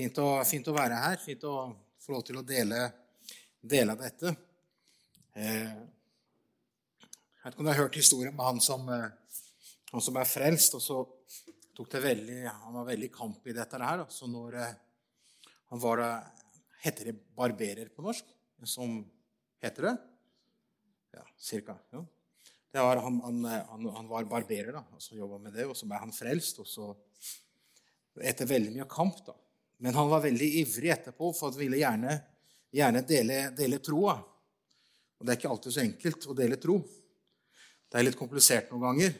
Fint 0.00 0.16
å, 0.16 0.28
fint 0.48 0.68
å 0.70 0.72
være 0.72 0.96
her. 0.96 1.18
Fint 1.20 1.42
å 1.44 1.54
få 2.00 2.14
lov 2.14 2.22
til 2.24 2.38
å 2.40 2.42
dele, 2.46 2.86
dele 3.60 3.92
av 3.92 4.00
dette. 4.00 4.30
Eh, 5.36 5.74
jeg 5.76 7.42
vet 7.42 7.50
ikke 7.50 7.60
om 7.60 7.66
du 7.66 7.68
har 7.68 7.80
hørt 7.82 7.98
historien 8.00 8.32
om 8.32 8.40
han 8.46 8.62
som, 8.64 8.88
eh, 8.88 9.10
han 9.90 10.04
som 10.06 10.16
er 10.16 10.30
frelst. 10.30 10.78
og 10.78 10.80
så 10.80 10.96
tok 11.76 11.90
det 11.92 12.00
veldig, 12.00 12.38
Han 12.48 12.78
var 12.78 12.86
veldig 12.86 13.10
i 13.10 13.12
kamp 13.12 13.46
i 13.46 13.52
dette 13.52 13.76
her. 13.76 14.06
Så 14.08 14.26
når 14.26 14.56
eh, 14.56 14.72
han 15.68 15.78
var 15.84 16.32
Heter 16.80 17.12
det 17.12 17.34
barberer 17.36 17.92
på 17.92 18.00
norsk? 18.00 18.24
Som 18.64 19.04
heter 19.60 19.82
det? 19.82 19.94
Ja, 21.12 21.26
cirka. 21.36 21.76
Ja. 21.92 22.00
Det 22.72 22.80
var, 22.80 22.96
han, 22.96 23.20
han, 23.20 23.84
han 23.84 24.08
var 24.08 24.24
barberer, 24.24 24.72
da, 24.72 24.80
og 24.96 25.02
så 25.02 25.14
jobba 25.14 25.36
med 25.36 25.52
det. 25.52 25.68
Og 25.68 25.76
så 25.76 25.84
ble 25.84 26.00
han 26.00 26.10
frelst. 26.10 26.58
og 26.58 26.66
så 26.66 26.96
Etter 28.16 28.48
veldig 28.48 28.72
mye 28.78 28.88
kamp, 28.88 29.20
da. 29.28 29.36
Men 29.80 29.96
han 29.96 30.10
var 30.10 30.22
veldig 30.26 30.48
ivrig 30.60 30.92
etterpå, 30.92 31.32
for 31.32 31.48
han 31.48 31.60
ville 31.60 31.80
gjerne, 31.80 32.18
gjerne 32.76 33.00
dele, 33.08 33.38
dele 33.56 33.80
troa. 33.80 34.18
Og 34.20 35.24
det 35.24 35.32
er 35.32 35.40
ikke 35.40 35.52
alltid 35.52 35.74
så 35.74 35.82
enkelt 35.82 36.28
å 36.28 36.36
dele 36.36 36.58
tro. 36.60 36.76
Det 37.90 37.98
er 37.98 38.06
litt 38.06 38.18
komplisert 38.18 38.70
noen 38.70 38.86
ganger. 38.86 39.16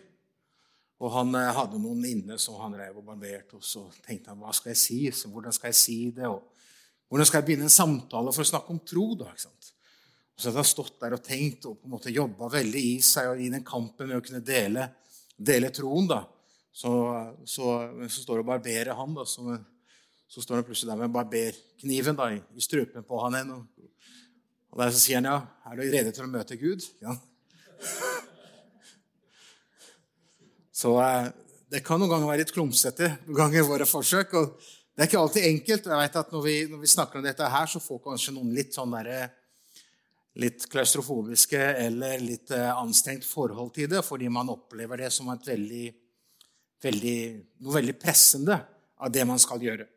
Og 1.01 1.13
han 1.15 1.33
eh, 1.39 1.51
hadde 1.57 1.81
noen 1.81 2.05
inne 2.05 2.37
som 2.41 2.59
han 2.61 2.77
reiv 2.77 3.01
og 3.01 3.07
barberte, 3.09 3.57
og 3.57 3.65
så 3.65 3.87
tenkte 4.05 4.35
han 4.35 4.41
hva 4.43 4.53
skal 4.57 4.75
jeg 4.75 4.81
si? 4.83 4.99
Så 5.17 5.33
hvordan 5.33 5.55
skal 5.57 5.73
jeg 5.73 5.81
si 5.81 5.99
det? 6.17 6.29
Og 6.29 6.45
hvordan 7.11 7.29
skal 7.29 7.41
jeg 7.41 7.49
begynne 7.49 7.69
en 7.71 7.75
samtale 7.75 8.33
for 8.37 8.45
å 8.45 8.51
snakke 8.53 8.75
om 8.75 8.83
tro? 8.85 9.07
da, 9.19 9.33
ikke 9.33 9.47
sant? 9.49 9.73
Så 10.37 10.49
hadde 10.49 10.61
han 10.63 10.69
stått 10.69 11.01
der 11.01 11.17
og 11.17 11.25
tenkt 11.25 11.67
og 11.69 11.81
på 11.81 11.89
en 11.89 11.95
måte 11.97 12.13
jobba 12.13 12.49
veldig 12.53 12.85
i 12.95 12.95
seg 13.05 13.33
og 13.33 13.41
i 13.41 13.49
den 13.53 13.65
kampen 13.67 14.09
med 14.09 14.21
å 14.21 14.25
kunne 14.25 14.45
dele, 14.45 14.87
dele 15.37 15.73
troen. 15.75 16.09
da. 16.09 16.23
Så, 16.73 16.93
så, 17.49 17.73
så 18.07 18.23
står 18.23 18.39
det 18.39 18.45
og 18.45 18.53
barberer 18.53 18.97
han, 18.97 19.17
da, 19.17 19.27
som 19.29 19.51
så 20.31 20.43
står 20.45 20.61
han 20.61 20.67
plutselig 20.67 20.93
der 20.93 21.01
med 21.01 21.11
barberkniven 21.15 22.19
da, 22.19 22.29
i 22.31 22.63
strupen 22.63 23.03
på 23.07 23.19
han 23.25 23.35
igjen. 23.35 23.51
Og, 23.57 23.91
og 24.71 24.83
der 24.85 24.93
så 24.95 25.03
sier 25.03 25.19
han, 25.19 25.27
ja, 25.27 25.41
'Er 25.67 25.77
du 25.77 25.83
rede 25.83 26.13
til 26.15 26.25
å 26.25 26.31
møte 26.31 26.59
Gud?' 26.61 26.87
Ja. 27.03 27.17
Så 30.81 30.95
eh, 31.03 31.33
det 31.71 31.83
kan 31.85 31.99
noen 32.01 32.13
ganger 32.13 32.31
være 32.31 32.45
litt 32.45 32.55
klumsete 32.55 33.11
noen 33.27 33.41
ganger 33.43 33.67
våre 33.67 33.91
forsøk. 33.91 34.39
og 34.39 34.55
Det 34.95 35.03
er 35.03 35.11
ikke 35.11 35.19
alltid 35.25 35.49
enkelt. 35.51 35.91
Jeg 35.91 36.03
vet 36.05 36.23
at 36.23 36.33
når 36.33 36.47
vi, 36.47 36.57
når 36.71 36.79
vi 36.79 36.95
snakker 36.95 37.19
om 37.19 37.27
dette 37.27 37.51
her, 37.51 37.67
så 37.67 37.83
får 37.83 38.03
kanskje 38.07 38.35
noen 38.39 38.55
litt 38.55 38.75
sånn 38.75 38.95
derre 38.95 39.21
litt 40.39 40.69
klaustrofobiske 40.71 41.59
eller 41.59 42.23
litt 42.23 42.53
eh, 42.55 42.71
anstrengt 42.71 43.27
forhold 43.27 43.75
til 43.75 43.91
det, 43.91 44.05
fordi 44.07 44.31
man 44.31 44.55
opplever 44.55 45.03
det 45.03 45.11
som 45.11 45.27
veldig, 45.27 45.87
veldig, 46.87 47.21
noe 47.67 47.81
veldig 47.83 47.97
pressende 47.99 48.61
av 48.95 49.11
det 49.11 49.27
man 49.27 49.43
skal 49.43 49.67
gjøre. 49.67 49.91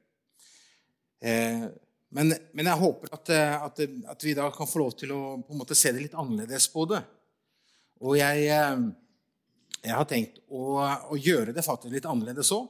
Eh, 1.24 1.68
men, 2.10 2.34
men, 2.52 2.68
jeg 2.68 2.80
håper 2.82 3.14
at, 3.16 3.30
eh, 3.32 3.54
at, 3.68 3.80
at, 4.12 4.24
vi 4.26 4.36
da 4.36 4.50
kan 4.52 4.68
få 4.68 4.82
lov 4.82 4.96
til 5.00 5.14
å 5.16 5.22
på 5.40 5.56
en 5.56 5.62
måte 5.62 5.78
se 5.78 5.94
det 5.96 6.04
litt 6.04 6.18
annerledes 6.20 6.68
på 6.74 6.84
det. 6.92 7.00
Og 8.04 8.18
jeg, 8.20 8.50
eh, 8.52 8.84
jeg 9.80 9.96
har 9.96 10.10
tenkt 10.10 10.42
å, 10.50 10.82
å, 10.84 11.16
gjøre 11.18 11.56
det 11.56 11.64
faktisk 11.64 11.96
litt 11.96 12.10
annerledes 12.10 12.52
òg. 12.56 12.68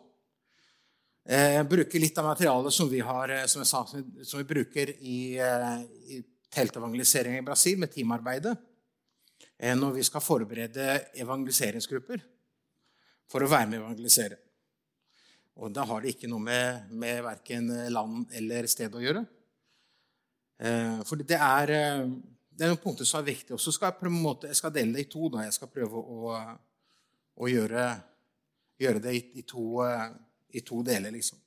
Bruke 1.72 2.00
litt 2.02 2.18
av 2.20 2.26
materialet 2.28 2.76
som 2.76 2.90
vi, 2.92 3.00
har, 3.00 3.32
som 3.48 3.64
sa, 3.64 3.86
som 3.88 4.42
vi 4.42 4.44
bruker 4.44 4.90
i, 4.92 5.38
i 5.40 6.18
teltevangelisering 6.52 7.38
i 7.38 7.46
Brasil, 7.48 7.78
med 7.80 7.94
teamarbeidet, 7.94 8.52
når 9.80 9.96
vi 9.96 10.04
skal 10.04 10.26
forberede 10.26 10.98
evangeliseringsgrupper 11.24 12.26
for 13.32 13.48
å 13.48 13.48
være 13.54 13.70
med 13.72 13.80
å 13.80 13.86
evangelisere. 13.86 14.43
Og 15.62 15.70
da 15.74 15.86
har 15.86 16.02
det 16.02 16.16
ikke 16.16 16.30
noe 16.32 16.42
med, 16.42 16.90
med 16.90 17.22
verken 17.26 17.70
land 17.94 18.32
eller 18.34 18.68
sted 18.72 18.96
å 18.96 19.02
gjøre. 19.04 19.22
Eh, 20.64 21.02
for 21.08 21.20
det 21.20 21.38
er, 21.38 21.72
eh, 21.76 22.08
det 22.54 22.66
er 22.66 22.72
noen 22.72 22.82
punkter 22.82 23.06
som 23.06 23.22
er 23.22 23.32
viktige. 23.34 23.58
Og 23.58 23.62
så 23.62 23.74
skal 23.74 23.92
jeg, 23.92 24.00
på 24.00 24.08
en 24.08 24.18
måte, 24.18 24.48
jeg 24.48 24.60
skal 24.60 24.74
dele 24.74 24.98
det 24.98 25.06
i 25.06 25.12
to. 25.12 25.30
Da. 25.30 25.46
Jeg 25.46 25.58
skal 25.58 25.72
prøve 25.74 26.02
å, 26.02 26.34
å 27.36 27.50
gjøre, 27.50 27.86
gjøre, 28.82 29.04
det 29.04 29.16
i, 29.18 29.24
i, 29.42 29.46
to, 29.48 29.66
eh, 29.86 30.10
i, 30.54 30.66
to, 30.66 30.82
deler, 30.86 31.14
liksom. 31.14 31.40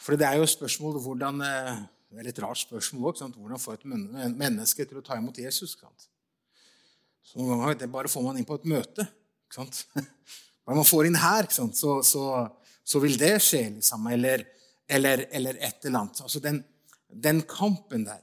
For 0.00 0.16
det 0.16 0.26
er 0.26 0.38
jo 0.40 0.46
spørsmål 0.48 0.96
hvordan 1.04 1.42
Det 2.10 2.18
er 2.18 2.24
litt 2.24 2.38
rart 2.40 2.58
spørsmål 2.58 3.10
også, 3.10 3.26
Hvordan 3.36 3.60
få 3.60 3.74
et 3.76 3.84
menneske 3.86 4.86
til 4.88 4.98
å 4.98 5.02
ta 5.04 5.18
imot 5.20 5.38
Jesus? 5.38 5.76
Så 5.76 7.38
noen 7.38 7.60
ganger 7.60 7.76
det 7.78 7.90
bare 7.92 8.08
får 8.08 8.24
man 8.24 8.40
inn 8.40 8.48
på 8.48 8.56
et 8.58 8.64
møte. 8.66 9.04
Ikke 9.46 9.60
sant? 9.60 9.84
Når 10.70 10.78
man 10.78 10.86
får 10.86 11.06
inn 11.08 11.16
her, 11.18 11.46
så, 11.50 11.64
så, 11.74 12.24
så, 12.86 13.00
vil 13.02 13.16
det 13.18 13.32
skje, 13.42 13.64
liksom. 13.74 14.04
Eller, 14.06 14.44
eller, 14.86 15.24
eller 15.34 15.56
et 15.58 15.86
eller 15.88 15.98
annet. 15.98 16.20
Altså 16.22 16.38
den, 16.44 16.60
den 17.10 17.40
kampen 17.42 18.04
der. 18.06 18.20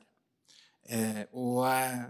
Eh, 0.88 1.19
og, 1.35 1.66
eh, 1.68 2.06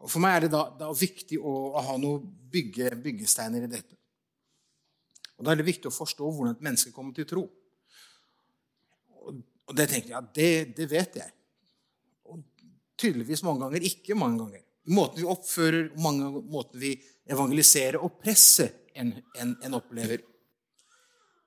og, 0.00 0.08
For 0.10 0.18
meg 0.24 0.34
er 0.34 0.44
det 0.48 0.50
da, 0.56 0.64
da 0.80 0.90
viktig 0.90 1.38
å, 1.38 1.52
å, 1.70 1.84
ha 1.86 1.94
noen 2.02 2.26
bygge, 2.50 2.90
byggesteiner 3.04 3.68
i 3.68 3.70
dette. 3.70 4.00
Og 5.38 5.46
Da 5.46 5.54
er 5.54 5.62
det 5.62 5.68
viktig 5.70 5.92
å 5.92 5.94
forstå 5.94 6.26
hvordan 6.26 6.58
et 6.58 6.66
menneske 6.66 6.90
kommer 6.98 7.14
til 7.14 7.30
tro. 7.30 7.46
Og, 9.22 9.40
og 9.70 9.78
det 9.78 9.86
tenkte 9.94 10.16
jeg 10.16 10.18
at 10.18 10.34
det, 10.34 10.52
det 10.82 10.90
vet 10.90 11.22
jeg. 11.22 11.34
Og 12.26 12.42
tydeligvis 12.98 13.46
mange 13.46 13.68
ganger 13.68 13.90
ikke 13.94 14.18
mange 14.18 14.42
ganger. 14.42 14.68
Måten 14.90 15.22
vi 15.22 15.30
oppfører, 15.30 15.92
mange 16.02 16.42
måten 16.42 16.82
vi 16.82 16.96
evangeliserer 17.30 18.02
og 18.02 18.18
presser 18.18 18.81
en, 18.94 19.14
en, 19.38 19.56
en 19.64 19.78
opplever. 19.78 20.22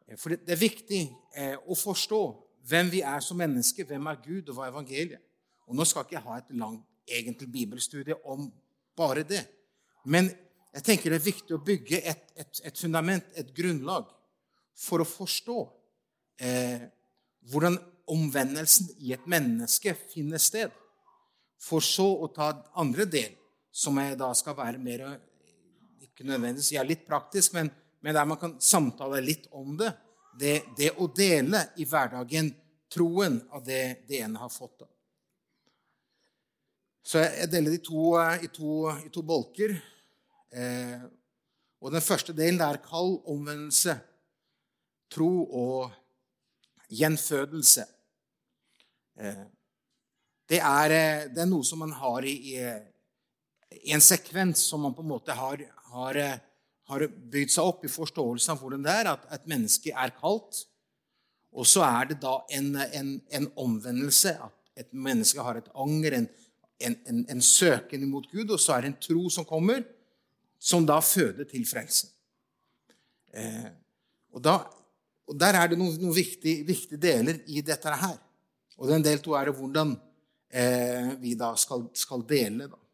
Eh, 0.08 0.18
for 0.18 0.34
det, 0.34 0.44
det 0.48 0.56
er 0.56 0.62
viktig 0.62 1.02
eh, 1.38 1.56
å 1.56 1.78
forstå 1.78 2.22
hvem 2.66 2.90
vi 2.94 3.04
er 3.06 3.22
som 3.22 3.38
mennesker, 3.38 3.86
hvem 3.86 4.10
er 4.10 4.22
Gud, 4.24 4.50
og 4.50 4.58
hva 4.58 4.68
er 4.68 4.74
evangeliet. 4.74 5.22
Og 5.66 5.78
Nå 5.78 5.86
skal 5.88 6.06
ikke 6.06 6.18
jeg 6.18 6.26
ha 6.26 6.40
et 6.40 6.56
langt 6.58 6.86
egentlig 7.06 7.52
bibelstudie 7.54 8.18
om 8.26 8.48
bare 8.98 9.26
det. 9.28 9.44
Men 10.06 10.30
jeg 10.76 10.84
tenker 10.86 11.14
det 11.14 11.20
er 11.22 11.30
viktig 11.30 11.56
å 11.56 11.64
bygge 11.64 12.02
et, 12.02 12.26
et, 12.36 12.62
et 12.68 12.80
fundament, 12.80 13.26
et 13.38 13.52
grunnlag, 13.56 14.10
for 14.76 15.02
å 15.02 15.08
forstå 15.08 15.60
eh, 16.44 16.88
hvordan 17.52 17.78
omvendelsen 18.12 18.90
i 19.02 19.14
et 19.16 19.24
menneske 19.30 19.96
finner 20.12 20.42
sted. 20.42 20.74
For 21.62 21.84
så 21.84 22.08
å 22.26 22.28
ta 22.34 22.52
andre 22.78 23.08
del, 23.10 23.32
som 23.72 23.98
jeg 24.00 24.18
da 24.20 24.30
skal 24.38 24.58
være 24.58 24.82
mer 24.82 25.06
ikke 26.16 26.30
nødvendigvis 26.30 26.72
jeg 26.72 26.80
er 26.80 26.88
litt 26.88 27.04
praktisk, 27.08 27.54
men, 27.58 27.70
men, 28.00 28.16
der 28.16 28.28
man 28.28 28.40
kan 28.40 28.56
samtale 28.64 29.20
litt 29.24 29.50
om 29.52 29.76
det. 29.78 29.92
Det, 30.40 30.56
det 30.78 30.94
å 31.00 31.08
dele 31.12 31.62
i 31.80 31.86
hverdagen 31.88 32.50
troen 32.92 33.42
av 33.52 33.64
det 33.66 34.08
det 34.08 34.22
ene 34.24 34.40
har 34.40 34.52
fått. 34.52 34.80
Da. 34.80 34.88
Så 37.06 37.22
jeg 37.22 37.52
deler 37.52 37.76
det 37.76 37.82
i 37.84 38.48
i 38.48 39.10
to, 39.14 39.22
bolker. 39.22 39.76
Eh, 40.56 41.04
og 41.84 41.92
den 41.94 42.02
første 42.02 42.34
delen 42.34 42.62
er 42.64 42.82
kall 42.84 43.20
omvendelse, 43.30 43.98
tro 45.12 45.30
og 45.46 45.92
gjenfødelse. 46.90 47.86
Eh, 49.20 49.44
det, 50.50 50.60
er, 50.60 50.96
eh, 50.96 51.28
det, 51.30 51.44
er, 51.44 51.52
noe 51.52 51.68
som 51.68 51.84
man 51.84 51.94
har 51.94 52.26
i, 52.26 52.36
i 53.84 53.94
en 53.94 54.04
sekvens 54.04 54.66
som 54.66 54.82
man 54.88 54.96
på 54.96 55.04
en 55.04 55.12
måte 55.12 55.36
har, 55.36 55.62
har, 55.96 56.20
eh, 56.20 56.38
har 56.92 57.08
bygd 57.08 57.54
seg 57.56 57.72
opp 57.72 57.86
i 57.86 57.92
forståelsen 57.92 58.54
av 58.54 58.62
hvordan 58.62 58.86
det 58.86 58.96
er 59.02 59.12
at 59.14 59.28
et 59.38 59.48
menneske 59.50 59.94
er 59.94 60.14
kalt. 60.20 60.66
Og 61.56 61.68
så 61.68 61.86
er 61.88 62.12
det 62.12 62.20
da 62.24 62.38
en, 62.58 62.74
en, 62.76 63.12
en 63.32 63.48
omvendelse, 63.64 64.36
at 64.36 64.82
et 64.84 64.92
menneske 64.92 65.42
har 65.42 65.62
et 65.62 65.70
anger, 65.72 66.18
en, 66.18 66.28
en, 66.84 67.22
en, 67.32 67.42
søken 67.42 68.04
imot 68.04 68.28
Gud, 68.32 68.52
og 68.52 68.60
så 68.60 68.76
er 68.76 68.84
det 68.84 68.92
en 68.92 69.04
tro 69.08 69.30
som 69.32 69.48
kommer, 69.48 69.86
som 70.60 70.86
da 70.88 71.00
føder 71.00 71.48
til 71.48 71.64
frelse. 71.68 72.10
Eh, 73.36 73.70
og, 74.36 74.42
da, 74.44 74.58
og, 75.28 75.38
Der 75.40 75.60
er 75.62 75.72
det 75.72 75.80
noen, 75.80 75.96
noen 76.02 76.16
viktige, 76.16 76.66
viktige, 76.68 77.00
deler 77.00 77.40
i 77.48 77.64
dette 77.64 77.96
her. 78.04 78.18
Og 78.76 78.92
den 78.92 79.04
del 79.06 79.24
to 79.24 79.36
er 79.40 79.48
det 79.48 79.56
hvordan 79.56 79.96
eh, 80.52 81.14
vi 81.22 81.38
da 81.40 81.54
skal, 81.60 81.88
skal 81.96 82.28
dele. 82.28 82.68
da. 82.68 82.85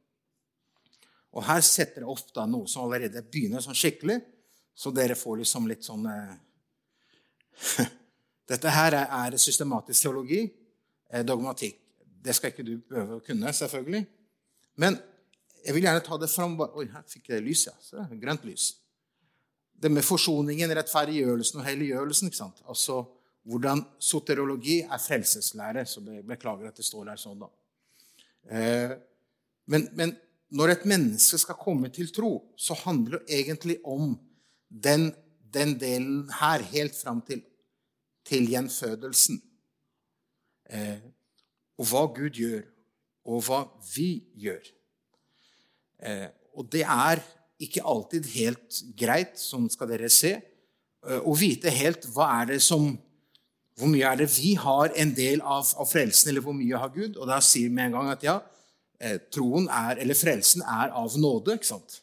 Og 1.31 1.45
her 1.47 1.61
setter 1.63 2.03
jeg 2.03 2.11
ofte 2.11 2.43
noe 2.49 2.67
som 2.67 2.85
allerede 2.85 3.23
begynner 3.23 3.63
sånn 3.63 3.77
skikkelig, 3.77 4.19
så 4.75 4.91
dere 4.95 5.15
får 5.19 5.41
liksom 5.41 5.67
litt 5.69 5.85
sånn 5.87 6.07
eh, 6.11 6.33
Dette 8.51 8.71
her 8.73 8.97
er 8.99 9.35
systematisk 9.39 10.03
teologi, 10.03 10.41
eh, 11.11 11.23
dogmatikk. 11.23 11.77
Det 12.21 12.33
skal 12.35 12.51
ikke 12.51 12.65
du 12.67 12.73
prøve 12.83 13.19
å 13.19 13.23
kunne, 13.23 13.53
selvfølgelig. 13.55 14.01
Men 14.81 14.97
jeg 15.61 15.75
vil 15.77 15.85
gjerne 15.85 16.03
ta 16.03 16.17
det 16.19 16.29
fram 16.31 16.57
Oi, 16.65 16.87
her 16.91 17.05
fikk 17.07 17.31
jeg 17.31 17.45
lys, 17.45 17.63
ja. 17.69 17.75
Så, 17.85 18.03
grønt 18.19 18.43
lys. 18.47 18.73
Det 19.81 19.89
med 19.93 20.03
forsoningen, 20.05 20.73
rettferdiggjørelsen 20.77 21.61
og 21.61 21.67
helliggjørelsen. 21.69 22.29
ikke 22.29 22.41
sant? 22.41 22.59
Altså 22.69 23.05
hvordan 23.47 23.81
soterologi 24.01 24.81
er 24.81 25.01
frelseslære. 25.01 25.85
Så 25.85 26.03
beklager 26.27 26.69
at 26.69 26.77
det 26.77 26.85
står 26.85 27.09
der 27.11 27.21
sånn, 27.21 27.41
da. 27.41 27.49
Eh, 28.51 28.93
men, 29.71 29.87
men 29.97 30.13
når 30.51 30.73
et 30.75 30.87
menneske 30.89 31.39
skal 31.39 31.59
komme 31.59 31.89
til 31.93 32.11
tro, 32.13 32.31
så 32.59 32.75
handler 32.83 33.21
det 33.21 33.39
egentlig 33.41 33.77
om 33.87 34.17
den, 34.67 35.09
den 35.53 35.77
delen 35.79 36.25
her 36.39 36.63
helt 36.73 36.97
fram 36.97 37.23
til 37.27 37.43
til 38.27 38.47
gjenfødelsen. 38.51 39.41
Eh, 40.71 41.01
og 41.79 41.87
hva 41.89 42.05
Gud 42.15 42.37
gjør, 42.37 42.63
og 43.27 43.43
hva 43.47 43.61
vi 43.93 44.23
gjør. 44.39 44.63
Eh, 46.01 46.27
og 46.55 46.69
det 46.71 46.83
er 46.85 47.21
ikke 47.61 47.85
alltid 47.85 48.29
helt 48.33 48.81
greit, 48.97 49.37
sånn 49.39 49.69
skal 49.71 49.91
dere 49.91 50.09
se, 50.13 50.37
eh, 50.39 51.21
å 51.21 51.35
vite 51.37 51.73
helt 51.73 52.07
hva 52.13 52.31
er 52.41 52.53
det 52.55 52.61
som 52.63 52.93
Hvor 53.79 53.87
mye 53.87 54.03
er 54.05 54.17
det 54.19 54.27
vi 54.29 54.51
har 54.59 54.91
en 54.99 55.13
del 55.15 55.39
av, 55.41 55.63
av 55.79 55.87
frelsen, 55.89 56.27
eller 56.29 56.43
hvor 56.43 56.53
mye 56.53 56.77
har 56.77 56.89
Gud? 56.93 57.15
Og 57.15 57.25
da 57.25 57.37
sier 57.41 57.69
vi 57.69 57.73
med 57.73 57.87
en 57.87 57.95
gang 57.95 58.09
at 58.11 58.21
ja, 58.21 58.33
troen 59.33 59.67
er, 59.71 59.97
eller 60.03 60.17
frelsen 60.17 60.61
er 60.61 60.93
av 60.97 61.17
nåde. 61.19 61.55
ikke 61.57 61.71
sant? 61.71 62.01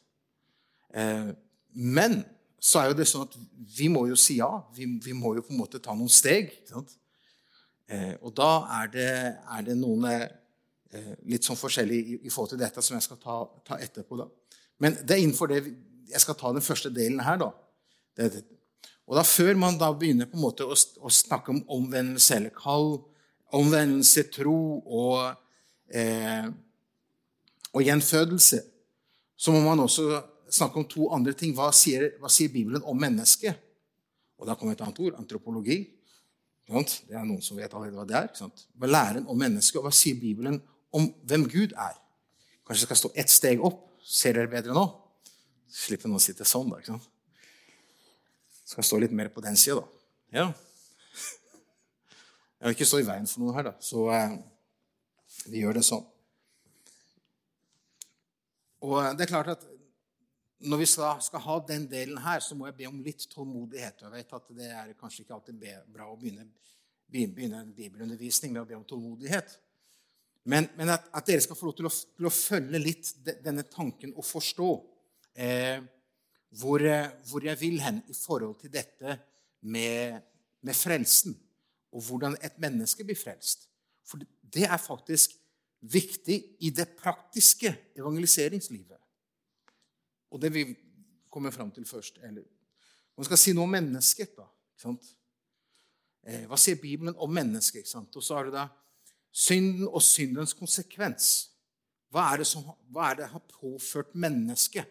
Eh, 0.94 1.30
men 1.78 2.20
så 2.58 2.80
er 2.80 2.90
jo 2.90 2.98
det 2.98 3.06
sånn 3.06 3.28
at 3.28 3.36
vi 3.78 3.86
må 3.92 4.06
jo 4.10 4.16
si 4.18 4.38
ja. 4.40 4.50
Vi, 4.74 4.88
vi 5.04 5.14
må 5.14 5.36
jo 5.36 5.44
på 5.46 5.54
en 5.54 5.60
måte 5.60 5.80
ta 5.82 5.94
noen 5.94 6.10
steg. 6.12 6.50
ikke 6.58 6.74
sant? 6.74 6.96
Eh, 7.88 8.14
og 8.20 8.34
da 8.36 8.50
er 8.80 8.92
det, 8.92 9.12
er 9.38 9.64
det 9.64 9.78
noen 9.78 10.04
eh, 10.10 11.14
litt 11.30 11.46
sånn 11.46 11.58
forskjellig 11.58 11.98
i, 11.98 12.18
i, 12.26 12.32
forhold 12.32 12.52
til 12.54 12.60
dette 12.60 12.84
som 12.84 12.98
jeg 12.98 13.06
skal 13.06 13.20
ta, 13.22 13.40
ta, 13.64 13.78
etterpå. 13.80 14.18
da. 14.20 14.28
Men 14.82 14.98
det 15.00 15.16
er 15.16 15.24
innenfor 15.24 15.52
det 15.52 15.62
jeg 16.08 16.24
skal 16.24 16.36
ta 16.40 16.52
den 16.56 16.64
første 16.64 16.92
delen 16.92 17.22
her. 17.24 17.38
da. 17.40 17.52
Det, 18.16 18.30
det. 18.34 18.44
Og 19.08 19.16
da 19.16 19.24
Før 19.24 19.56
man 19.56 19.78
da 19.80 19.88
begynner 19.96 20.28
på 20.28 20.36
en 20.36 20.44
måte 20.44 20.66
å, 20.68 20.76
å 20.76 21.12
snakke 21.12 21.54
om 21.54 21.62
omvendelse 21.78 22.36
eller 22.36 22.52
kall, 22.52 22.98
omvendelse, 23.56 24.26
tro 24.34 24.58
og, 24.84 25.38
eh, 25.88 26.50
og 27.78 27.86
gjenfødelse, 27.86 28.60
så 29.38 29.54
må 29.54 29.62
man 29.62 29.84
også 29.84 30.22
snakke 30.50 30.80
om 30.80 30.86
to 30.88 31.08
andre 31.14 31.32
ting. 31.32 31.54
Hva 31.54 31.70
sier, 31.76 32.10
hva 32.19 32.30
sier 32.32 32.50
Bibelen 32.52 32.82
om 32.82 32.98
mennesket? 32.98 33.58
Og 34.38 34.46
da 34.48 34.56
kommer 34.58 34.75
et 34.75 34.82
annet 34.82 34.98
ord 35.02 35.19
antropologi. 35.19 35.78
Det 36.69 37.14
er 37.16 37.25
noen 37.25 37.42
som 37.42 37.56
vet 37.56 37.72
allerede 37.72 37.96
hva 37.96 38.06
det 38.08 38.16
er. 38.19 38.50
Hva 38.76 38.90
læren 38.90 39.28
om 39.30 39.38
mennesket, 39.38 39.78
og 39.80 39.88
hva 39.88 39.94
sier 39.94 40.19
Bibelen 40.20 40.58
om 40.94 41.08
hvem 41.28 41.46
Gud 41.48 41.72
er? 41.72 41.94
Kanskje 42.66 42.82
det 42.82 42.88
skal 42.88 43.00
stå 43.02 43.12
ett 43.16 43.32
steg 43.32 43.62
opp. 43.64 43.84
Ser 44.04 44.36
dere 44.36 44.50
bedre 44.52 44.75
nå? 44.76 44.84
Slipper 45.72 46.10
noen 46.10 46.20
å 46.20 46.25
sitte 46.25 46.46
sånn, 46.48 46.70
da. 46.72 46.80
ikke 46.80 46.94
sant? 46.94 47.08
Skal 48.69 48.84
stå 48.84 49.00
litt 49.00 49.14
mer 49.16 49.30
på 49.32 49.44
den 49.44 49.56
sida, 49.56 49.80
da. 49.80 50.04
Ja. 50.38 50.46
Jeg 52.58 52.66
vil 52.66 52.76
ikke 52.76 52.88
stå 52.90 53.00
i 53.00 53.06
veien 53.06 53.28
for 53.30 53.44
noe 53.44 53.54
her, 53.56 53.70
da. 53.70 53.75
Så 53.84 54.08
eh, 54.12 54.38
vi 55.48 55.62
gjør 55.62 55.78
det 55.78 55.86
sånn. 55.86 56.04
Og 58.84 58.98
eh, 59.02 59.12
det 59.16 59.26
er 59.26 59.32
klart 59.32 59.52
at 59.56 59.66
når 60.58 60.80
vi 60.80 60.88
skal, 60.90 61.42
ha 61.44 61.56
den 61.69 61.86
delen 61.90 62.19
her, 62.19 62.42
så 62.42 62.56
må 62.58 62.66
jeg 62.66 62.78
be 62.80 62.88
om 62.90 62.98
litt 63.02 63.28
tålmodighet. 63.30 64.02
Jeg 64.02 64.10
vet 64.10 64.32
at 64.34 64.48
det 64.58 64.70
er 64.75 64.96
kanskje 64.98 65.22
ikke 65.22 65.36
alltid 65.36 65.60
bra 65.94 66.08
å 66.10 66.16
begynne, 66.19 66.48
begynne 67.06 67.60
en 67.62 67.75
bibelundervisning 67.76 68.56
med 68.56 68.64
å 68.64 68.66
be 68.66 68.75
om 68.78 68.86
tålmodighet. 68.88 69.54
Men, 70.48 70.66
men 70.75 70.90
at, 70.90 71.06
at, 71.12 71.26
dere 71.28 71.44
skal 71.44 71.58
få 71.58 71.69
lov 71.69 71.76
til 71.78 71.86
å, 71.86 71.92
til 71.92 72.26
å 72.26 72.34
følge 72.34 72.80
litt 72.82 73.12
de, 73.22 73.36
denne 73.44 73.62
tanken 73.70 74.14
og 74.16 74.26
forstå 74.26 74.69
eh, 75.38 75.78
hvor, 76.58 76.82
hvor, 77.28 77.44
jeg 77.44 77.60
vil 77.60 77.78
hen 77.84 78.00
i 78.08 78.16
forhold 78.16 78.56
til 78.62 78.72
dette 78.72 79.19
med, 79.60 80.25
med, 80.64 80.75
frelsen, 80.75 81.36
og 81.94 82.02
hvordan 82.08 82.34
et 82.42 82.58
menneske 82.60 83.06
blir 83.06 83.19
frelst. 83.19 83.69
For 84.08 84.25
det 84.25 84.66
er 84.66 84.80
faktisk 84.80 85.38
viktig 85.80 86.38
i 86.60 86.70
det 86.70 86.88
praktiske 86.98 87.75
evangeliseringslivet. 87.96 88.98
Og 90.30 90.42
det 90.42 90.52
vi 90.54 90.64
kommer 91.30 91.50
fram 91.50 91.70
til 91.70 91.86
først 91.86 92.19
eller, 92.22 92.42
Man 93.19 93.25
skal 93.25 93.38
si 93.38 93.52
noe 93.52 93.66
om 93.66 93.70
mennesket. 93.70 94.36
da, 94.36 94.44
eh, 96.22 96.46
Hva 96.46 96.56
sier 96.56 96.76
Bibelen 96.76 97.14
om 97.16 97.30
mennesket? 97.30 97.94
Og 98.14 98.22
så 98.22 98.34
har 98.34 98.44
du 98.44 98.50
da 98.50 98.69
synden 99.32 99.88
og 99.88 100.02
syndens 100.02 100.54
konsekvens. 100.54 101.50
Hva 102.10 102.32
er 102.32 102.36
det 102.36 102.46
som 102.46 102.64
hva 102.92 103.10
er 103.10 103.14
det 103.14 103.28
har 103.28 103.42
påført 103.60 104.14
mennesket? 104.14 104.86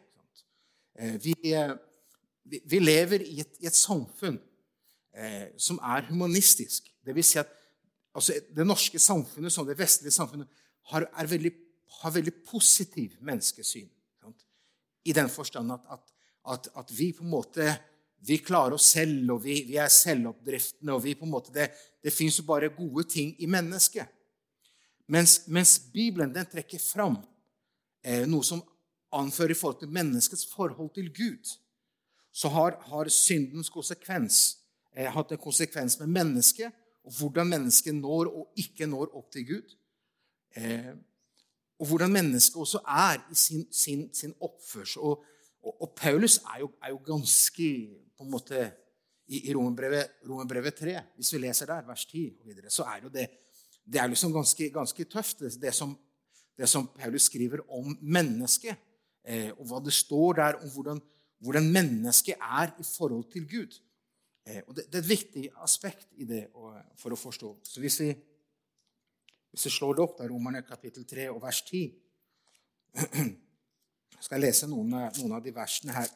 Eh, 1.00 1.16
eh, 1.16 1.22
vi, 1.24 2.60
vi, 2.66 2.80
lever 2.80 3.22
i 3.22 3.40
et, 3.40 3.58
i 3.60 3.68
et 3.68 3.76
samfunn 3.76 4.40
eh, 5.14 5.48
som 5.58 5.80
er 5.84 6.08
humanistisk. 6.10 6.92
Det 7.06 7.16
vil 7.16 7.24
si 7.24 7.40
at 7.40 7.50
altså, 8.14 8.38
det 8.56 8.68
norske 8.68 9.00
samfunnet, 9.00 9.54
som 9.54 9.68
det 9.68 9.78
vestlige 9.80 10.12
samfunnet, 10.12 10.48
har, 10.92 11.08
veldig, 11.28 11.52
har 12.02 12.14
veldig 12.16 12.34
positiv 12.48 13.18
menneskesyn. 13.22 13.90
I 15.08 15.14
den 15.16 15.30
forstand 15.32 15.72
at, 15.72 15.86
at, 15.92 16.14
at, 16.52 16.68
at, 16.76 16.92
vi 16.92 17.14
på 17.16 17.24
en 17.24 17.32
måte 17.32 17.68
vi 18.28 18.40
klarer 18.42 18.76
oss 18.76 18.90
selv, 18.96 19.30
og 19.36 19.44
vi, 19.44 19.62
vi 19.68 19.78
er 19.80 19.92
selvoppdriftende. 19.94 20.94
og 20.94 21.04
vi 21.04 21.16
på 21.16 21.26
en 21.26 21.32
måte, 21.32 21.54
Det, 21.54 21.70
det 22.04 22.14
fins 22.14 22.40
jo 22.40 22.44
bare 22.44 22.70
gode 22.70 23.04
ting 23.04 23.36
i 23.40 23.46
mennesket. 23.46 24.08
Mens, 25.08 25.48
mens 25.48 25.80
Bibelen 25.94 26.34
den 26.34 26.46
trekker 26.46 26.80
fram 26.80 27.22
eh, 28.04 28.26
noe 28.28 28.44
som 28.44 28.64
anfører 29.16 29.54
i 29.54 29.60
forhold 29.60 29.80
til 29.80 29.94
menneskets 29.94 30.48
forhold 30.52 30.92
til 30.96 31.14
Gud, 31.14 31.54
så 32.34 32.50
har, 32.52 32.76
har 32.90 33.10
syndens 33.10 33.70
konsekvens 33.70 34.58
eh, 34.92 35.08
hatt 35.14 35.32
en 35.32 35.42
konsekvens 35.42 36.00
med 36.02 36.12
mennesket, 36.12 36.74
og 37.08 37.14
hvordan 37.20 37.48
mennesket 37.48 37.96
når 37.96 38.34
og 38.34 38.60
ikke 38.60 38.90
når 38.90 39.14
opp 39.16 39.32
til 39.32 39.48
Gud. 39.48 39.77
Eh, 40.58 40.94
og 41.78 41.92
hvordan 41.92 42.12
mennesket 42.12 42.58
også 42.58 42.82
er 42.90 43.22
i 43.32 43.38
sin, 43.38 43.66
sin, 43.74 44.08
sin 44.14 44.34
oppførsel. 44.42 45.02
Og, 45.02 45.26
og, 45.62 45.82
og, 45.82 45.94
Paulus 45.96 46.40
er 46.56 46.64
jo, 46.64 46.72
er 46.84 46.94
jo, 46.96 47.02
ganske 47.06 47.68
på 48.18 48.26
en 48.26 48.32
måte 48.34 48.64
I, 49.28 49.50
i 49.50 49.54
Romerbrevet, 49.54 50.24
Romerbrevet 50.30 50.80
3, 50.80 50.96
hvis 51.16 51.34
vi 51.34 51.44
leser 51.44 51.70
der, 51.70 51.86
vers 51.86 52.06
10 52.06 52.24
og 52.40 52.48
videre, 52.48 52.72
så 52.74 52.88
er 52.90 53.04
jo 53.04 53.12
det 53.14 53.28
det 53.88 54.02
er 54.02 54.12
liksom 54.12 54.34
ganske, 54.36 54.70
ganske 54.74 55.06
tøft, 55.08 55.40
det, 55.40 55.54
det, 55.62 55.74
som, 55.76 55.94
det, 56.58 56.68
som, 56.70 56.90
Paulus 56.98 57.30
skriver 57.30 57.64
om 57.72 57.94
mennesket. 58.02 58.76
Eh, 59.28 59.52
og 59.58 59.68
hva 59.70 59.80
det 59.84 59.94
står 59.96 60.40
der 60.40 60.58
om 60.62 60.72
hvordan, 60.74 61.00
hvordan 61.44 61.70
mennesket 61.72 62.36
er 62.36 62.74
i 62.80 62.84
forhold 62.84 63.30
til 63.32 63.48
Gud. 63.48 63.78
Eh, 64.48 64.62
og 64.68 64.76
det, 64.76 64.88
det, 64.88 65.00
er 65.00 65.06
et 65.06 65.10
viktig 65.10 65.46
aspekt 65.64 66.08
i 66.20 66.28
det 66.28 66.46
for 67.00 67.16
å 67.16 67.20
forstå. 67.20 67.54
Så 67.64 67.84
hvis 67.84 68.00
vi 68.04 68.12
hvis 69.52 69.68
du 69.68 69.74
slår 69.74 69.98
det 69.98 70.04
opp, 70.04 70.18
da, 70.20 70.28
Romerne 70.30 70.62
kapittel 70.68 71.06
3 71.08 71.30
og 71.34 71.42
vers 71.44 71.62
10 71.66 71.84
Jeg 74.18 74.26
skal 74.26 74.42
lese 74.42 74.68
noen, 74.70 74.90
noen 74.90 75.34
av 75.38 75.44
de 75.46 75.52
versene 75.54 75.94
her. 75.94 76.08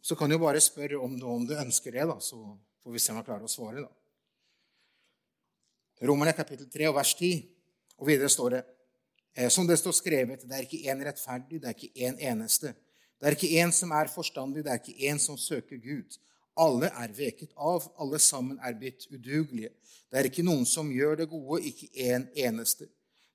Så 0.00 0.14
kan 0.16 0.30
du 0.30 0.38
bare 0.38 0.60
spørre 0.62 1.00
om 1.02 1.16
du, 1.18 1.24
om 1.26 1.46
du 1.46 1.56
ønsker 1.58 1.96
det, 1.96 2.04
da, 2.06 2.14
så 2.22 2.38
får 2.80 2.94
vi 2.94 3.02
se 3.02 3.10
om 3.12 3.18
jeg 3.18 3.26
klarer 3.26 3.48
å 3.48 3.50
svare. 3.50 3.82
da. 3.82 3.90
Romerne 6.06 6.32
kapittel 6.36 6.70
3 6.70 6.88
og 6.88 6.96
vers 6.96 7.12
10. 7.18 7.42
Og 8.00 8.08
videre 8.08 8.30
står 8.32 8.54
det 8.54 8.62
eh, 9.34 9.50
som 9.52 9.66
det 9.68 9.76
står 9.80 9.98
skrevet, 9.98 10.46
det 10.48 10.56
er 10.56 10.64
ikke 10.64 10.86
én 10.88 11.02
rettferdig, 11.04 11.60
det 11.60 11.68
er 11.68 11.76
ikke 11.76 12.06
én 12.06 12.22
eneste. 12.30 12.72
Det 13.20 13.28
er 13.28 13.36
ikke 13.36 13.52
én 13.60 13.74
som 13.76 13.92
er 13.92 14.08
forstandig, 14.08 14.64
det 14.64 14.72
er 14.72 14.80
ikke 14.80 15.10
én 15.10 15.20
som 15.20 15.36
søker 15.36 15.76
Gud. 15.82 16.16
Alle 16.60 16.90
er 17.02 17.12
veket 17.16 17.52
av, 17.56 17.86
alle 18.00 18.18
sammen 18.20 18.58
er 18.60 18.76
blitt 18.76 19.06
udugelige. 19.08 19.72
Det 20.10 20.18
er 20.18 20.28
ikke 20.28 20.44
noen 20.44 20.66
som 20.68 20.90
gjør 20.92 21.22
det 21.22 21.30
gode, 21.30 21.62
ikke 21.70 21.88
en 22.10 22.26
eneste. 22.34 22.88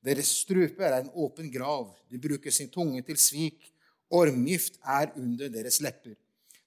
Deres 0.05 0.29
strupe 0.43 0.85
er 0.85 0.99
en 0.99 1.09
åpen 1.17 1.49
grav. 1.49 1.89
De 2.11 2.19
bruker 2.21 2.53
sin 2.53 2.69
tunge 2.69 3.01
til 3.07 3.17
svik. 3.17 3.71
Ormgift 4.13 4.77
er 4.83 5.15
under 5.17 5.49
deres 5.49 5.79
lepper. 5.81 6.13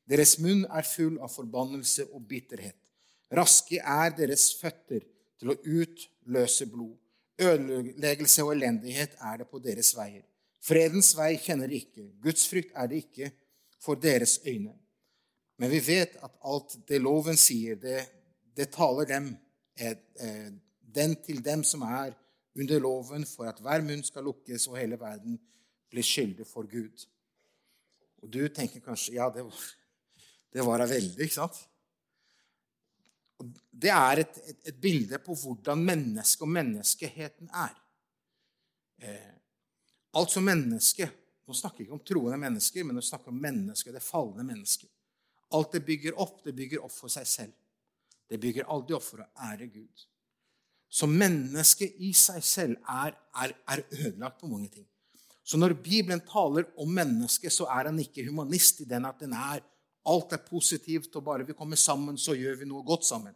Deres 0.08 0.38
munn 0.42 0.64
er 0.72 0.86
full 0.88 1.20
av 1.22 1.30
forbannelse 1.30 2.08
og 2.10 2.24
bitterhet. 2.26 2.76
Raske 3.30 3.78
er 3.78 4.14
deres 4.16 4.48
føtter 4.58 5.04
til 5.38 5.52
å 5.52 5.58
utløse 5.60 6.66
blod. 6.72 6.96
Ødeleggelse 7.38 8.42
og 8.42 8.56
elendighet 8.56 9.14
er 9.20 9.42
det 9.42 9.46
på 9.52 9.60
deres 9.62 9.92
veier. 9.94 10.24
Fredens 10.64 11.12
vei 11.14 11.36
kjenner 11.38 11.70
de 11.70 11.78
ikke. 11.78 12.08
Guds 12.24 12.48
frykt 12.50 12.74
er 12.74 12.88
det 12.90 13.04
ikke 13.04 13.30
for 13.84 14.00
deres 14.00 14.40
øyne. 14.46 14.74
Men 15.58 15.70
vi 15.70 15.80
vet 15.82 16.16
at 16.22 16.38
alt 16.46 16.76
det 16.86 17.00
loven 17.02 17.38
sier, 17.38 17.78
det, 17.82 18.02
det 18.54 18.70
taler 18.74 19.08
dem, 19.10 19.32
eh, 19.78 19.96
eh, 20.22 20.50
den 20.80 21.16
til 21.24 21.42
dem 21.44 21.64
som 21.66 21.82
er 21.82 22.14
under 22.58 22.82
loven, 22.82 23.26
for 23.26 23.50
at 23.50 23.58
hver 23.62 23.82
munn 23.86 24.04
skal 24.06 24.26
lukkes 24.26 24.68
og 24.70 24.78
hele 24.78 24.98
verden 25.00 25.38
blir 25.90 26.06
skyldig 26.06 26.46
for 26.46 26.68
Gud. 26.70 27.06
Og 28.22 28.30
du 28.30 28.40
tenker 28.54 28.82
kanskje 28.84 29.16
ja, 29.18 29.28
det 29.34 29.44
var, 29.46 29.66
det 30.54 30.66
var 30.66 30.86
veldig, 30.86 31.26
ikke 31.26 31.38
sant? 31.40 31.58
Og 33.38 33.50
det 33.70 33.90
er 33.94 34.22
et, 34.24 34.38
et, 34.50 34.60
et, 34.72 34.78
bilde 34.82 35.18
på 35.22 35.34
hvordan 35.38 35.82
mennesket 35.86 36.42
og 36.42 36.50
menneskeheten 36.50 37.50
er. 37.54 37.74
Eh, 38.98 39.34
alt 40.18 40.34
som 40.34 40.46
menneske 40.46 41.06
Nå 41.48 41.54
snakker 41.56 41.80
jeg 41.80 41.86
ikke 41.86 41.96
om 41.96 42.00
troende 42.04 42.36
mennesker, 42.42 42.84
men 42.84 42.98
nå 42.98 43.00
snakker 43.00 43.32
om 43.32 43.38
mennesket, 43.40 43.94
det 43.94 44.02
falne 44.04 44.44
mennesket. 44.44 44.90
Alt 45.56 45.72
det 45.76 45.84
bygger 45.86 46.18
opp, 46.20 46.42
det 46.44 46.54
bygger 46.56 46.84
opp 46.84 46.92
for 46.92 47.12
seg 47.12 47.26
selv. 47.28 47.56
Det 48.28 48.40
bygger 48.40 48.68
aldri 48.68 48.96
opp 48.96 49.06
for 49.06 49.24
å 49.24 49.30
ære 49.48 49.70
Gud. 49.72 50.04
Så 50.88 51.08
mennesket 51.08 51.96
i 52.04 52.12
seg 52.16 52.44
selv 52.44 52.76
er, 52.88 53.16
er, 53.42 53.54
er 53.68 53.84
ødelagt 53.88 54.40
på 54.40 54.50
mange 54.50 54.68
ting. 54.72 54.86
Så 55.48 55.56
når 55.56 55.78
Bibelen 55.80 56.20
taler 56.28 56.68
om 56.76 56.90
mennesket, 56.92 57.52
så 57.52 57.64
er 57.72 57.88
han 57.88 58.00
ikke 58.00 58.26
humanist 58.26 58.82
i 58.84 58.88
den 58.88 59.08
at 59.08 59.20
den 59.20 59.32
er 59.32 59.62
alt 60.08 60.32
er 60.32 60.44
positivt, 60.44 61.14
og 61.16 61.24
bare 61.24 61.46
vi 61.48 61.56
kommer 61.56 61.76
sammen, 61.76 62.16
så 62.20 62.36
gjør 62.36 62.60
vi 62.60 62.68
noe 62.68 62.84
godt 62.86 63.04
sammen. 63.08 63.34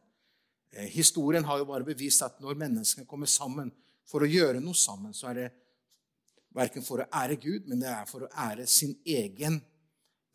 Eh, 0.73 0.89
historien 0.93 1.45
har 1.45 1.61
jo 1.61 1.69
bare 1.69 1.85
bevist 1.85 2.25
at 2.25 2.39
når 2.41 2.59
menneskene 2.61 3.09
kommer 3.09 3.29
sammen 3.29 3.73
for 4.09 4.25
å 4.25 4.29
gjøre 4.29 4.61
noe 4.61 4.77
sammen, 4.77 5.13
så 5.17 5.29
er 5.31 5.41
det 5.41 5.51
verken 6.57 6.85
for 6.85 7.03
å 7.03 7.09
ære 7.13 7.37
Gud, 7.41 7.69
men 7.69 7.81
det 7.81 7.91
er 7.93 8.09
for 8.09 8.25
å 8.25 8.33
ære 8.45 8.67
sin 8.69 8.95
egen, 9.05 9.61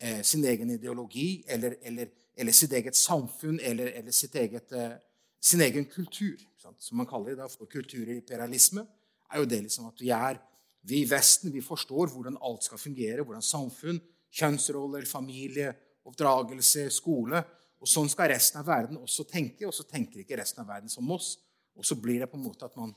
eh, 0.00 0.22
sin 0.22 0.44
egen 0.44 0.70
ideologi 0.70 1.44
eller, 1.46 1.76
eller, 1.82 2.10
eller, 2.36 2.52
sitt 2.52 2.72
eget 2.72 2.96
samfunn 2.96 3.60
eller, 3.60 3.92
eller 4.00 4.36
eget, 4.42 4.72
eh, 4.72 4.94
sin 5.40 5.60
egen 5.60 5.84
kultur. 5.90 6.36
Som 6.78 7.00
man 7.00 7.08
kaller 7.08 7.34
det 7.34 7.42
da, 7.42 7.48
for 7.48 7.70
kulturimperialisme, 7.70 8.84
er 9.32 9.42
jo 9.42 9.48
det 9.48 9.62
liksom 9.64 9.88
at 9.88 10.00
vi 10.00 10.10
er 10.14 10.40
vi 10.88 11.02
i 11.02 11.08
Vesten 11.08 11.52
vi 11.52 11.60
forstår 11.60 12.12
hvordan 12.12 12.38
alt 12.44 12.64
skal 12.64 12.80
fungere, 12.80 13.24
hvordan 13.24 13.44
samfunn, 13.44 13.98
kjønnsroller, 14.30 15.04
familie, 15.08 15.72
oppdragelse, 16.08 16.86
skole 16.94 17.42
og 17.78 17.86
Sånn 17.86 18.10
skal 18.10 18.32
resten 18.32 18.60
av 18.60 18.66
verden 18.66 18.98
også 18.98 19.24
tenke, 19.28 19.66
og 19.68 19.74
så 19.74 19.86
tenker 19.86 20.22
ikke 20.22 20.38
resten 20.40 20.64
av 20.64 20.70
verden 20.72 20.90
som 20.90 21.06
oss. 21.14 21.36
Og 21.78 21.86
så 21.86 21.94
blir 22.00 22.18
det 22.22 22.30
på 22.30 22.38
en 22.38 22.46
måte 22.48 22.66
at 22.66 22.74
man, 22.78 22.90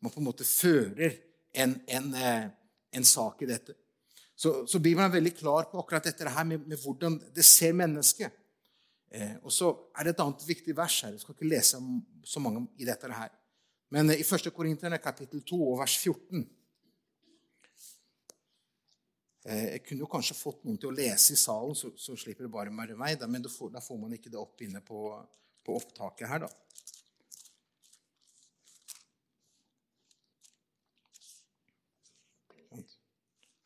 man 0.00 0.12
på 0.12 0.22
en 0.22 0.28
måte 0.28 0.46
fører 0.48 1.18
en, 1.52 1.74
en, 1.84 2.06
eh, 2.16 2.46
en 2.96 3.04
sak 3.04 3.44
i 3.44 3.50
dette. 3.50 3.76
Så, 4.42 4.54
så 4.66 4.80
Bibelen 4.82 5.06
er 5.06 5.14
veldig 5.14 5.34
klar 5.38 5.68
på 5.70 5.78
akkurat 5.78 6.08
dette 6.08 6.30
her 6.34 6.46
med, 6.48 6.64
med 6.66 6.80
hvordan 6.82 7.20
det 7.34 7.44
ser 7.46 7.76
mennesket. 7.78 8.34
Eh, 9.12 9.36
og 9.42 9.52
så 9.54 9.70
er 9.94 10.08
det 10.08 10.16
et 10.16 10.24
annet 10.24 10.42
viktig 10.48 10.74
vers 10.76 10.96
her. 11.04 11.14
Jeg 11.14 11.22
skal 11.22 11.36
ikke 11.36 11.52
lese 11.52 11.78
så 12.26 12.42
mange 12.42 12.64
i 12.82 12.88
dette 12.88 13.12
her. 13.12 13.30
Men 13.94 14.10
eh, 14.10 14.24
i 14.24 14.26
1. 14.26 14.50
Korinterne 14.56 14.98
kapittel 14.98 15.44
2 15.46 15.60
og 15.68 15.78
vers 15.84 15.94
14 16.00 16.42
Eh, 19.42 19.72
jeg 19.74 19.82
kunne 19.82 20.04
jo 20.04 20.10
kanskje 20.10 20.38
fått 20.38 20.60
noen 20.62 20.78
til 20.78 20.92
å 20.92 20.94
lese 20.94 21.34
i 21.34 21.40
salen, 21.40 21.74
så, 21.74 21.90
så 21.98 22.14
slipper 22.18 22.46
det 22.46 22.54
bare 22.54 22.70
med 22.74 22.94
meg. 22.98 23.18
Da, 23.18 23.26
men 23.30 23.42
da 23.42 23.50
får, 23.50 23.72
da 23.74 23.82
får, 23.82 23.98
man 23.98 24.14
ikke 24.14 24.30
det 24.30 24.38
opp 24.38 24.62
inne 24.62 24.82
på, 24.86 25.08
på 25.66 25.78
opptaket 25.80 26.30
her, 26.30 26.44
da. 26.46 27.00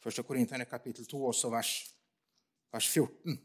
Første 0.06 0.22
Korinterne 0.22 0.64
kapittel 0.70 1.06
2, 1.06 1.18
også 1.26 1.48
vers, 1.50 1.70
vers 2.70 2.88
14. 2.88 3.40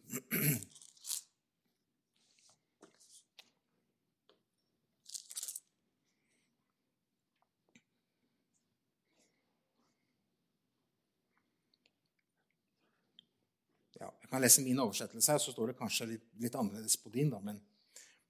kan 14.31 14.41
lese 14.41 14.61
min 14.63 14.79
oversettelse, 14.79 15.31
her, 15.31 15.39
så 15.43 15.51
står 15.51 15.71
det 15.71 15.79
kanskje 15.79 16.05
litt, 16.13 16.27
litt 16.39 16.53
annerledes 16.55 16.95
på 17.01 17.09
din. 17.11 17.29
da, 17.33 17.39
men, 17.43 17.57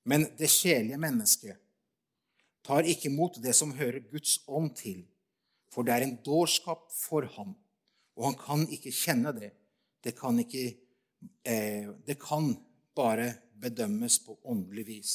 men 0.04 0.26
det 0.40 0.50
sjelige 0.50 0.98
mennesket 0.98 1.60
tar 2.66 2.88
ikke 2.90 3.10
imot 3.12 3.38
det 3.44 3.54
som 3.54 3.76
hører 3.78 4.00
Guds 4.10 4.40
ånd 4.48 4.72
til, 4.80 5.04
for 5.70 5.86
det 5.86 5.94
er 5.94 6.08
en 6.08 6.16
dårskap 6.26 6.88
for 6.96 7.28
ham, 7.36 7.54
og 8.18 8.28
han 8.30 8.38
kan 8.40 8.66
ikke 8.72 8.94
kjenne 8.94 9.34
det. 9.36 9.52
Det 10.02 10.16
kan, 10.18 10.40
ikke, 10.42 10.66
eh, 11.46 11.90
det 12.06 12.18
kan 12.22 12.52
bare 12.98 13.30
bedømmes 13.62 14.20
på 14.26 14.38
åndelig 14.44 14.86
vis. 14.88 15.14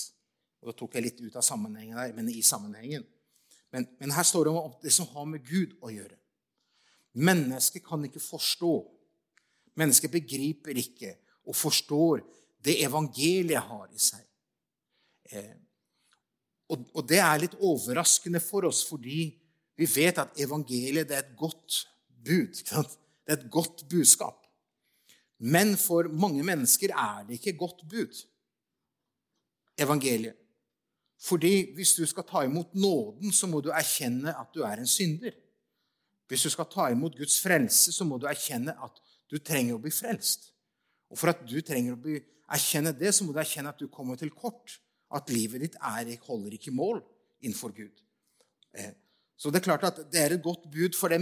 Og 0.62 0.70
Da 0.70 0.78
tok 0.78 0.94
jeg 0.96 1.06
litt 1.06 1.20
ut 1.20 1.36
av 1.36 1.44
sammenhengen 1.44 1.98
der, 1.98 2.14
men 2.16 2.30
i 2.30 2.42
sammenhengen. 2.42 3.04
Men, 3.72 3.88
men 4.00 4.14
her 4.14 4.24
står 4.24 4.46
det 4.46 4.54
om 4.54 4.76
det 4.82 4.92
som 4.94 5.08
har 5.12 5.26
med 5.28 5.44
Gud 5.46 5.74
å 5.82 5.90
gjøre. 5.92 6.16
Mennesket 7.16 7.84
kan 7.86 8.04
ikke 8.04 8.22
forstå 8.22 8.74
Mennesket 9.76 10.08
begriper 10.08 10.78
ikke 10.80 11.10
og 11.44 11.52
forstår 11.52 12.22
det 12.64 12.78
evangeliet 12.80 13.60
har 13.60 13.90
i 13.92 14.00
seg. 14.00 14.22
Eh, 15.30 15.58
og, 16.72 16.86
og, 16.94 17.02
det 17.06 17.18
er 17.20 17.42
litt 17.42 17.58
overraskende 17.60 18.40
for 18.42 18.66
oss, 18.70 18.80
fordi 18.88 19.28
vi 19.76 19.88
vet 19.90 20.18
at 20.22 20.40
evangeliet 20.40 21.12
er 21.12 21.20
et 21.20 21.36
godt 21.38 21.82
bud. 22.25 22.62
Det 22.62 23.32
er 23.32 23.37
et 23.37 23.50
godt 23.50 23.85
budskap. 23.90 24.46
Men 25.38 25.76
for 25.76 26.08
mange 26.08 26.42
mennesker 26.42 26.94
er 26.94 27.25
det 27.26 27.38
ikke 27.40 27.58
godt 27.58 27.82
bud, 27.90 28.25
evangeliet. 29.78 30.37
Fordi 31.20 31.75
hvis 31.75 31.94
du 31.96 32.06
skal 32.06 32.25
ta 32.28 32.42
imot 32.44 32.75
nåden, 32.75 33.32
så 33.32 33.49
må 33.49 33.61
du 33.61 33.70
erkjenne 33.73 34.35
at 34.37 34.52
du 34.54 34.62
er 34.62 34.80
en 34.80 34.87
synder. 34.87 35.32
Hvis 36.28 36.42
du 36.42 36.50
skal 36.50 36.68
ta 36.73 36.88
imot 36.92 37.16
Guds 37.16 37.40
frelse, 37.40 37.92
så 37.92 38.04
må 38.04 38.18
du 38.18 38.26
erkjenne 38.26 38.75
at 38.85 39.00
du 39.30 39.38
trenger 39.38 39.76
å 39.76 39.82
bli 39.82 39.92
frelst. 39.94 40.50
Og 41.11 41.18
for 41.18 41.32
at 41.32 41.44
du 41.46 41.56
trenger 41.64 41.94
å 41.94 42.00
bli, 42.00 42.18
erkjenne 42.52 42.92
det, 42.96 43.14
så 43.14 43.25
må 43.25 43.32
du 43.32 43.40
erkjenne 43.40 43.73
at 43.73 43.80
du 43.80 43.88
kommer 43.92 44.18
til 44.20 44.32
kort. 44.35 44.78
At 45.14 45.30
livet 45.30 45.62
ditt 45.62 45.76
er, 45.78 46.11
holder 46.26 46.56
ikke 46.56 46.75
mål 46.75 47.00
innenfor 47.40 47.75
Gud. 47.76 48.02
Så 49.36 49.50
det 49.52 49.60
er 49.60 49.66
klart 49.68 49.84
at 49.84 49.98
det 50.12 50.20
er 50.20 50.34
et 50.34 50.42
godt 50.42 50.64
bud 50.72 50.96
for 50.96 51.12
det 51.12 51.20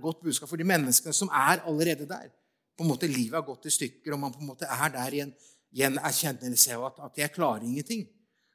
godt 0.00 0.22
budskap 0.22 0.48
for 0.48 0.56
de 0.56 0.64
menneskene 0.64 1.12
som 1.12 1.28
er 1.28 1.64
allerede 1.66 2.06
der. 2.06 2.30
På 2.76 2.84
en 2.84 2.90
måte 2.92 3.08
Livet 3.08 3.34
har 3.34 3.42
gått 3.46 3.66
i 3.66 3.70
stykker, 3.70 4.12
og 4.12 4.20
man 4.20 4.32
på 4.32 4.40
en 4.40 4.52
måte 4.52 4.68
er 4.68 4.88
der 4.92 5.14
i 5.14 5.20
en, 5.24 5.32
i 5.72 5.82
en 5.82 5.98
erkjennelse 5.98 6.76
av 6.76 6.84
at, 6.90 7.00
at 7.10 7.18
jeg 7.18 7.32
klarer 7.32 7.64
ingenting. 7.64 8.06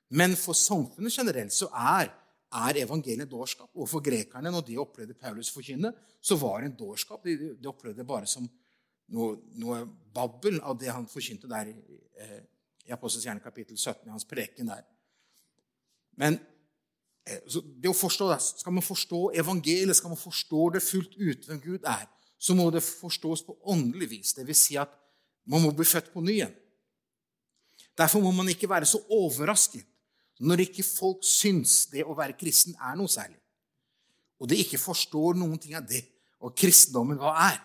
Men 0.09 0.35
for 0.35 0.53
samfunnet 0.53 1.11
generelt 1.11 1.53
så 1.53 1.67
er 1.73 2.11
er 2.51 2.81
evangeliet 2.83 3.31
dårskap. 3.31 3.69
Og 3.75 3.87
for 3.89 4.03
grekerne, 4.03 4.51
når 4.51 4.65
de 4.67 4.79
opplevde 4.81 5.15
Paulus 5.15 5.51
forkynne, 5.53 5.93
så 6.21 6.35
var 6.35 6.61
det 6.61 6.71
en 6.71 6.79
dårskap. 6.79 7.23
De, 7.23 7.55
de 7.55 7.69
opplevde 7.69 8.01
det 8.01 8.07
bare 8.07 8.27
som 8.27 8.47
noe, 9.11 9.37
noe, 9.59 9.85
babbel 10.13 10.59
av 10.59 10.77
det 10.79 10.91
han 10.91 11.07
forkynte 11.07 11.47
der 11.51 11.71
i, 11.71 11.75
eh, 12.19 12.41
i 12.87 12.91
Apostels 12.91 13.25
hjerne 13.25 13.43
kapittel 13.43 13.77
17, 13.77 14.07
i 14.07 14.11
hans 14.11 14.27
preken 14.27 14.67
der. 14.67 14.83
Men 16.19 16.39
eh, 17.27 17.43
det 17.81 17.89
å 17.91 17.97
forstå, 17.97 18.29
skal 18.63 18.75
man 18.75 18.85
forstå 18.85 19.21
evangeliet, 19.41 19.97
skal 19.97 20.13
man 20.13 20.19
forstå 20.21 20.69
det 20.75 20.83
fullt 20.85 21.15
ut 21.19 21.47
hvem 21.47 21.61
Gud 21.63 21.87
er, 21.87 22.07
så 22.41 22.55
må 22.57 22.69
det 22.73 22.83
forstås 22.85 23.43
på 23.45 23.57
åndelig 23.69 24.09
vis. 24.09 24.33
Det 24.33 24.47
vil 24.47 24.57
si 24.57 24.77
at 24.81 24.93
man 25.45 25.61
må 25.61 25.71
bli 25.75 25.85
født 25.85 26.11
på 26.13 26.23
ny 26.23 26.39
igjen. 26.39 26.55
Derfor 27.97 28.23
må 28.23 28.31
man 28.33 28.49
ikke 28.49 28.69
være 28.69 28.87
så 28.89 29.01
overrasket 29.11 29.85
når 30.41 30.63
ikke 30.65 30.85
folk 30.85 31.21
syns 31.27 31.85
det 31.91 32.01
å 32.01 32.15
være 32.17 32.37
kristen 32.39 32.73
er 32.81 32.95
noe 32.97 33.11
særlig, 33.11 33.37
og 34.41 34.49
de 34.49 34.57
ikke 34.57 34.79
forstår 34.81 35.37
noen 35.37 35.59
ting 35.61 35.75
av 35.77 35.85
det, 35.85 36.01
og 36.41 36.55
kristendommen 36.57 37.19
hva 37.21 37.35
er 37.51 37.59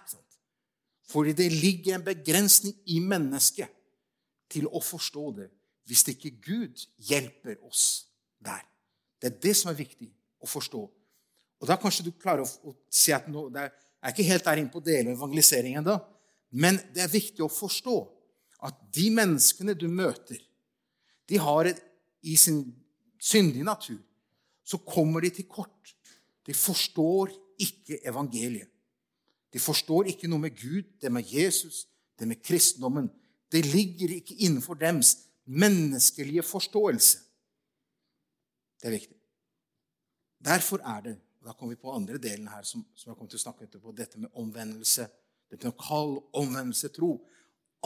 Fordi 1.06 1.32
det 1.32 1.52
ligger 1.52 1.94
en 1.94 2.04
begrensning 2.04 2.74
i 2.90 2.98
mennesket 3.00 3.70
til 4.50 4.66
å 4.66 4.80
forstå 4.82 5.30
det 5.36 5.46
hvis 5.86 6.02
ikke 6.10 6.32
Gud 6.42 6.82
hjelper 6.98 7.60
oss 7.62 8.10
der. 8.42 8.64
Det 9.20 9.30
er 9.30 9.40
det 9.42 9.54
som 9.56 9.70
er 9.72 9.78
viktig 9.78 10.08
å 10.42 10.48
forstå. 10.50 10.82
Og 11.56 11.68
Da 11.68 11.78
kanskje 11.80 12.04
du 12.06 12.12
klarer 12.12 12.44
å, 12.44 12.48
å 12.68 12.74
si 12.92 13.14
at 13.16 13.28
nå, 13.32 13.48
det 13.54 13.64
er, 13.64 13.72
jeg 13.72 14.10
er 14.10 14.14
ikke 14.14 14.30
helt 14.30 14.44
der 14.46 14.60
inne 14.60 14.72
på 14.72 14.84
del 14.84 15.08
av 15.08 15.16
evangeliseringen 15.16 15.86
da, 15.86 15.96
men 16.54 16.78
det 16.94 17.02
er 17.02 17.12
viktig 17.12 17.42
å 17.44 17.50
forstå 17.50 17.96
at 18.68 18.76
de 18.94 19.08
menneskene 19.12 19.74
du 19.76 19.88
møter, 19.90 20.38
de 21.26 21.40
har 21.42 21.68
et 21.72 21.80
i 22.26 22.36
sin 22.38 22.62
syndige 23.18 23.66
natur, 23.66 23.98
så 24.66 24.78
kommer 24.82 25.22
de 25.22 25.30
til 25.34 25.48
kort. 25.50 25.94
De 26.46 26.54
forstår 26.54 27.32
ikke 27.62 28.00
evangeliet. 28.06 28.70
De 29.52 29.62
forstår 29.62 30.10
ikke 30.10 30.28
noe 30.28 30.42
med 30.42 30.56
Gud, 30.58 30.88
det 31.00 31.10
med 31.12 31.26
Jesus, 31.30 31.86
det 32.18 32.28
med 32.28 32.42
kristendommen. 32.44 33.08
Det 33.52 33.62
ligger 33.66 34.16
ikke 34.18 34.36
innenfor 34.42 34.78
dems 34.78 35.14
menneskelige 35.46 36.42
forståelse. 36.42 37.22
Det 38.80 38.88
er 38.88 38.96
viktig. 38.96 39.16
Derfor 40.46 40.82
er 40.84 41.00
det 41.04 41.16
og 41.46 41.52
Da 41.52 41.52
kommer 41.54 41.76
vi 41.76 41.80
på 41.80 41.92
andre 41.94 42.18
delen 42.18 42.48
her 42.50 42.64
som, 42.66 42.82
som 42.94 43.10
jeg 43.10 43.16
kommer 43.16 43.30
til 43.30 43.38
å 43.38 43.44
snakke 43.44 43.66
etterpå. 43.68 43.92
Dette 43.94 44.18
med 44.18 44.32
omvendelse. 44.34 45.04
Dette 45.46 45.68
med 45.68 45.76
kall, 45.78 46.16
omvendelse, 46.34 46.90
tro. 46.90 47.12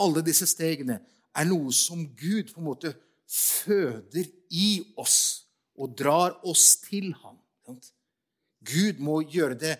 Alle 0.01 0.23
disse 0.25 0.47
stegene 0.49 0.97
er 1.37 1.45
noe 1.45 1.69
som 1.75 2.01
Gud 2.17 2.49
på 2.49 2.57
en 2.57 2.65
måte 2.71 2.95
føder 3.29 4.25
i 4.57 4.81
oss 4.97 5.45
og 5.77 5.93
drar 5.93 6.39
oss 6.47 6.79
til 6.81 7.11
ham. 7.21 7.37
Gud 8.65 8.97
må 8.97 9.21
gjøre 9.29 9.59
det 9.61 9.75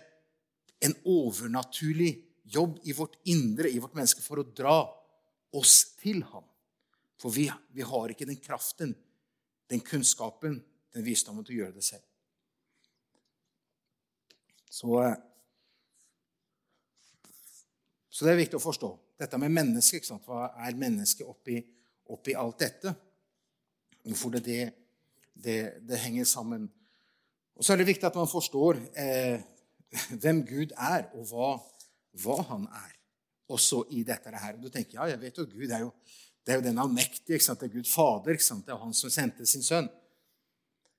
en 0.85 0.93
overnaturlig 1.09 2.13
jobb 2.53 2.79
i 2.85 2.93
vårt 2.97 3.17
indre, 3.29 3.69
i 3.69 3.81
vårt 3.81 3.97
menneske, 3.97 4.21
for 4.21 4.41
å 4.41 4.45
dra 4.45 4.79
oss 5.57 5.95
til 6.01 6.21
ham. 6.31 6.45
For 7.21 7.33
vi, 7.33 7.49
vi 7.73 7.85
har 7.85 8.13
ikke 8.13 8.29
den 8.29 8.39
kraften, 8.41 8.95
den 9.69 9.83
kunnskapen, 9.85 10.61
den 10.95 11.05
visdommen 11.05 11.45
til 11.45 11.55
å 11.55 11.61
gjøre 11.63 11.77
det 11.77 11.85
selv. 11.85 12.03
Så, 14.71 15.01
eh, 15.03 15.15
så 18.09 18.25
det 18.25 18.33
er 18.33 18.43
viktig 18.43 18.59
å 18.59 18.63
forstå. 18.63 18.91
Dette 19.19 19.37
med 19.37 19.53
mennesket. 19.53 20.07
Hva 20.25 20.51
er 20.65 20.77
mennesket 20.79 21.27
oppi, 21.27 21.59
oppi 22.11 22.35
alt 22.35 22.59
dette? 22.63 22.93
Hvorfor 24.03 24.31
det, 24.37 24.43
det, 24.45 24.61
det, 25.33 25.57
det 25.87 25.99
henger 26.01 26.25
sammen. 26.25 26.69
Og 27.55 27.65
så 27.65 27.73
er 27.73 27.81
det 27.81 27.91
viktig 27.91 28.07
at 28.07 28.17
man 28.17 28.29
forstår 28.31 28.79
eh, 28.97 29.43
hvem 30.23 30.41
Gud 30.47 30.71
er, 30.77 31.09
og 31.13 31.27
hva, 31.29 31.51
hva, 32.23 32.37
han 32.53 32.65
er, 32.65 32.95
også 33.51 33.83
i 33.91 34.05
dette 34.07 34.31
her. 34.31 34.55
Du 34.57 34.69
tenker 34.71 35.01
ja, 35.01 35.09
jeg 35.11 35.19
vet 35.19 35.37
jo 35.37 35.43
Gud 35.51 35.69
er 35.69 35.83
jo 35.83 35.91
Det 36.41 36.53
er 36.53 36.57
jo 36.57 36.63
den 36.65 36.79
allmektige. 36.81 37.35
ikke 37.35 37.45
sant? 37.45 37.59
Det 37.59 37.67
er 37.67 37.73
Gud 37.75 37.85
Fader. 37.85 38.31
ikke 38.31 38.43
sant? 38.43 38.65
Det 38.65 38.73
er 38.73 38.79
han 38.81 38.93
som 38.97 39.11
sendte 39.13 39.45
sin 39.45 39.61
sønn. 39.61 39.89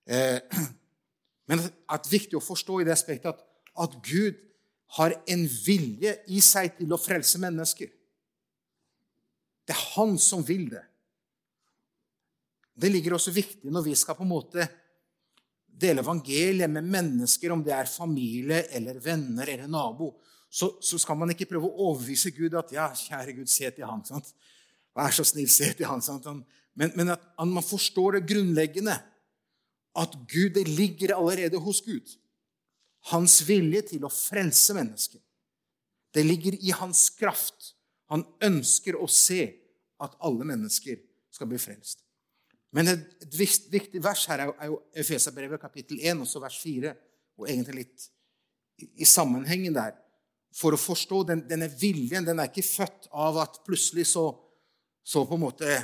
Eh, 0.07 0.39
men 1.49 1.63
det 1.63 1.71
er 1.71 2.11
viktig 2.11 2.39
å 2.39 2.45
forstå 2.45 2.81
i 2.81 2.87
det 2.89 2.95
aspektet 2.95 3.33
at, 3.33 3.43
at 3.87 3.99
Gud 4.05 4.39
har 4.99 5.15
en 5.31 5.45
vilje 5.65 6.17
i 6.29 6.41
seg 6.45 6.75
til 6.77 6.93
å 6.93 7.01
frelse 7.01 7.41
mennesker. 7.41 7.91
Det 9.63 9.75
er 9.75 9.85
han 9.95 10.19
som 10.21 10.43
vil 10.45 10.67
det. 10.73 10.83
Det 12.73 12.91
ligger 12.91 13.17
også 13.17 13.33
viktig 13.35 13.71
når 13.73 13.87
vi 13.87 13.95
skal 13.97 14.17
på 14.19 14.25
en 14.27 14.33
måte 14.33 14.67
dele 15.83 16.03
evangeliet 16.05 16.71
med 16.71 16.87
mennesker, 16.87 17.53
om 17.53 17.63
det 17.65 17.73
er 17.75 17.91
familie 17.91 18.67
eller 18.77 19.01
venner 19.03 19.49
eller 19.49 19.71
nabo, 19.71 20.13
så, 20.53 20.75
så 20.85 20.99
skal 21.01 21.17
man 21.17 21.33
ikke 21.33 21.49
prøve 21.49 21.69
å 21.69 21.89
overbevise 21.89 22.33
Gud 22.37 22.55
at 22.61 22.75
ja, 22.75 22.91
kjære 22.93 23.37
Gud, 23.39 23.49
se 23.49 23.71
til 23.73 23.89
han. 23.89 24.03
sant? 24.05 24.29
Vær 24.93 25.15
så 25.17 25.25
snill, 25.25 25.49
se 25.49 25.71
til 25.79 25.89
han. 25.89 26.05
sant? 26.05 26.29
Men, 26.77 26.93
men 26.99 27.15
at 27.15 27.25
man 27.49 27.65
forstår 27.65 28.19
det 28.19 28.27
grunnleggende. 28.29 28.99
At 29.99 30.15
Gud, 30.29 30.55
det 30.57 30.69
ligger 30.69 31.17
allerede 31.17 31.61
hos 31.61 31.83
Gud. 31.85 32.15
Hans 33.13 33.41
vilje 33.49 33.83
til 33.93 34.07
å 34.07 34.13
frelse 34.13 34.77
mennesket. 34.77 35.21
Det 36.15 36.25
ligger 36.25 36.57
i 36.61 36.73
hans 36.77 37.09
kraft. 37.17 37.75
Han 38.13 38.25
ønsker 38.45 38.97
å 38.97 39.09
se 39.09 39.47
at 40.03 40.17
alle 40.21 40.47
mennesker 40.49 41.01
skal 41.33 41.49
bli 41.51 41.61
frelst. 41.61 42.03
Men 42.73 42.89
et 42.89 43.37
viktig 43.37 44.01
vers 44.03 44.25
her 44.31 44.47
er 44.47 44.69
jo 44.71 44.79
Efesabrevet 44.97 45.61
kapittel 45.61 46.01
1, 46.01 46.23
også 46.25 46.41
vers 46.41 46.57
4, 46.61 46.93
og 47.41 47.49
egentlig 47.49 47.83
litt 47.83 48.07
i 48.97 49.09
sammenhengen 49.09 49.77
der. 49.77 49.97
For 50.57 50.75
å 50.75 50.81
forstå 50.81 51.23
den, 51.29 51.45
denne 51.49 51.69
viljen. 51.81 52.25
Den 52.25 52.41
er 52.41 52.51
ikke 52.51 52.65
født 52.65 53.09
av 53.13 53.39
at 53.45 53.61
plutselig 53.67 54.07
så, 54.11 54.27
så 55.05 55.25
på 55.29 55.37
en 55.37 55.45
måte 55.47 55.77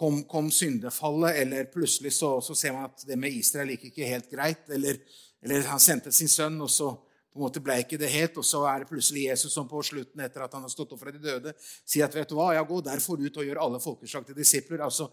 kom, 0.00 0.22
kom 0.24 0.48
syndefallet, 0.50 1.36
eller 1.42 1.68
plutselig 1.72 2.14
så, 2.16 2.38
så, 2.40 2.54
ser 2.56 2.72
man 2.72 2.88
at 2.88 3.04
det 3.04 3.18
med 3.20 3.36
Israel 3.36 3.74
gikk 3.74 3.90
ikke 3.90 4.08
helt 4.08 4.30
greit. 4.32 4.62
Eller, 4.72 4.96
eller 5.44 5.66
han 5.68 5.82
sendte 5.82 6.12
sin 6.14 6.30
sønn, 6.30 6.56
og 6.64 6.70
så 6.72 6.94
på 7.30 7.38
en 7.38 7.44
måte 7.44 7.60
ble 7.62 7.76
ikke 7.82 7.98
det 8.00 8.08
helt, 8.10 8.38
og 8.40 8.46
så 8.46 8.64
er 8.66 8.80
det 8.80 8.88
plutselig 8.88 9.26
Jesus 9.28 9.52
som 9.54 9.68
på 9.70 9.82
slutten, 9.86 10.22
etter 10.24 10.46
at 10.46 10.56
han 10.56 10.64
har 10.64 10.72
stått 10.72 10.96
opp 10.96 11.02
fra 11.02 11.12
de 11.14 11.20
døde, 11.22 11.52
sier 11.60 12.08
at 12.08 12.16
vet 12.16 12.32
du 12.32 12.34
hva, 12.38 12.48
ja, 12.56 12.62
gå 12.66 12.80
derfor 12.86 13.20
ut 13.20 13.36
og 13.36 13.46
gjør 13.46 13.60
alle 13.66 13.82
folkeslag 13.82 14.24
til 14.26 14.38
disipler. 14.38 14.82
altså 14.86 15.10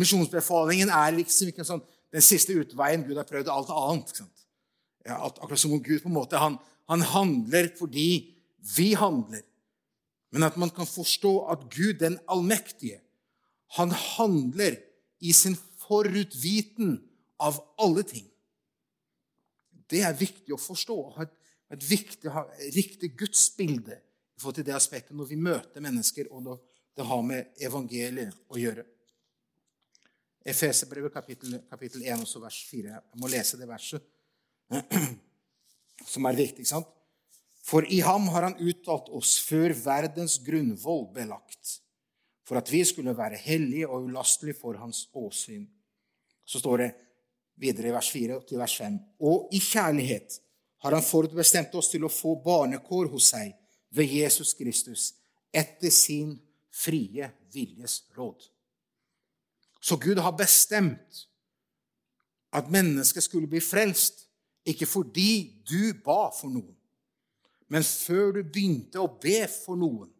Misjonsbefalingen 0.00 0.90
er 0.94 1.12
liksom 1.18 1.52
ikke 1.52 1.66
sånn, 1.66 1.84
den 2.10 2.24
siste 2.24 2.56
utveien. 2.58 3.04
Gud 3.06 3.20
har 3.20 3.28
prøvd 3.28 3.52
alt 3.52 3.70
annet. 3.74 4.22
Ja, 5.06 5.20
akkurat 5.20 5.60
som 5.60 5.76
om 5.76 5.82
Gud 5.84 6.00
på 6.02 6.10
en 6.10 6.16
måte, 6.16 6.40
han, 6.40 6.56
han 6.90 7.04
handler 7.12 7.70
fordi 7.78 8.08
vi 8.76 8.92
handler. 8.98 9.44
Men 10.32 10.46
at 10.46 10.56
man 10.60 10.72
kan 10.74 10.88
forstå 10.88 11.36
at 11.52 11.68
Gud, 11.74 12.00
den 12.02 12.18
allmektige, 12.30 13.02
han 13.76 13.90
handler 13.90 14.78
i 15.20 15.32
sin 15.36 15.56
forutviten 15.84 16.96
av 17.38 17.58
alle 17.78 18.02
ting. 18.02 18.26
Det 19.90 20.02
er 20.06 20.14
viktig 20.14 20.54
å 20.54 20.60
forstå. 20.60 20.96
Ha 21.16 21.26
et, 21.26 21.84
viktig, 21.86 22.30
ha 22.30 22.44
riktig 22.74 23.12
gudsbilde 23.18 23.98
i 24.40 24.52
til 24.54 24.64
det 24.64 24.74
aspektet 24.74 25.16
når 25.16 25.28
vi 25.30 25.36
møter 25.36 25.84
mennesker, 25.84 26.30
og 26.32 26.42
når 26.46 26.60
det 26.96 27.06
har 27.06 27.22
med 27.26 27.60
evangeliet 27.62 28.36
å 28.50 28.58
gjøre. 28.58 28.86
Efeserbrevet 30.50 31.12
kapittel, 31.12 31.58
kapittel 31.68 32.06
1, 32.06 32.24
også 32.24 32.40
vers 32.40 32.62
4. 32.70 32.94
Jeg 32.96 33.20
må 33.20 33.28
lese 33.30 33.58
det 33.60 33.68
verset, 33.68 34.06
som 36.12 36.26
er 36.26 36.38
viktig. 36.38 36.64
sant? 36.66 36.88
For 37.66 37.84
i 37.84 38.00
ham 38.02 38.30
har 38.32 38.48
han 38.48 38.56
uttalt 38.58 39.10
oss 39.12 39.36
før 39.44 39.74
verdens 39.76 40.38
grunnvoll 40.42 41.10
ble 41.12 41.28
lagt, 41.28 41.76
for 42.50 42.58
at 42.58 42.72
vi 42.72 42.80
skulle 42.84 43.12
være 43.14 43.38
hellige 43.38 43.86
og 43.86 44.08
ulastelige 44.08 44.58
for 44.58 44.74
hans 44.74 45.04
åsyn. 45.14 45.68
Så 46.44 46.58
står 46.58 46.76
det 46.82 46.88
videre 47.62 47.86
i 47.86 47.92
vers 47.94 48.08
4 48.10 48.40
til 48.48 48.58
vers 48.58 48.74
5. 48.76 48.96
Og 49.20 49.52
i 49.54 49.60
kjærlighet 49.62 50.40
har 50.82 50.96
han 50.96 51.06
forutbestemt 51.06 51.76
oss 51.78 51.92
til 51.92 52.02
å 52.02 52.10
få 52.10 52.34
barnekår 52.42 53.06
hos 53.12 53.30
seg 53.36 53.54
ved 53.94 54.10
Jesus 54.16 54.50
Kristus 54.58 55.12
etter 55.54 55.94
sin 55.94 56.34
frie 56.74 57.30
viljes 57.54 58.00
råd. 58.18 58.42
Så 59.78 59.94
Gud 60.02 60.18
har 60.18 60.34
bestemt 60.34 61.24
at 62.50 62.66
mennesket 62.66 63.30
skulle 63.30 63.46
bli 63.46 63.62
frelst, 63.62 64.26
ikke 64.66 64.90
fordi 64.90 65.62
du 65.70 65.94
ba 66.02 66.32
for 66.34 66.50
noen, 66.50 66.74
men 67.70 67.86
før 67.86 68.40
du 68.40 68.42
begynte 68.42 68.98
å 68.98 69.12
be 69.22 69.44
for 69.46 69.78
noen. 69.78 70.10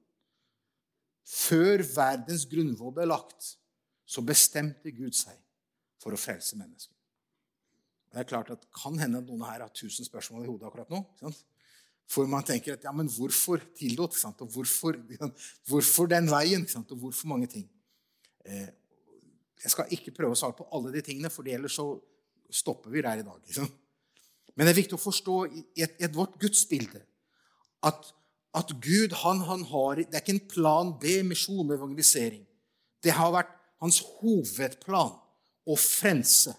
Før 1.31 1.85
verdens 1.95 2.47
grunnvoll 2.51 2.95
ble 2.97 3.07
lagt, 3.07 3.55
så 4.11 4.23
bestemte 4.27 4.90
Gud 4.90 5.14
seg 5.14 5.37
for 6.03 6.16
å 6.16 6.19
frelse 6.19 6.59
mennesker. 6.59 6.97
Det 8.11 8.19
er 8.19 8.27
klart 8.27 8.51
at 8.51 8.64
kan 8.75 8.99
hende 8.99 9.21
at 9.21 9.29
noen 9.29 9.45
her 9.47 9.62
har 9.62 9.71
tusen 9.75 10.07
spørsmål 10.07 10.43
i 10.43 10.51
hodet 10.51 10.66
akkurat 10.66 10.90
nå. 10.90 11.05
For 12.11 12.27
man 12.27 12.43
tenker 12.47 12.75
at 12.75 12.87
ja, 12.88 12.90
men 12.97 13.07
hvorfor 13.07 13.62
tillot? 13.79 14.16
Og 14.43 14.49
hvorfor, 14.51 14.99
hvorfor, 15.71 16.09
den 16.11 16.27
veien? 16.33 16.66
Og 16.81 16.97
hvorfor 17.05 17.31
mange 17.31 17.47
ting? 17.53 17.69
Eh, 18.43 18.66
jeg 19.62 19.75
skal 19.77 19.93
ikke 19.95 20.14
prøve 20.16 20.35
å 20.35 20.40
svare 20.40 20.57
på 20.59 20.66
alle 20.75 20.90
de 20.97 21.05
tingene, 21.07 21.31
for 21.31 21.47
ellers 21.47 21.77
så 21.79 21.87
stopper 22.51 22.90
vi 22.90 23.05
der 23.05 23.23
i 23.23 23.27
dag. 23.27 23.38
Liksom. 23.47 23.69
Men 24.57 24.66
det 24.66 24.73
er 24.73 24.81
viktig 24.81 24.99
å 24.99 25.05
forstå 25.05 25.37
i 25.47 25.85
et, 25.85 25.95
et 26.03 26.16
vårt 26.16 26.35
gudsbilde 26.40 27.05
at, 27.87 28.11
at 28.55 28.73
Gud 28.83 29.15
han, 29.23 29.41
han 29.47 29.65
har, 29.65 29.95
Det 29.95 30.15
er 30.15 30.23
ikke 30.25 30.33
en 30.33 30.49
plan 30.49 30.93
B, 31.01 31.23
misjon 31.23 31.71
og 31.71 31.77
evangelisering. 31.77 32.43
Det 33.03 33.13
har 33.15 33.33
vært 33.33 33.53
hans 33.81 34.01
hovedplan 34.19 35.15
å 35.67 35.77
frelse. 35.79 36.55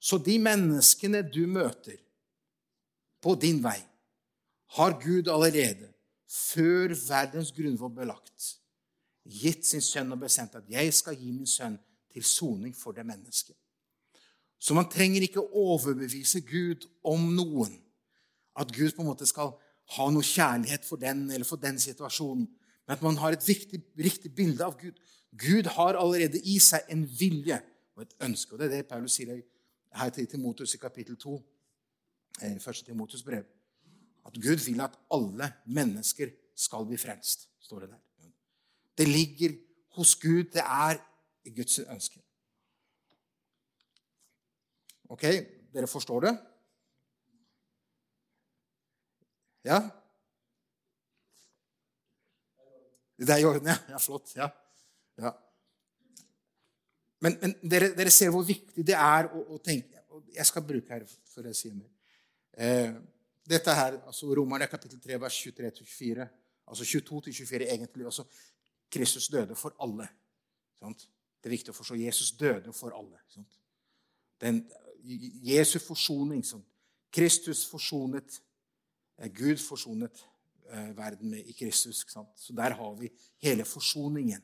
Så 0.00 0.18
de 0.22 0.38
menneskene 0.38 1.24
du 1.26 1.44
møter 1.50 1.98
på 3.20 3.34
din 3.34 3.58
vei, 3.62 3.80
har 4.78 4.94
Gud 5.02 5.28
allerede, 5.32 5.88
før 6.28 6.92
verdens 7.08 7.50
grunnvoll 7.56 7.90
ble 7.96 8.06
lagt, 8.10 8.58
gitt 9.24 9.66
sin 9.66 9.82
sønn 9.82 10.12
og 10.12 10.20
bestemt 10.20 10.54
at 10.54 10.68
'jeg 10.68 10.94
skal 10.94 11.16
gi 11.16 11.32
min 11.32 11.46
sønn 11.46 11.78
til 12.12 12.24
soning 12.24 12.76
for 12.76 12.92
det 12.92 13.06
mennesket. 13.06 13.56
Så 14.58 14.74
man 14.74 14.88
trenger 14.90 15.22
ikke 15.22 15.40
overbevise 15.40 16.40
Gud 16.40 16.88
om 17.04 17.20
noen. 17.34 17.82
At 18.56 18.72
Gud 18.74 18.92
på 18.92 19.02
en 19.02 19.08
måte 19.08 19.26
skal 19.26 19.54
ha 19.96 20.08
noe 20.12 20.26
kjærlighet 20.26 20.84
for 20.84 21.00
den 21.00 21.30
eller 21.30 21.46
for 21.48 21.60
den 21.60 21.78
situasjonen. 21.80 22.48
Men 22.86 22.96
at 22.96 23.04
man 23.04 23.20
har 23.20 23.36
et 23.36 23.48
viktig, 23.48 23.80
riktig 23.98 24.34
bilde 24.34 24.64
av 24.64 24.76
Gud. 24.80 24.96
Gud 25.38 25.68
har 25.76 25.98
allerede 26.00 26.40
i 26.40 26.58
seg 26.62 26.88
en 26.92 27.04
vilje 27.18 27.60
og 27.96 28.02
et 28.04 28.14
ønske. 28.24 28.52
Og 28.52 28.58
Det 28.58 28.66
er 28.66 28.76
det 28.76 28.88
Paulus 28.88 29.16
sier 29.18 29.40
her 29.94 30.10
til 30.10 30.26
Timotus 30.26 30.74
i 30.74 30.80
kapittel 30.80 31.16
2, 31.16 31.36
eh, 32.42 32.58
første 32.60 32.84
Timotus 32.84 33.22
brev. 33.22 33.44
At 34.26 34.34
Gud 34.34 34.64
vil 34.66 34.80
at 34.80 34.98
alle 35.10 35.52
mennesker 35.66 36.30
skal 36.56 36.86
bli 36.86 36.96
frelst, 36.96 37.48
står 37.60 37.80
det 37.80 37.88
der. 37.88 38.30
Det 38.98 39.08
ligger 39.08 39.54
hos 39.96 40.16
Gud. 40.16 40.44
Det 40.44 40.62
er 40.62 40.98
Guds 41.56 41.78
ønske. 41.78 42.20
Ok, 45.08 45.22
dere 45.72 45.86
forstår 45.86 46.20
det? 46.20 46.38
Ja? 49.68 49.82
Det 53.18 53.34
er 53.34 53.42
i 53.42 53.44
orden, 53.44 53.66
ja. 53.66 53.76
ja 53.90 54.00
flott. 54.00 54.32
Ja. 54.36 54.48
ja. 55.18 55.32
Men, 57.20 57.36
men 57.42 57.54
dere, 57.62 57.90
dere, 57.98 58.12
ser 58.14 58.30
hvor 58.30 58.46
viktig 58.46 58.84
det 58.86 58.94
er 58.94 59.26
å, 59.34 59.42
å 59.56 59.58
tenke 59.58 59.98
Jeg 60.36 60.46
skal 60.46 60.64
bruke 60.66 60.94
her 60.94 61.04
før 61.32 61.48
jeg 61.50 61.58
sier 61.58 61.74
mer. 61.74 61.90
Eh, 62.58 62.94
dette 63.48 63.74
her, 63.74 63.98
altså 64.06 64.30
Romerne 64.34 64.68
kapittel 64.70 65.00
3, 65.02 65.18
vers 65.20 65.36
23-24. 65.46 66.26
Altså 66.68 66.84
22-24 66.84 67.68
egentlig. 67.74 68.06
også. 68.06 68.24
Kristus 68.90 69.28
døde 69.28 69.56
for 69.56 69.74
alle. 69.82 70.08
Sant? 70.78 71.06
Det 71.38 71.50
er 71.50 71.54
viktig 71.54 71.72
å 71.72 71.76
forstå. 71.76 71.98
Jesus 72.00 72.32
døde 72.38 72.74
for 72.76 72.94
alle. 72.98 73.20
Sant? 73.32 73.58
Den, 74.42 74.62
Jesu 75.48 75.78
forsoning. 75.82 76.44
Sant? 76.46 76.66
Kristus 77.14 77.64
forsonet 77.66 78.40
Gud 79.26 79.58
forsonet 79.58 80.24
eh, 80.70 80.90
verden 80.96 81.30
med 81.30 81.46
i 81.46 81.52
Kristus. 81.52 82.04
Så 82.36 82.52
der 82.52 82.70
har 82.70 82.94
vi 82.94 83.10
hele 83.42 83.64
forsoningen. 83.64 84.42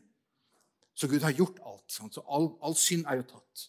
Så 0.95 1.09
Gud 1.09 1.21
har 1.21 1.31
gjort 1.31 1.59
alt. 1.67 1.93
Sant? 1.93 2.15
Så 2.15 2.25
all, 2.29 2.51
all, 2.63 2.75
synd 2.77 3.07
er 3.07 3.21
jo 3.21 3.27
tatt. 3.29 3.69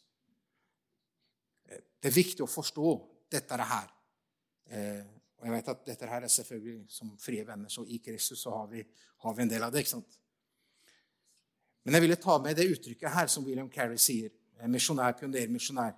Eh, 1.69 1.81
det 2.01 2.09
er 2.09 2.17
viktig 2.17 2.45
å 2.45 2.49
forstå 2.49 2.95
dette 3.31 3.57
her. 3.61 3.91
Eh, 4.69 5.03
og 5.37 5.47
jeg 5.47 5.55
vet 5.55 5.73
at 5.73 5.85
dette 5.85 6.09
her 6.09 6.25
er 6.25 6.31
selvfølgelig 6.31 6.85
som 6.89 7.11
frie 7.21 7.45
venner, 7.45 7.69
så 7.69 7.83
i 7.85 7.99
Kristus 8.01 8.41
så 8.41 8.53
har 8.55 8.69
vi, 8.71 8.81
har 9.21 9.33
vi 9.35 9.43
en 9.43 9.51
del 9.51 9.65
av 9.65 9.73
det. 9.73 9.83
ikke 9.83 9.97
sant? 9.97 10.19
Men 11.85 11.97
jeg 11.97 12.05
ville 12.07 12.17
ta 12.17 12.37
med 12.41 12.57
det 12.57 12.69
uttrykket 12.71 13.13
her 13.13 13.29
som 13.29 13.45
William 13.45 13.69
Carey 13.69 13.97
sier. 14.01 14.31
Misjonær, 14.71 15.17
pionermisjonær, 15.19 15.91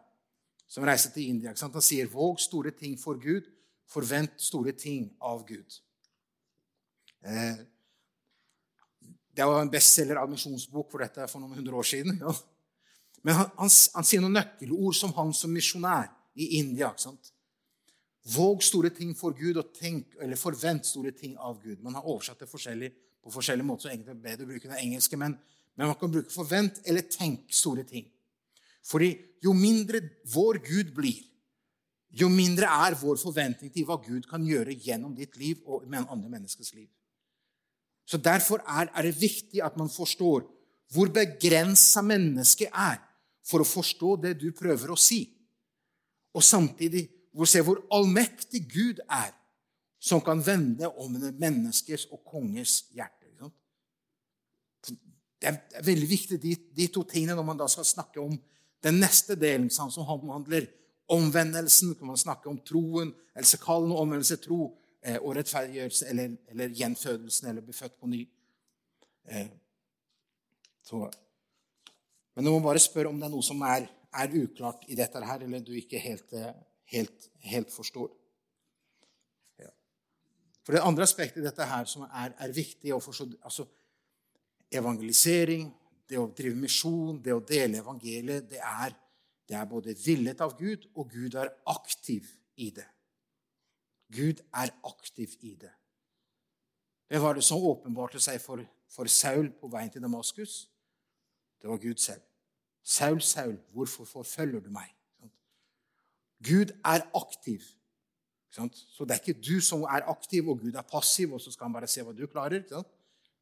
som 0.68 0.84
reiser 0.84 1.14
til 1.14 1.30
India. 1.30 1.54
Han 1.54 1.82
sier 1.82 2.08
'Våg 2.08 2.40
store 2.40 2.72
ting 2.72 3.00
for 3.00 3.16
Gud. 3.22 3.46
Forvent 3.88 4.36
store 4.42 4.74
ting 4.76 5.10
av 5.22 5.46
Gud'. 5.48 5.80
Eh, 7.24 7.66
Det 9.38 9.46
var 9.46 9.62
en 9.62 9.70
bestselger 9.70 10.18
av 10.18 10.30
misjonsbok 10.30 10.92
for 10.92 10.98
dette 10.98 11.28
for 11.30 11.40
noen 11.40 11.60
hundre 11.60 11.76
år 11.78 11.86
siden. 11.86 12.18
Ja. 12.22 12.32
Men 13.22 13.36
han, 13.36 13.50
han, 13.58 13.70
han, 13.70 14.06
sier 14.08 14.22
noen 14.24 14.34
nøkkelord 14.34 14.96
som 14.98 15.14
han 15.14 15.34
som 15.34 15.52
misjonær 15.54 16.08
i 16.34 16.58
India. 16.58 16.90
ikke 16.90 17.04
sant? 17.04 17.30
Våg 18.34 18.64
store 18.66 18.90
ting 18.90 19.14
for 19.16 19.36
Gud, 19.38 19.60
og 19.62 19.70
tenk, 19.78 20.16
eller 20.22 20.40
forvent 20.40 20.90
store 20.90 21.14
ting 21.16 21.38
av 21.38 21.62
Gud. 21.62 21.80
Man 21.84 21.96
har 21.96 22.08
oversatt 22.08 22.42
det 22.44 22.50
forskjellig, 22.50 22.92
på 23.24 23.32
forskjellige 23.32 23.68
måter, 23.68 23.88
så 23.88 23.92
egentlig 23.92 24.14
er 24.14 24.18
det 24.18 24.24
bedre 24.26 24.48
å 24.48 24.52
bruke 24.52 24.70
det 24.72 24.82
engelske. 24.82 25.20
Men, 25.20 25.38
men 25.76 25.90
man 25.92 25.98
kan 26.00 26.12
bruke 26.12 26.32
'forvent' 26.32 26.82
eller 26.86 27.02
'tenk 27.02 27.52
store 27.54 27.84
ting'. 27.84 28.08
Fordi 28.84 29.10
jo 29.44 29.54
mindre 29.54 30.02
vår 30.34 30.60
Gud 30.64 30.94
blir, 30.96 31.24
jo 32.18 32.30
mindre 32.32 32.70
er 32.88 32.96
vår 32.98 33.20
forventning 33.22 33.72
til 33.74 33.86
hva 33.88 33.98
Gud 34.02 34.26
kan 34.30 34.46
gjøre 34.46 34.76
gjennom 34.76 35.16
ditt 35.16 35.36
liv 35.38 35.62
og 35.66 35.86
med 35.90 36.08
andre 36.10 36.32
menneskers 36.32 36.74
liv. 36.74 36.90
Så 38.08 38.18
Derfor 38.18 38.64
er, 38.64 38.88
er 38.96 39.04
det 39.04 39.20
viktig 39.20 39.62
at 39.64 39.78
man 39.78 39.90
forstår 39.92 40.46
hvor 40.96 41.12
begrensa 41.12 42.02
mennesket 42.02 42.72
er 42.72 43.02
for 43.48 43.64
å 43.64 43.68
forstå 43.68 44.16
det 44.24 44.38
du 44.40 44.50
prøver 44.56 44.94
å 44.94 45.00
si. 45.00 45.26
Og 46.36 46.44
samtidig 46.44 47.08
hvor 47.36 47.50
se 47.50 47.62
hvor 47.62 47.84
allmektig 47.94 48.64
Gud 48.72 49.04
er, 49.04 49.34
som 50.00 50.22
kan 50.24 50.40
vende 50.46 50.88
om 51.02 51.18
menneskers 51.38 52.08
og 52.14 52.24
kongers 52.26 52.86
hjerte. 52.96 53.18
Det 55.38 55.50
er 55.52 55.84
veldig 55.86 56.08
viktig, 56.10 56.40
de, 56.42 56.56
de, 56.74 56.88
to 56.90 57.04
tingene, 57.06 57.36
når 57.38 57.46
man 57.46 57.60
da 57.60 57.68
skal 57.70 57.86
snakke 57.86 58.22
om 58.22 58.34
den 58.84 58.98
neste 59.02 59.36
delen, 59.38 59.70
som 59.70 59.92
handler 60.08 60.66
omvendelsen, 61.14 61.96
kan 61.96 62.12
man 62.12 62.20
snakke 62.20 62.50
om 62.50 62.60
troen, 62.66 63.14
eller 63.36 63.48
så 63.48 63.60
kall 63.62 63.88
noe 63.88 64.04
omvendelse 64.04 64.40
tro, 64.44 64.74
eh, 65.02 65.18
og 65.22 65.38
rettferdiggjørelse, 65.38 66.10
eller, 66.12 66.36
eller, 66.52 66.76
gjenfødelsen, 66.76 67.50
eller 67.52 67.66
bli 67.66 67.76
født 67.76 67.96
på 68.00 68.12
ny. 68.12 68.26
Eh, 69.32 69.48
så 70.84 71.08
men 72.38 72.46
du 72.46 72.52
må 72.54 72.60
bare 72.62 72.78
spørre 72.78 73.10
om 73.10 73.18
det 73.18 73.26
er 73.26 73.34
noe 73.34 73.42
som 73.42 73.64
er, 73.66 73.88
er 74.14 74.34
uklart 74.38 74.84
i 74.94 74.96
dette 74.96 75.24
her, 75.26 75.42
eller 75.42 75.64
du 75.66 75.72
ikke 75.74 75.98
helt, 75.98 76.34
eh, 76.38 76.52
helt, 76.94 77.30
helt 77.50 77.74
forstår. 77.74 78.12
For 80.68 80.76
det 80.76 80.84
andre 80.84 81.06
aspektet 81.08 81.40
i 81.40 81.46
dette 81.46 81.64
her 81.64 81.86
som 81.88 82.02
er, 82.04 82.34
er 82.44 82.52
viktig 82.52 82.92
å 82.92 83.00
forstå 83.00 83.30
altså 83.40 83.64
Evangelisering, 84.68 85.70
det 86.12 86.18
å 86.20 86.26
drive 86.36 86.60
misjon, 86.60 87.22
det 87.24 87.32
å 87.32 87.40
dele 87.40 87.80
evangeliet, 87.80 88.50
det 88.52 88.60
er, 88.60 88.92
det 89.48 89.56
er 89.56 89.66
både 89.66 89.96
villet 90.06 90.42
av 90.44 90.58
Gud, 90.60 90.90
og 90.96 91.10
Gud 91.12 91.36
er 91.40 91.54
aktiv 91.72 92.28
i 92.60 92.70
det. 92.76 92.88
Gud 94.12 94.44
er 94.54 94.72
aktiv 94.88 95.36
i 95.42 95.56
det. 95.56 95.72
Det 97.08 97.22
var 97.22 97.36
det 97.36 97.44
som 97.48 97.64
åpenbarte 97.64 98.20
seg 98.20 98.42
for, 98.44 98.64
for 98.92 99.08
Saul 99.12 99.50
på 99.56 99.70
veien 99.72 99.92
til 99.92 100.04
Damaskus. 100.04 100.66
Det 101.62 101.70
var 101.70 101.80
Gud 101.80 102.04
selv. 102.04 102.24
Saul, 102.84 103.22
Saul, 103.22 103.56
hvorfor 103.72 104.06
forfølger 104.08 104.60
du 104.64 104.70
meg? 104.72 104.92
Gud 106.44 106.76
er 106.86 107.08
aktiv. 107.16 107.64
Så 108.52 109.06
det 109.06 109.16
er 109.16 109.22
ikke 109.22 109.42
du 109.42 109.62
som 109.62 109.84
er 109.84 110.08
aktiv, 110.10 110.48
og 110.50 110.60
Gud 110.60 110.76
er 110.76 110.88
passiv, 110.88 111.34
og 111.34 111.42
så 111.42 111.52
skal 111.52 111.68
han 111.68 111.76
bare 111.76 111.90
se 111.92 112.04
hva 112.04 112.14
du 112.16 112.26
klarer. 112.28 112.64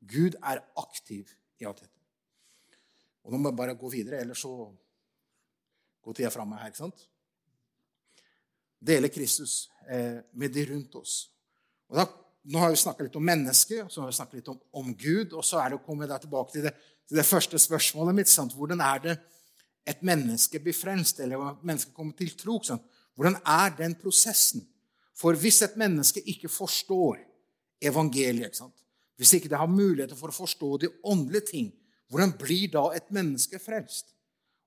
Gud 0.01 0.37
er 0.41 0.61
aktiv 0.77 1.29
i 1.59 1.65
alt 1.65 1.81
dette. 1.81 1.91
Og 3.25 3.33
nå 3.33 3.41
må 3.41 3.49
jeg 3.49 3.57
bare 3.57 3.77
gå 3.79 3.89
videre, 3.89 4.21
ellers 4.21 4.43
så 4.45 4.53
tida 6.13 6.29
er 6.29 6.45
meg 6.45 6.61
her. 6.61 6.73
ikke 6.73 6.83
sant? 6.83 7.07
Dele 8.85 9.09
Kristus 9.09 9.69
eh, 9.89 10.21
med 10.33 10.53
de 10.53 10.65
rundt 10.69 10.95
oss. 10.99 11.15
Og 11.89 11.97
da, 11.97 12.05
nå 12.51 12.61
har 12.61 12.73
vi 12.73 12.81
snakka 12.83 13.07
litt 13.07 13.15
om 13.17 13.25
mennesket, 13.25 13.87
så 13.89 14.03
har 14.03 14.11
vi 14.11 14.17
snakka 14.19 14.37
litt 14.37 14.51
om, 14.51 14.59
om, 14.77 14.91
Gud, 14.93 15.33
og 15.33 15.45
så 15.45 15.63
er 15.63 15.71
det 15.71 15.79
å 15.79 15.85
komme 15.85 16.05
tilbake 16.09 16.53
til 16.53 16.67
det, 16.67 16.75
til 17.07 17.17
det 17.17 17.25
første 17.25 17.57
spørsmålet 17.61 18.19
mitt. 18.19 18.29
Sant? 18.29 18.53
Hvordan 18.53 18.83
er 18.85 19.01
det 19.01 19.15
et 19.85 20.01
menneske 20.05 20.59
blir 20.61 20.73
frelst, 20.73 21.19
eller 21.21 21.51
et 21.51 21.65
menneske 21.65 21.93
kommer 21.93 22.15
til 22.17 22.33
tro. 22.37 22.57
Sant? 22.65 22.83
Hvordan 23.15 23.37
er 23.45 23.75
den 23.77 23.95
prosessen? 23.99 24.65
For 25.15 25.37
hvis 25.39 25.61
et 25.63 25.77
menneske 25.79 26.23
ikke 26.27 26.49
forstår 26.51 27.21
evangeliet, 27.85 28.49
ikke 28.49 28.63
sant? 28.65 28.81
hvis 29.15 29.37
ikke 29.37 29.47
det 29.47 29.59
har 29.61 29.71
muligheter 29.71 30.17
for 30.19 30.27
å 30.27 30.35
forstå 30.35 30.69
de 30.81 30.89
åndelige 31.07 31.47
ting, 31.53 31.67
hvordan 32.11 32.33
blir 32.35 32.67
da 32.73 32.89
et 32.97 33.07
menneske 33.15 33.61
frelst? 33.63 34.09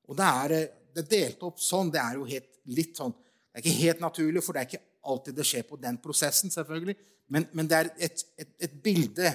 Og 0.08 0.16
Det 0.16 0.24
er, 0.24 0.54
det 0.98 1.08
delt 1.10 1.42
opp 1.46 1.62
sånn. 1.62 1.92
Det 1.94 2.02
er 2.02 2.18
jo 2.18 2.26
helt, 2.28 2.50
litt 2.74 2.98
sånn, 2.98 3.14
det 3.14 3.60
er 3.60 3.64
ikke 3.64 3.84
helt 3.84 4.02
naturlig, 4.04 4.42
for 4.44 4.54
det 4.54 4.62
er 4.62 4.70
ikke 4.70 4.84
alltid 5.08 5.38
det 5.38 5.46
skjer 5.46 5.64
på 5.68 5.78
den 5.80 5.98
prosessen, 6.02 6.52
selvfølgelig. 6.52 6.96
Men, 7.32 7.46
men 7.52 7.68
det 7.68 7.76
er 7.78 7.90
et, 8.08 8.24
et, 8.40 8.50
et, 8.64 8.74
bilde 8.84 9.32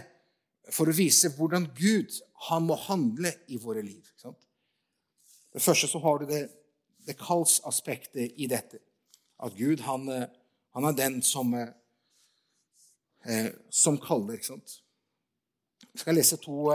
for 0.73 0.89
å 0.89 0.95
vise 0.95 1.31
hvordan 1.35 1.67
Gud 1.77 2.15
han 2.49 2.65
må 2.67 2.77
handle 2.87 3.33
i 3.53 3.59
våre 3.61 3.83
liv. 3.85 4.07
Sant? 4.19 4.39
Det 5.53 5.61
første 5.61 5.89
så 5.91 6.01
har 6.01 6.21
du 6.21 6.27
det, 6.29 6.43
det 7.05 7.17
kallsaspektet 7.19 8.39
i 8.41 8.49
dette. 8.49 8.81
At 9.43 9.53
Gud, 9.57 9.83
han, 9.85 10.07
eh, 10.09 10.29
han 10.73 10.87
er 10.89 10.97
den 10.97 11.19
som, 11.25 11.53
eh, 11.53 11.73
eh, 13.25 13.51
som 13.69 13.99
kaller. 14.01 14.39
ikke 14.39 14.53
sant? 14.53 14.79
Jeg 15.91 16.01
skal 16.01 16.15
lese 16.17 16.39
to, 16.41 16.71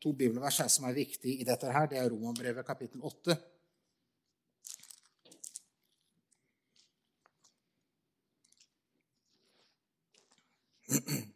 to 0.00 0.12
bibelvers 0.12 0.62
som 0.72 0.86
er 0.88 0.96
viktige 0.96 1.42
i 1.42 1.44
dette. 1.44 1.72
her. 1.72 1.86
Det 1.86 1.98
er 1.98 2.08
Romanbrevet 2.08 2.64
kapittel 2.64 3.02
8. 3.02 3.36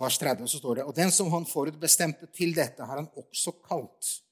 vers 0.00 0.18
30 0.18 0.48
så 0.48 0.58
står 0.58 0.80
det 0.80 0.84
Og 0.88 0.96
den 0.96 1.10
som 1.12 1.30
han 1.32 1.46
forutbestemte 1.46 2.26
til 2.34 2.54
dette, 2.56 2.84
har 2.84 2.96
han 2.96 3.10
også 3.16 3.52
kalt. 3.66 4.22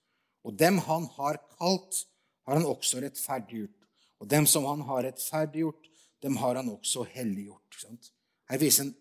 Og 0.44 0.56
dem 0.58 0.78
han 0.86 1.08
har 1.18 1.40
kalt, 1.58 2.06
har 2.46 2.54
han 2.56 2.66
også 2.66 3.02
rettferdiggjort. 3.04 3.74
Og 4.18 4.30
dem 4.30 4.46
som 4.46 4.64
han 4.66 4.80
har 4.88 5.04
rettferdiggjort, 5.06 5.84
dem 6.22 6.36
har 6.40 6.56
han 6.56 6.70
også 6.72 7.04
helliggjort. 7.12 7.76
Sant? 7.82 8.12
Her 8.50 8.58
viser 8.58 8.86
en, 8.86 8.94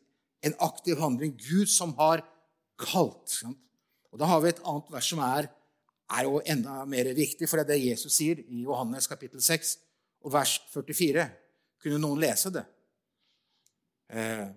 en 0.43 0.58
aktiv 0.60 1.00
handling. 1.00 1.38
Gud 1.39 1.72
som 1.72 1.96
har 1.98 2.26
kalt. 2.78 3.30
Sant? 3.32 3.62
Og 4.12 4.20
Da 4.20 4.26
har 4.30 4.41
vi 4.41 4.50
et 4.52 4.63
annet 4.65 4.91
vers 4.91 5.10
som 5.10 5.20
er, 5.24 5.50
er 6.08 6.24
jo 6.24 6.39
enda 6.46 6.86
mer 6.88 7.10
viktig, 7.15 7.50
for 7.50 7.60
det 7.60 7.67
er 7.67 7.74
det 7.74 7.89
Jesus 7.91 8.15
sier 8.15 8.39
i 8.39 8.63
Johannes 8.63 9.08
kapittel 9.08 9.41
6 9.43 9.76
og 10.24 10.34
vers 10.34 10.58
44. 10.74 11.28
Kunne 11.84 12.00
noen 12.02 12.22
lese 12.22 12.52
det? 12.54 12.63
Eh, 14.10 14.48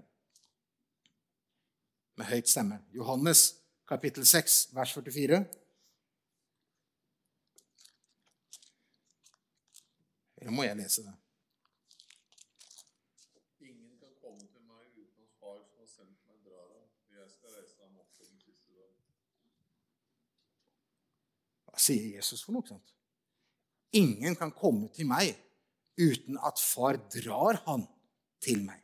med 2.15 2.27
høyt 2.27 2.49
stemme. 2.49 2.77
Johannes 2.95 3.41
kapittel 3.89 4.27
6, 4.27 4.69
vers 4.75 4.93
44. 4.95 5.41
Eller 10.41 10.55
må 10.55 10.63
jeg 10.63 10.77
lese 10.79 11.03
det? 11.03 11.15
Ingen 13.67 13.97
kan 13.99 14.13
komme 14.23 14.47
til 14.47 14.63
meg 14.69 14.87
uten 14.95 15.25
at 15.25 15.33
Far 15.41 15.59
som 15.65 15.83
har 15.83 15.91
sendt 15.91 16.21
meg, 16.29 16.39
drar 16.47 16.69
ham. 16.71 16.87
Jeg 17.17 17.33
skal 17.35 17.57
reise 17.57 17.83
ham 17.83 17.99
opp 17.99 18.13
på 18.21 18.29
den 18.29 18.39
siste 18.45 18.77
dag. 18.77 18.93
Hva 21.67 21.83
sier 21.89 22.07
Jesus 22.21 22.45
for 22.47 22.55
noe? 22.55 22.69
sånt? 22.71 22.95
Ingen 23.99 24.39
kan 24.39 24.55
komme 24.55 24.93
til 24.95 25.11
meg 25.11 25.35
uten 25.99 26.39
at 26.39 26.63
far 26.63 27.03
drar 27.11 27.59
han 27.67 27.89
til 28.39 28.63
meg. 28.63 28.79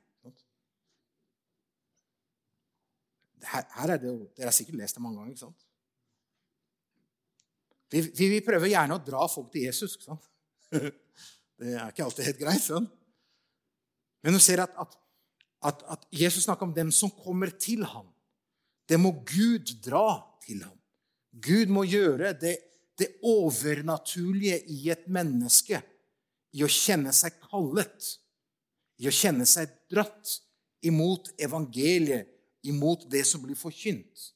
Her, 3.53 3.65
her 3.79 3.95
er 3.95 4.03
det 4.03 4.11
jo, 4.11 4.19
Dere 4.37 4.51
har 4.51 4.57
sikkert 4.57 4.79
lest 4.81 4.99
det 4.99 5.03
mange 5.05 5.21
ganger. 5.21 5.35
ikke 5.35 5.45
sant? 5.47 5.67
Vi, 7.93 8.03
vi, 8.03 8.29
vi, 8.35 8.43
prøver 8.45 8.73
gjerne 8.73 8.99
å 8.99 9.03
dra 9.03 9.27
folk 9.31 9.53
til 9.55 9.67
Jesus. 9.69 9.97
ikke 9.97 10.11
sant? 10.11 10.31
Det 11.57 11.71
er 11.73 11.89
ikke 11.89 12.05
alltid 12.05 12.27
helt 12.27 12.41
greit. 12.43 12.61
sånn. 12.61 12.87
Men 14.21 14.35
du 14.37 14.41
ser 14.45 14.61
at, 14.61 14.75
at, 14.77 14.97
at, 15.71 15.85
at 15.95 16.03
Jesus 16.13 16.45
snakker 16.45 16.67
om 16.67 16.75
dem 16.77 16.91
som 16.93 17.09
kommer 17.23 17.49
til 17.57 17.87
ham. 17.89 18.11
Det 18.85 18.99
må 19.01 19.15
Gud 19.25 19.73
dra 19.81 20.21
til 20.45 20.61
ham. 20.67 20.75
Gud 21.33 21.73
må 21.73 21.87
gjøre 21.89 22.35
det, 22.37 22.59
det 23.01 23.09
overnaturlige 23.25 24.59
i 24.73 24.91
et 24.93 25.09
menneske, 25.13 25.81
i 26.57 26.65
å 26.65 26.71
kjenne 26.71 27.13
seg 27.17 27.41
kallet, 27.49 28.13
i 29.01 29.09
å 29.09 29.13
kjenne 29.13 29.49
seg 29.49 29.73
dratt 29.93 30.37
imot 30.87 31.33
evangeliet, 31.41 32.36
imot 32.71 33.07
det 33.11 33.25
som 33.29 33.43
blir 33.43 33.59
forkynt. 33.59 34.31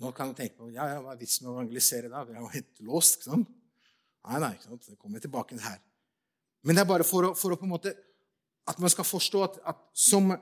Nå 0.00 0.12
kan 0.16 0.30
du 0.30 0.36
tenke 0.36 0.58
på 0.58 0.70
ja, 0.74 0.88
ja, 0.92 0.98
hva 1.00 1.14
er 1.14 1.20
vitsen 1.20 1.46
med 1.46 1.52
å 1.52 1.56
evangelisere 1.56 2.10
da? 2.12 2.24
Vi 2.28 2.34
er 2.34 2.42
jo 2.42 2.52
helt 2.52 2.82
låst. 2.84 3.18
ikke 3.18 3.30
sant? 3.30 3.54
Nei, 4.26 4.40
nei, 4.42 4.52
ikke 4.56 4.68
sant? 4.68 4.90
det 4.90 4.98
kommer 5.00 5.22
tilbake 5.22 5.56
her. 5.62 5.78
Men 6.66 6.76
det 6.76 6.82
er 6.82 6.90
bare 6.90 7.06
for 7.06 7.30
å, 7.30 7.32
for 7.38 7.54
å 7.54 7.58
på 7.60 7.64
en 7.68 7.72
måte, 7.76 7.94
at 8.66 8.80
man 8.82 8.92
skal 8.92 9.06
forstå 9.06 9.42
at, 9.46 9.58
at 9.72 9.80
som 9.96 10.34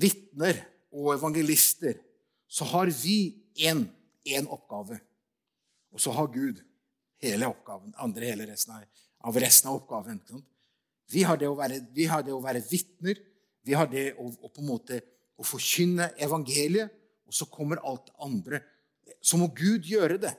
vitner 0.00 0.58
og 0.90 1.12
evangelister 1.14 2.00
så 2.50 2.66
har 2.72 2.90
vi 3.02 3.36
én 3.54 3.84
oppgave. 4.48 4.98
Og 5.94 6.02
så 6.02 6.14
har 6.14 6.30
Gud 6.32 6.62
hele 7.20 7.48
oppgaven, 7.50 7.92
andre 8.00 8.32
hele 8.32 8.46
resten 8.48 8.74
av, 8.74 8.86
av 9.28 9.38
resten 9.42 9.70
av 9.70 9.80
oppgaven. 9.82 10.22
Vi 11.10 11.24
har 11.26 11.38
det 11.38 11.50
å 11.50 11.58
være, 11.58 11.82
vi 11.94 12.06
har 12.10 12.24
det 12.26 12.34
å 12.34 12.42
være 12.42 12.62
vitner 12.70 13.18
vi 13.66 13.76
har 13.76 13.88
det 13.90 14.12
å, 14.16 14.28
å, 14.28 14.48
på 14.48 14.62
en 14.62 14.70
måte 14.70 15.00
å 15.40 15.46
forkynne 15.46 16.10
evangeliet, 16.20 16.92
og 17.28 17.36
så 17.36 17.46
kommer 17.50 17.82
alt 17.86 18.10
andre. 18.24 18.62
Så 19.22 19.38
må 19.38 19.50
Gud 19.54 19.86
gjøre 19.86 20.18
det. 20.20 20.32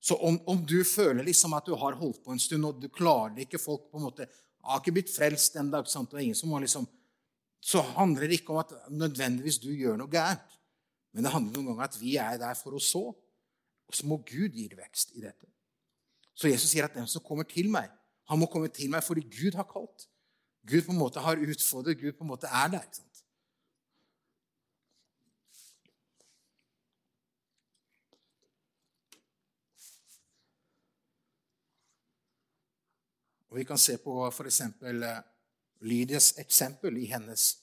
Så 0.00 0.16
om, 0.22 0.38
om, 0.48 0.60
du 0.62 0.78
føler 0.86 1.26
liksom 1.26 1.54
at 1.56 1.66
du 1.66 1.74
har 1.76 1.98
holdt 1.98 2.22
på 2.24 2.32
en 2.32 2.40
stund, 2.40 2.64
og 2.64 2.80
du 2.80 2.88
klarer 2.92 3.34
det 3.36 3.46
ikke 3.46 3.60
folk 3.60 3.88
på 3.90 4.00
en 4.00 4.06
måte 4.06 4.28
har 4.66 4.82
ikke 4.82 4.94
blitt 4.96 5.12
frelst 5.12 5.56
en 5.60 5.70
dag, 5.70 5.86
sant? 5.90 6.14
og 6.14 6.22
ingen 6.22 6.36
som 6.38 6.52
har 6.54 6.64
liksom, 6.64 6.86
så 7.62 7.82
handler 7.96 8.26
det 8.26 8.40
ikke 8.40 8.54
om 8.54 8.62
at 8.62 8.72
nødvendigvis 8.90 9.60
du 9.62 9.68
gjør 9.70 9.98
noe 10.00 10.10
gærent. 10.10 10.56
Men 11.14 11.26
det 11.26 11.32
handler 11.32 11.54
noen 11.54 11.68
ganger 11.70 11.78
om 11.78 11.86
at 11.86 11.98
vi 12.00 12.16
er 12.20 12.38
der 12.40 12.58
for 12.58 12.76
å 12.76 12.82
så. 12.82 13.04
Og 13.86 13.94
så 13.94 14.08
må 14.10 14.18
Gud 14.26 14.56
gi 14.58 14.66
vekst 14.74 15.14
i 15.16 15.22
dette. 15.22 15.48
Så 16.36 16.50
Jesus 16.50 16.72
sier 16.72 16.88
at 16.88 16.96
den 16.98 17.06
som 17.08 17.24
kommer 17.24 17.46
til 17.48 17.70
meg, 17.72 17.88
han 18.26 18.40
må 18.40 18.48
komme 18.50 18.68
til 18.74 18.90
meg 18.92 19.06
fordi 19.06 19.22
Gud 19.30 19.56
har 19.56 19.68
kalt. 19.70 20.08
Gud 20.66 20.86
på 20.86 20.92
en 20.92 20.98
måte 20.98 21.22
har 21.22 21.38
utfordret, 21.38 21.98
Gud 22.00 22.16
på 22.18 22.24
en 22.24 22.32
måte 22.32 22.48
er 22.50 22.70
der. 22.72 22.82
ikke 22.82 22.98
sant? 22.98 23.22
Og 33.50 33.60
Vi 33.60 33.64
kan 33.64 33.78
se 33.78 33.94
på 34.02 34.16
f.eks. 34.26 34.60
Eh, 34.60 35.20
Lydias 35.86 36.34
eksempel 36.38 36.98
i 36.98 37.06
hennes 37.12 37.54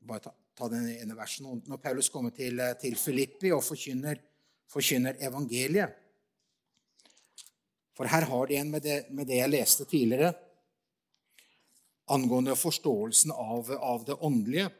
Bare 0.00 0.22
ta, 0.24 0.30
ta 0.56 0.68
den 0.72 0.86
ene 0.88 1.14
versen. 1.16 1.48
Når 1.68 1.80
Paulus 1.80 2.08
kommer 2.08 2.32
til, 2.36 2.60
eh, 2.60 2.76
til 2.80 2.96
Filippi 2.96 3.50
og 3.52 3.64
forkynner, 3.64 4.20
forkynner, 4.68 5.16
evangeliet 5.20 5.96
For 7.96 8.08
her 8.08 8.24
har 8.28 8.46
de 8.46 8.56
en 8.56 8.70
med 8.70 8.80
det, 8.82 9.10
med 9.10 9.26
det 9.26 9.40
jeg 9.40 9.52
leste 9.52 9.84
tidligere 9.84 10.34
angående 12.10 12.56
forståelsen 12.58 13.32
av, 13.32 13.70
av 13.72 14.04
det 14.04 14.16
åndelige. 14.18 14.70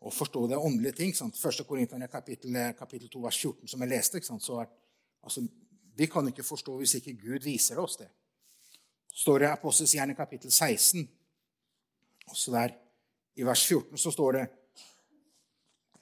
Å 0.00 0.12
forstå 0.14 0.46
det 0.48 0.56
åndelige 0.56 0.96
ting. 1.02 1.12
Sant? 1.16 1.36
Første 1.36 1.66
Korinterne 1.68 2.08
kapittel, 2.08 2.56
kapittel 2.78 3.10
2, 3.12 3.24
vers 3.26 3.40
14, 3.42 3.68
som 3.68 3.84
jeg 3.84 3.92
leste. 3.92 4.22
er, 4.22 4.70
altså, 5.20 5.44
vi 5.96 6.08
kan 6.08 6.28
ikke 6.28 6.46
forstå 6.46 6.78
hvis 6.80 6.96
ikke 7.00 7.18
Gud 7.20 7.44
viser 7.44 7.78
oss 7.82 7.98
det. 8.00 8.08
står 9.12 9.38
det 9.38 9.46
i 9.48 9.52
Apostels 9.52 9.94
gjerne 9.94 10.16
kapittel 10.16 10.50
16. 10.50 11.08
Også 12.30 12.52
der 12.54 12.72
i 13.36 13.44
vers 13.44 13.66
14 13.66 13.98
så 13.98 14.10
står 14.10 14.32
det 14.32 14.44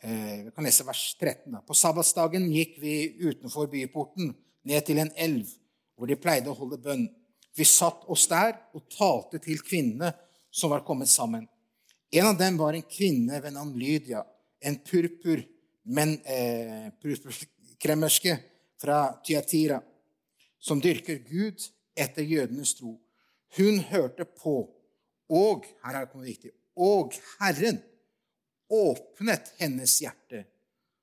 eh, 0.02 0.44
Vi 0.44 0.50
kan 0.54 0.64
lese 0.64 0.86
vers 0.86 1.16
13. 1.18 1.52
Da. 1.52 1.62
På 1.66 1.74
sabbatsdagen 1.74 2.46
gikk 2.52 2.78
vi 2.78 2.94
utenfor 3.24 3.66
byporten 3.66 4.34
ned 4.62 4.86
til 4.86 4.98
en 5.02 5.10
elv 5.16 5.48
hvor 5.98 6.06
de 6.06 6.14
pleide 6.20 6.50
å 6.52 6.54
holde 6.54 6.78
bønn. 6.78 7.08
Vi 7.56 7.64
satt 7.66 8.04
oss 8.10 8.26
der 8.30 8.54
og 8.76 8.86
talte 8.92 9.40
til 9.42 9.60
kvinnene 9.64 10.12
som 10.50 10.72
var 10.72 10.84
kommet 10.86 11.10
sammen. 11.10 11.46
En 12.10 12.26
av 12.30 12.38
dem 12.38 12.56
var 12.56 12.74
en 12.74 12.86
kvinne 12.88 13.40
ved 13.42 13.52
navn 13.52 13.74
Lydia, 13.76 14.22
en 14.60 14.78
purpur, 14.80 15.42
men 15.84 16.16
eh, 16.24 16.88
purpurkremmerske 17.02 18.36
fra 18.80 19.00
Tyatira, 19.24 19.80
som 20.58 20.80
dyrker 20.80 21.20
Gud 21.28 21.62
etter 21.98 22.24
jødenes 22.24 22.74
tro. 22.78 22.94
Hun 23.58 23.80
hørte 23.90 24.24
på, 24.24 24.56
og 25.28 25.68
her 25.84 26.00
er 26.00 26.08
det 26.08 26.24
viktig, 26.24 26.52
og 26.76 27.14
Herren 27.40 27.80
åpnet 28.72 29.52
hennes 29.58 29.98
hjerte, 30.02 30.44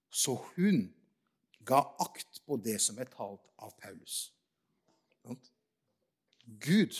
så 0.10 0.38
hun 0.56 0.88
ga 1.66 1.82
akt 2.02 2.42
på 2.46 2.58
det 2.62 2.78
som 2.82 2.98
er 3.02 3.10
talt 3.10 3.46
av 3.58 3.74
Paulus. 3.82 4.30
Gud 6.46 6.98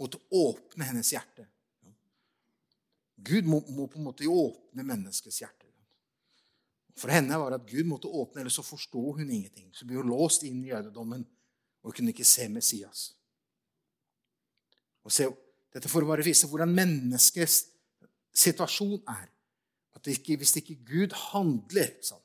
måtte 0.00 0.20
åpne 0.30 0.88
hennes 0.88 1.12
hjerte. 1.14 1.46
Gud 3.16 3.48
må, 3.48 3.62
må 3.72 3.86
på 3.88 3.98
en 3.98 4.06
måte 4.06 4.28
åpne 4.28 4.84
menneskets 4.84 5.40
hjerte. 5.40 5.64
For 6.96 7.12
henne 7.12 7.36
var 7.36 7.52
det 7.52 7.60
at 7.60 7.68
Gud 7.68 7.88
måtte 7.88 8.08
åpne, 8.08 8.40
ellers 8.40 8.56
så 8.56 8.64
forsto 8.64 9.00
hun 9.18 9.28
ingenting. 9.28 9.68
Så 9.76 9.84
ble 9.88 9.98
hun 10.00 10.08
låst 10.08 10.46
inn 10.48 10.62
i 10.64 10.70
jødedommen 10.70 11.26
og 11.84 11.94
kunne 11.94 12.12
ikke 12.14 12.26
se 12.26 12.48
Messias. 12.52 13.10
Og 15.04 15.12
se, 15.12 15.28
Dette 15.76 15.90
for 15.92 16.00
å 16.00 16.08
bare 16.08 16.24
vise 16.24 16.48
hvordan 16.48 16.72
menneskets 16.72 17.66
situasjon 18.36 19.02
er. 19.12 19.26
At 19.92 20.04
det 20.04 20.16
ikke, 20.16 20.38
Hvis 20.40 20.56
ikke 20.56 20.78
Gud 20.88 21.12
handler 21.32 21.90
sant, 22.04 22.22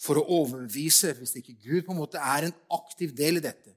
for 0.00 0.16
å 0.16 0.24
overbevise, 0.38 1.12
hvis 1.18 1.34
ikke 1.36 1.58
Gud 1.60 1.82
på 1.84 1.92
en 1.92 1.98
måte 1.98 2.22
er 2.22 2.46
en 2.46 2.54
aktiv 2.72 3.10
del 3.16 3.36
i 3.36 3.42
dette, 3.44 3.74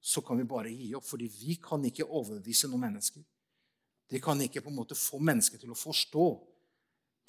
så 0.00 0.22
kan 0.24 0.38
vi 0.38 0.48
bare 0.48 0.72
gi 0.72 0.94
opp. 0.96 1.04
Fordi 1.04 1.28
vi 1.28 1.56
kan 1.62 1.84
ikke 1.84 2.08
overbevise 2.08 2.68
noen 2.68 2.86
mennesker. 2.88 3.24
De 4.10 4.20
kan 4.20 4.40
ikke 4.42 4.62
på 4.64 4.72
en 4.72 4.80
måte 4.80 4.98
få 4.98 5.20
mennesker 5.22 5.60
til 5.60 5.70
å 5.70 5.78
forstå 5.78 6.26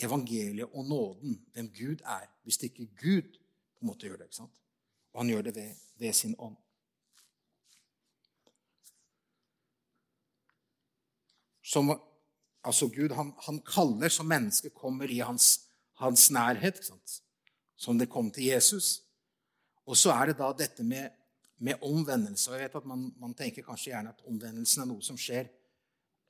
evangeliet 0.01 0.71
og 0.73 0.88
nåden, 0.88 1.38
hvem 1.53 1.69
Gud 1.75 2.01
er, 2.07 2.25
hvis 2.43 2.57
det 2.57 2.71
ikke 2.71 2.88
Gud 2.97 3.38
på 3.77 3.86
en 3.86 3.91
måte 3.91 4.07
gjør 4.07 4.17
det. 4.17 4.31
ikke 4.31 4.39
sant? 4.41 4.57
Og 5.13 5.21
han 5.21 5.29
gjør 5.29 5.47
det 5.49 5.55
ved, 5.55 5.81
ved 5.99 6.13
sin 6.13 6.36
ånd. 6.39 6.57
Som, 11.62 11.93
altså 12.63 12.89
Gud 12.91 13.13
han, 13.15 13.34
han, 13.45 13.62
kaller 13.63 14.10
som 14.10 14.27
mennesket 14.27 14.73
kommer 14.75 15.12
i 15.12 15.21
hans, 15.23 15.67
hans 16.01 16.29
nærhet, 16.31 16.81
som 17.75 17.99
det 17.99 18.10
kom 18.10 18.31
til 18.31 18.49
Jesus. 18.49 19.03
Og 19.86 19.97
så 19.97 20.12
er 20.15 20.31
det 20.31 20.39
da 20.39 20.51
dette 20.57 20.84
med, 20.84 21.12
med 21.62 21.84
omvendelse. 21.86 22.50
Og 22.50 22.58
jeg 22.58 22.65
vet 22.65 22.80
at 22.80 22.88
man, 22.89 23.10
man, 23.21 23.36
tenker 23.38 23.65
kanskje 23.65 23.93
gjerne 23.93 24.13
at 24.15 24.24
omvendelsen 24.28 24.84
er 24.84 24.89
noe 24.89 25.06
som 25.06 25.19
skjer 25.19 25.50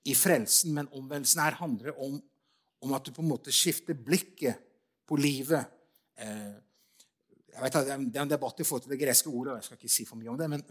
i 0.10 0.15
frelsen, 0.17 0.74
men 0.76 0.89
omvendelsen 0.98 1.44
her 1.44 1.60
handler 1.62 1.96
om 1.98 2.20
om 2.82 2.94
at 2.98 3.06
du 3.06 3.13
på 3.13 3.22
en 3.22 3.30
måte 3.30 3.54
skifter 3.54 3.94
blikket 3.94 4.58
på 5.08 5.17
livet. 5.20 5.70
Eh, 6.17 6.54
jeg 7.52 7.63
vet 7.63 7.74
Det 7.74 8.15
er 8.15 8.24
en 8.24 8.32
debatt 8.32 8.60
i 8.60 8.63
forhold 8.63 8.86
til 8.86 8.94
det 8.94 9.00
greske 9.02 9.30
ordet, 9.30 9.52
og 9.52 9.58
jeg 9.60 9.63
skal 9.63 9.78
ikke 9.78 9.94
si 9.94 10.06
for 10.08 10.17
mye 10.17 10.32
om 10.32 10.38
det, 10.39 10.50
men, 10.50 10.63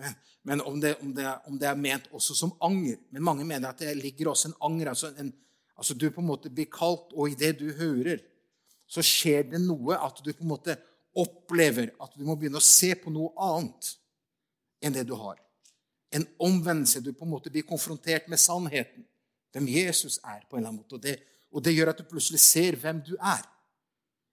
men 0.49 0.61
om, 0.61 0.81
det, 0.81 0.97
om, 1.03 1.13
det, 1.15 1.27
om, 1.47 1.59
det, 1.59 1.69
er 1.69 1.79
ment 1.79 2.09
også 2.13 2.35
som 2.35 2.55
anger. 2.61 2.97
Men 3.13 3.23
mange 3.23 3.45
mener 3.45 3.69
at 3.69 3.79
det 3.79 3.97
ligger 3.97 4.33
også 4.33 4.49
en 4.49 4.59
anger. 4.61 4.89
altså, 4.89 5.13
en, 5.19 5.33
altså 5.77 5.95
Du 5.95 6.11
på 6.11 6.21
en 6.21 6.27
måte 6.27 6.51
blir 6.51 6.71
kalt, 6.73 7.13
og 7.13 7.31
i 7.31 7.39
det 7.39 7.59
du 7.61 7.71
hører, 7.73 8.25
så 8.91 9.05
skjer 9.07 9.53
det 9.53 9.61
noe 9.63 9.95
at 9.95 10.19
du 10.25 10.33
på 10.33 10.43
en 10.43 10.51
måte 10.51 10.77
opplever 11.15 11.93
at 12.01 12.15
du 12.17 12.25
må 12.25 12.35
begynne 12.39 12.59
å 12.59 12.65
se 12.65 12.95
på 12.99 13.11
noe 13.11 13.31
annet 13.39 13.95
enn 14.83 14.95
det 14.95 15.07
du 15.09 15.15
har. 15.19 15.39
En 16.13 16.27
omvendelse. 16.39 17.01
Du 17.01 17.13
på 17.13 17.25
en 17.25 17.33
måte 17.35 17.53
blir 17.53 17.67
konfrontert 17.69 18.29
med 18.29 18.41
sannheten. 18.41 19.07
Hvem 19.53 19.69
Jesus 19.69 20.19
er. 20.25 20.45
på 20.49 20.57
en 20.57 20.63
eller 20.63 20.69
annen 20.69 20.83
måte. 20.83 20.95
Og 20.95 21.03
det, 21.03 21.17
og 21.51 21.65
det 21.65 21.75
gjør 21.75 21.93
at 21.93 21.99
du 21.99 22.05
plutselig 22.05 22.41
ser 22.41 22.77
hvem 22.77 23.03
du 23.07 23.17
er. 23.17 23.47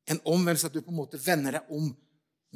En 0.08 0.22
omvendelse 0.26 0.68
at 0.68 0.74
du 0.74 0.82
på 0.82 0.94
en 0.94 1.02
måte 1.02 1.20
vender 1.26 1.60
deg 1.60 1.72
om 1.74 1.90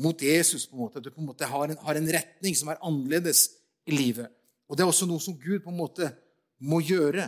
mot 0.01 0.21
Jesus. 0.21 0.67
på 0.67 0.75
en 0.75 0.85
måte. 0.85 0.97
At 0.97 1.03
du 1.03 1.11
på 1.11 1.21
en 1.21 1.29
måte 1.29 1.45
har 1.45 1.69
en, 1.69 1.77
har 1.77 1.95
en 1.95 2.11
retning 2.17 2.57
som 2.57 2.69
er 2.69 2.81
annerledes 2.81 3.49
i 3.85 3.95
livet. 3.95 4.29
Og 4.69 4.77
det 4.77 4.83
er 4.83 4.91
også 4.91 5.05
noe 5.09 5.19
som 5.19 5.39
Gud 5.39 5.59
på 5.63 5.69
en 5.69 5.81
måte 5.81 6.11
må 6.61 6.79
gjøre 6.79 7.27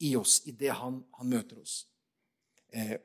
i 0.00 0.14
oss 0.16 0.40
idet 0.48 0.72
han, 0.76 1.00
han 1.18 1.28
møter 1.28 1.58
oss. 1.60 1.86
Eh, 2.72 2.96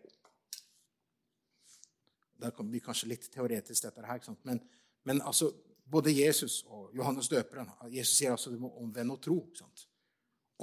der 2.42 2.52
kommer 2.52 2.76
bli 2.76 2.82
kanskje 2.84 3.10
litt 3.10 3.28
teoretisk, 3.32 3.88
dette 3.88 4.06
her. 4.06 4.22
Men, 4.44 4.60
men, 5.04 5.22
altså, 5.22 5.52
både 5.92 6.14
Jesus 6.14 6.64
og 6.68 6.90
Johannes 6.96 7.30
døperen 7.30 7.70
Jesus 7.94 8.18
sier 8.18 8.34
altså 8.34 8.52
du 8.52 8.60
må 8.60 8.72
omvende 8.82 9.14
og 9.14 9.22
tro. 9.22 9.38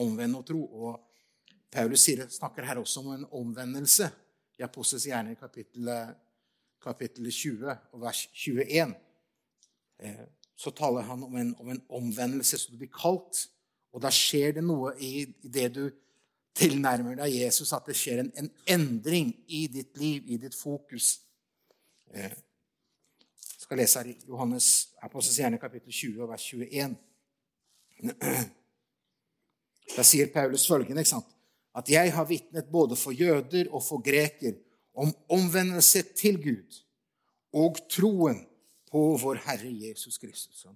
Omvende 0.02 0.38
og 0.38 0.46
tro. 0.46 0.62
Og 0.64 1.00
Paulus 1.72 2.08
snakker 2.36 2.66
her 2.66 2.80
også 2.80 3.00
om 3.00 3.14
en 3.14 3.26
omvendelse 3.30 4.10
i 4.58 4.66
Apostels 4.66 5.06
gjerne 5.06 5.32
i 5.32 5.40
kapittel, 5.40 5.88
kapittel 6.82 7.30
20 7.30 7.76
og 7.92 8.02
vers 8.02 8.26
21. 8.34 8.94
Eh, 10.02 10.24
så 10.56 10.70
taler 10.70 11.06
han 11.08 11.22
om 11.24 11.36
en, 11.36 11.54
om 11.58 11.70
en 11.70 11.82
omvendelse 11.88 12.58
så 12.58 12.72
du 12.72 12.78
blir 12.78 12.92
kalt. 12.92 13.46
Og 13.92 14.02
da 14.02 14.10
skjer 14.12 14.56
det 14.56 14.64
noe 14.64 14.94
i, 15.00 15.22
i 15.24 15.50
det 15.52 15.68
du 15.74 15.84
tilnærmer 16.56 17.16
deg 17.16 17.34
Jesus, 17.40 17.72
at 17.72 17.86
det 17.88 17.96
skjer 17.96 18.22
en, 18.22 18.30
en, 18.36 18.50
endring 18.68 19.32
i 19.48 19.66
ditt 19.72 19.96
liv, 20.00 20.28
i 20.28 20.38
ditt 20.40 20.56
fokus. 20.56 21.14
Eh, 22.12 22.32
skal 23.72 23.80
lese 23.80 24.00
her 24.02 24.08
i 24.10 24.18
Johannes 24.28 24.66
Apostels 25.00 25.38
gjerne 25.40 25.58
kapittel 25.60 25.92
20 25.92 26.26
vers 26.28 26.44
21. 26.52 26.96
Da 29.96 30.04
sier 30.04 30.28
Paulus 30.32 30.66
følgende, 30.68 31.00
ikke 31.00 31.14
sant? 31.14 31.30
at 31.72 31.88
jeg 31.88 32.12
har 32.12 32.26
vitnet 32.28 32.68
både 32.68 32.98
for 33.00 33.16
jøder 33.16 33.70
og 33.72 33.80
for 33.80 34.02
greker 34.04 34.58
om 34.92 35.08
omvendelse 35.32 36.02
til 36.12 36.36
Gud 36.42 36.82
og 37.56 37.80
troen 37.88 38.42
på 38.92 39.06
vår 39.22 39.40
Herre 39.46 39.72
Jesus 39.72 40.20
Kristus. 40.20 40.66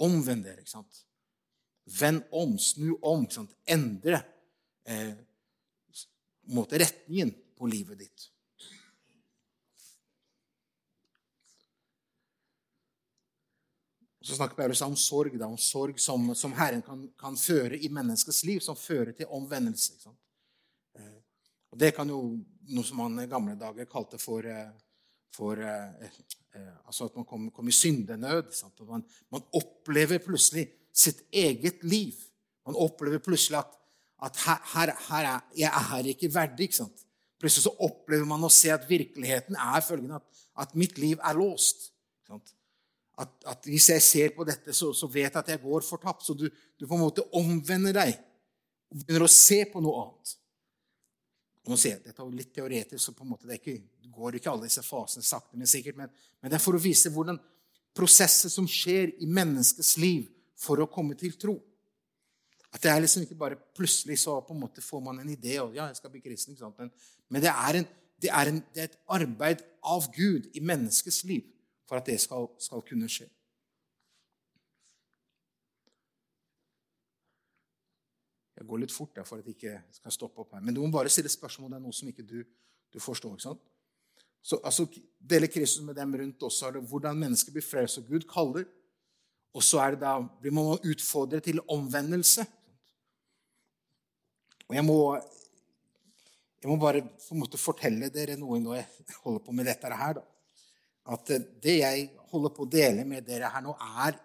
Omvend 0.00 0.46
dere. 0.46 0.64
ikke 0.64 0.72
sant? 0.72 1.04
Vend 2.00 2.24
om, 2.32 2.56
snu 2.56 2.96
om. 3.04 3.28
Sant? 3.28 3.52
Endre 3.68 4.22
eh, 4.88 5.12
retningen 6.72 7.36
på 7.58 7.68
livet 7.68 8.00
ditt. 8.00 8.30
Så 14.24 14.38
snakker 14.38 14.56
Paulus 14.56 14.80
om 14.86 14.94
sorg, 14.96 15.34
da, 15.36 15.50
om 15.52 15.58
sorg 15.60 15.98
som, 16.00 16.30
som 16.38 16.54
Herren 16.56 16.80
kan, 16.82 17.02
kan, 17.20 17.36
føre 17.36 17.76
i 17.76 17.90
menneskets 17.92 18.44
liv, 18.48 18.62
som 18.64 18.78
fører 18.78 19.12
til 19.12 19.28
omvendelse. 19.28 19.92
Ikke 19.92 20.06
sant? 20.06 20.20
Og 21.74 21.80
Det 21.82 21.90
kan 21.90 22.06
jo 22.06 22.20
noe 22.70 22.86
som 22.86 23.00
man 23.02 23.18
i 23.18 23.26
gamle 23.26 23.56
dager 23.58 23.88
kalte 23.90 24.18
for, 24.22 24.46
eh, 24.46 24.68
for 25.34 25.58
eh, 25.58 26.04
eh, 26.54 26.74
altså 26.86 27.08
at 27.08 27.16
man 27.18 27.26
kom, 27.26 27.48
kom 27.50 27.68
i 27.68 27.74
syndenød. 27.74 28.52
Man, 28.86 29.02
man, 29.34 29.42
opplever 29.58 30.22
plutselig 30.22 30.68
sitt 30.94 31.24
eget 31.32 31.82
liv. 31.82 32.14
Man 32.64 32.78
opplever 32.78 33.18
plutselig 33.18 33.58
at, 33.58 33.74
at 34.22 34.38
her, 34.46 34.62
her, 34.74 34.94
her 35.08 35.30
er, 35.32 35.40
jeg 35.56 35.70
er 35.72 35.88
her 35.90 36.12
ikke 36.14 36.30
verdig. 36.34 36.68
ikke 36.68 36.78
sant? 36.84 37.02
Plutselig 37.42 37.66
så 37.66 37.74
opplever 37.82 38.28
man 38.30 38.46
å 38.46 38.52
se 38.54 38.70
at 38.70 38.86
virkeligheten 38.88 39.58
er 39.58 39.82
følgende 39.82 40.22
at, 40.22 40.44
at 40.62 40.78
mitt 40.78 40.94
liv 41.02 41.18
er 41.18 41.34
låst. 41.34 41.90
At, 43.20 43.30
at, 43.46 43.66
hvis 43.70 43.88
jeg 43.92 44.02
ser 44.02 44.32
på 44.34 44.46
dette, 44.46 44.72
så, 44.74 44.90
så, 44.96 45.06
vet 45.06 45.28
jeg 45.28 45.38
at 45.38 45.50
jeg 45.52 45.62
går 45.62 45.84
fortapt. 45.86 46.24
Så 46.26 46.34
du, 46.34 46.48
du 46.50 46.86
på 46.86 46.96
en 46.96 47.04
måte 47.04 47.26
omvender 47.36 47.94
deg 47.94 48.16
og 48.90 49.02
begynner 49.02 49.26
å 49.26 49.30
se 49.30 49.60
på 49.70 49.82
noe 49.82 50.02
annet. 50.02 50.34
Og 51.64 51.72
nå 51.72 51.78
sier 51.80 51.94
jeg, 51.94 52.04
Dette 52.04 52.22
er 52.22 52.34
litt 52.36 52.52
teoretisk, 52.54 53.00
så 53.00 53.14
på 53.16 53.24
en 53.24 53.32
måte 53.32 53.48
det, 53.48 53.60
ikke, 53.60 53.78
går 54.14 54.38
ikke 54.38 54.50
alle 54.52 54.68
disse 54.68 54.82
fasene 54.84 55.24
sakte, 55.24 55.56
men 55.56 55.70
sikkert. 55.70 55.96
Men, 56.00 56.10
men, 56.40 56.50
det 56.50 56.58
er 56.58 56.64
for 56.64 56.76
å 56.76 56.82
vise 56.82 57.12
hvordan 57.14 57.38
prosesser 57.94 58.50
som 58.52 58.66
skjer 58.68 59.14
i 59.22 59.30
menneskets 59.30 59.94
liv 60.02 60.26
for 60.58 60.82
å 60.82 60.90
komme 60.90 61.16
til 61.18 61.38
tro. 61.40 61.56
At 62.74 62.82
det 62.82 62.90
er 62.90 63.04
liksom 63.04 63.22
ikke 63.22 63.38
bare 63.38 63.58
plutselig 63.78 64.18
så 64.24 64.40
på 64.42 64.54
en 64.54 64.64
måte 64.64 64.82
får 64.82 65.02
man 65.04 65.20
en 65.22 65.30
idé 65.30 65.60
og 65.62 65.76
ja, 65.76 65.86
jeg 65.86 66.00
skal 66.00 66.10
bli 66.10 66.22
kristen. 66.24 66.58
Men, 66.74 66.90
men 67.30 67.44
det, 67.44 67.52
er 67.54 67.78
en, 67.78 67.86
det, 68.18 68.30
er 68.34 68.50
en, 68.50 68.62
det, 68.74 68.82
er 68.82 68.90
et 68.90 69.02
arbeid 69.14 69.62
av 69.86 70.08
Gud 70.16 70.50
i 70.58 70.62
menneskets 70.64 71.22
liv 71.30 71.46
for 71.88 72.00
at 72.00 72.06
det 72.08 72.18
skal, 72.20 72.48
skal 72.58 72.84
kunne 72.86 73.08
skje. 73.10 73.28
Jeg 78.54 78.68
går 78.70 78.80
litt 78.84 78.94
fort 78.94 79.18
for 79.26 79.40
at 79.40 79.48
jeg 79.48 79.58
ikke 79.58 79.74
skal 79.98 80.14
stoppe 80.14 80.40
opp 80.40 80.54
her. 80.56 80.62
Men 80.64 80.76
du 80.76 80.80
må 80.80 80.88
bare 80.94 81.12
stille 81.12 81.32
spørsmål 81.32 81.68
om 81.68 81.74
det 81.74 81.80
er 81.80 81.84
noe 81.84 81.96
som 81.96 82.08
ikke 82.08 82.24
du, 82.24 82.38
du 82.94 83.00
forstår. 83.02 83.34
ikke 83.34 83.48
sant? 83.48 83.64
Så 84.44 84.60
altså, 84.64 84.86
Deler 85.18 85.50
Kristus 85.52 85.82
med 85.84 85.96
dem 85.98 86.14
rundt 86.20 86.42
også 86.46 86.68
er 86.68 86.76
det 86.76 86.84
hvordan 86.88 87.18
mennesker 87.18 87.52
blir 87.52 87.64
frelst 87.66 88.00
og 88.00 88.08
Gud 88.08 88.24
kaller. 88.30 88.64
Og 89.54 89.62
så 89.62 89.82
er 89.82 89.94
det 89.94 90.00
da, 90.02 90.16
blir 90.40 90.54
man 90.54 90.78
utfordret 90.80 91.44
til 91.44 91.60
omvendelse. 91.68 92.46
Og 94.68 94.76
jeg 94.78 94.84
må, 94.86 94.98
jeg 96.62 96.70
må 96.70 96.78
bare 96.80 97.04
på 97.04 97.34
en 97.36 97.42
måte 97.42 97.60
fortelle 97.60 98.08
dere 98.14 98.38
noe 98.40 98.62
når 98.62 98.80
jeg 98.80 99.18
holder 99.26 99.44
på 99.44 99.56
med 99.56 99.68
dette 99.68 99.92
her. 99.92 100.22
da 100.22 100.24
at 101.04 101.32
det 101.62 101.78
jeg 101.80 102.08
holder 102.32 102.52
på 102.54 102.64
å 102.64 102.70
dele 102.70 103.04
med 103.08 103.26
dere 103.26 103.50
her 103.52 103.64
nå, 103.64 103.74
er 104.04 104.16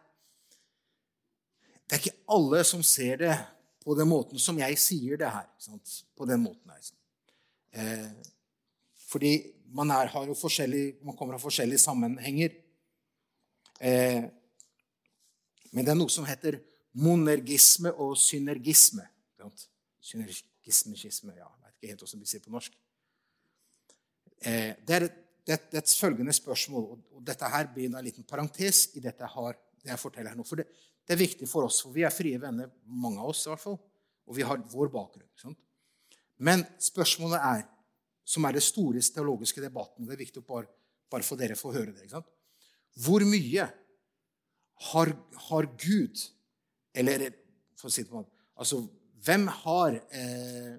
Det 1.89 1.98
er 1.98 2.04
ikke 2.04 2.34
alle 2.36 2.63
som 2.63 2.84
ser 2.86 3.18
det 3.18 3.36
på 3.82 3.96
den 3.98 4.06
måten 4.12 4.38
som 4.38 4.58
jeg 4.62 4.78
sier 4.78 5.18
det 5.18 5.30
her. 5.34 5.48
På 6.13 6.28
den 6.30 6.44
måten 6.44 6.70
her. 6.70 6.89
Eh, 7.74 8.12
fordi 9.10 9.32
man, 9.74 9.89
er, 9.89 10.12
har 10.13 10.28
jo 10.28 10.36
man 11.02 11.15
kommer 11.18 11.34
av 11.34 11.42
forskjellige 11.42 11.82
sammenhenger. 11.82 12.54
Eh, 13.82 14.28
men 15.72 15.86
det 15.86 15.94
er 15.94 15.98
noe 15.98 16.13
som 16.13 16.28
heter 16.30 16.60
monergisme 16.94 17.92
og 17.98 18.18
synergisme. 18.18 19.08
Synergisme, 20.00 20.96
skisme, 20.98 21.34
ja, 21.38 21.50
Jeg 21.50 21.65
vet 21.65 21.76
ikke 21.76 21.92
helt 21.94 22.06
hvordan 22.06 22.22
vi 22.22 22.30
sier 22.30 22.46
på 22.46 22.54
norsk. 22.54 22.78
Eh, 24.46 24.78
det 24.86 24.96
er 24.96 25.08
et 25.10 25.20
det, 25.50 25.58
det 25.72 25.80
er 25.82 25.98
følgende 25.98 26.34
spørsmål, 26.36 26.86
og 27.16 27.24
dette 27.26 27.48
her 27.50 27.70
blir 27.74 27.90
en 27.90 28.06
liten 28.06 28.26
parentes 28.28 28.84
i 28.94 29.02
dette 29.02 29.26
jeg, 29.26 29.34
har, 29.34 29.58
det 29.82 29.92
jeg 29.92 30.02
forteller 30.02 30.34
her 30.34 30.38
nå. 30.38 30.46
For 30.46 30.62
det, 30.62 30.68
det, 31.02 31.16
er 31.16 31.24
viktig 31.24 31.50
for 31.50 31.66
oss, 31.66 31.82
for 31.82 31.96
vi 31.96 32.06
er 32.06 32.14
frie 32.14 32.38
venner, 32.42 32.70
mange 32.86 33.22
av 33.22 33.32
oss 33.32 33.48
i 33.48 33.52
hvert 33.52 33.64
fall, 33.64 33.80
og 34.30 34.38
vi 34.38 34.46
har 34.46 34.62
vår 34.70 34.92
bakgrunn. 34.94 35.30
Sant? 35.42 35.58
Men 36.46 36.64
spørsmålet 36.80 37.42
er, 37.42 37.64
som 38.30 38.46
er 38.46 38.56
det 38.56 38.64
store 38.64 39.02
teologiske 39.02 39.64
debatten 39.64 40.06
Det 40.06 40.14
er 40.14 40.22
viktig 40.22 40.44
å 40.44 40.46
bare, 40.46 40.70
bare 41.10 41.26
for 41.26 41.40
dere 41.40 41.58
få 41.58 41.74
høre 41.74 41.92
det. 41.92 42.06
ikke 42.06 42.20
sant? 42.20 42.30
Hvor 43.02 43.26
mye 43.26 43.66
har, 44.92 45.12
har 45.50 45.68
Gud 45.82 46.22
Eller 46.94 47.26
for 47.76 47.90
å 47.90 47.92
si 47.92 48.06
det 48.06 48.12
på 48.12 48.20
en 48.20 48.22
måte 48.22 48.38
Altså, 48.62 48.84
hvem 49.26 49.48
har 49.64 49.98
eh, 49.98 50.78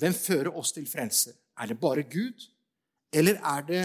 Hvem 0.00 0.16
fører 0.16 0.50
oss 0.56 0.72
til 0.72 0.88
frelse? 0.88 1.36
Er 1.58 1.70
det 1.70 1.78
bare 1.82 2.06
Gud? 2.08 2.48
Eller 3.12 3.40
er 3.40 3.64
det 3.68 3.84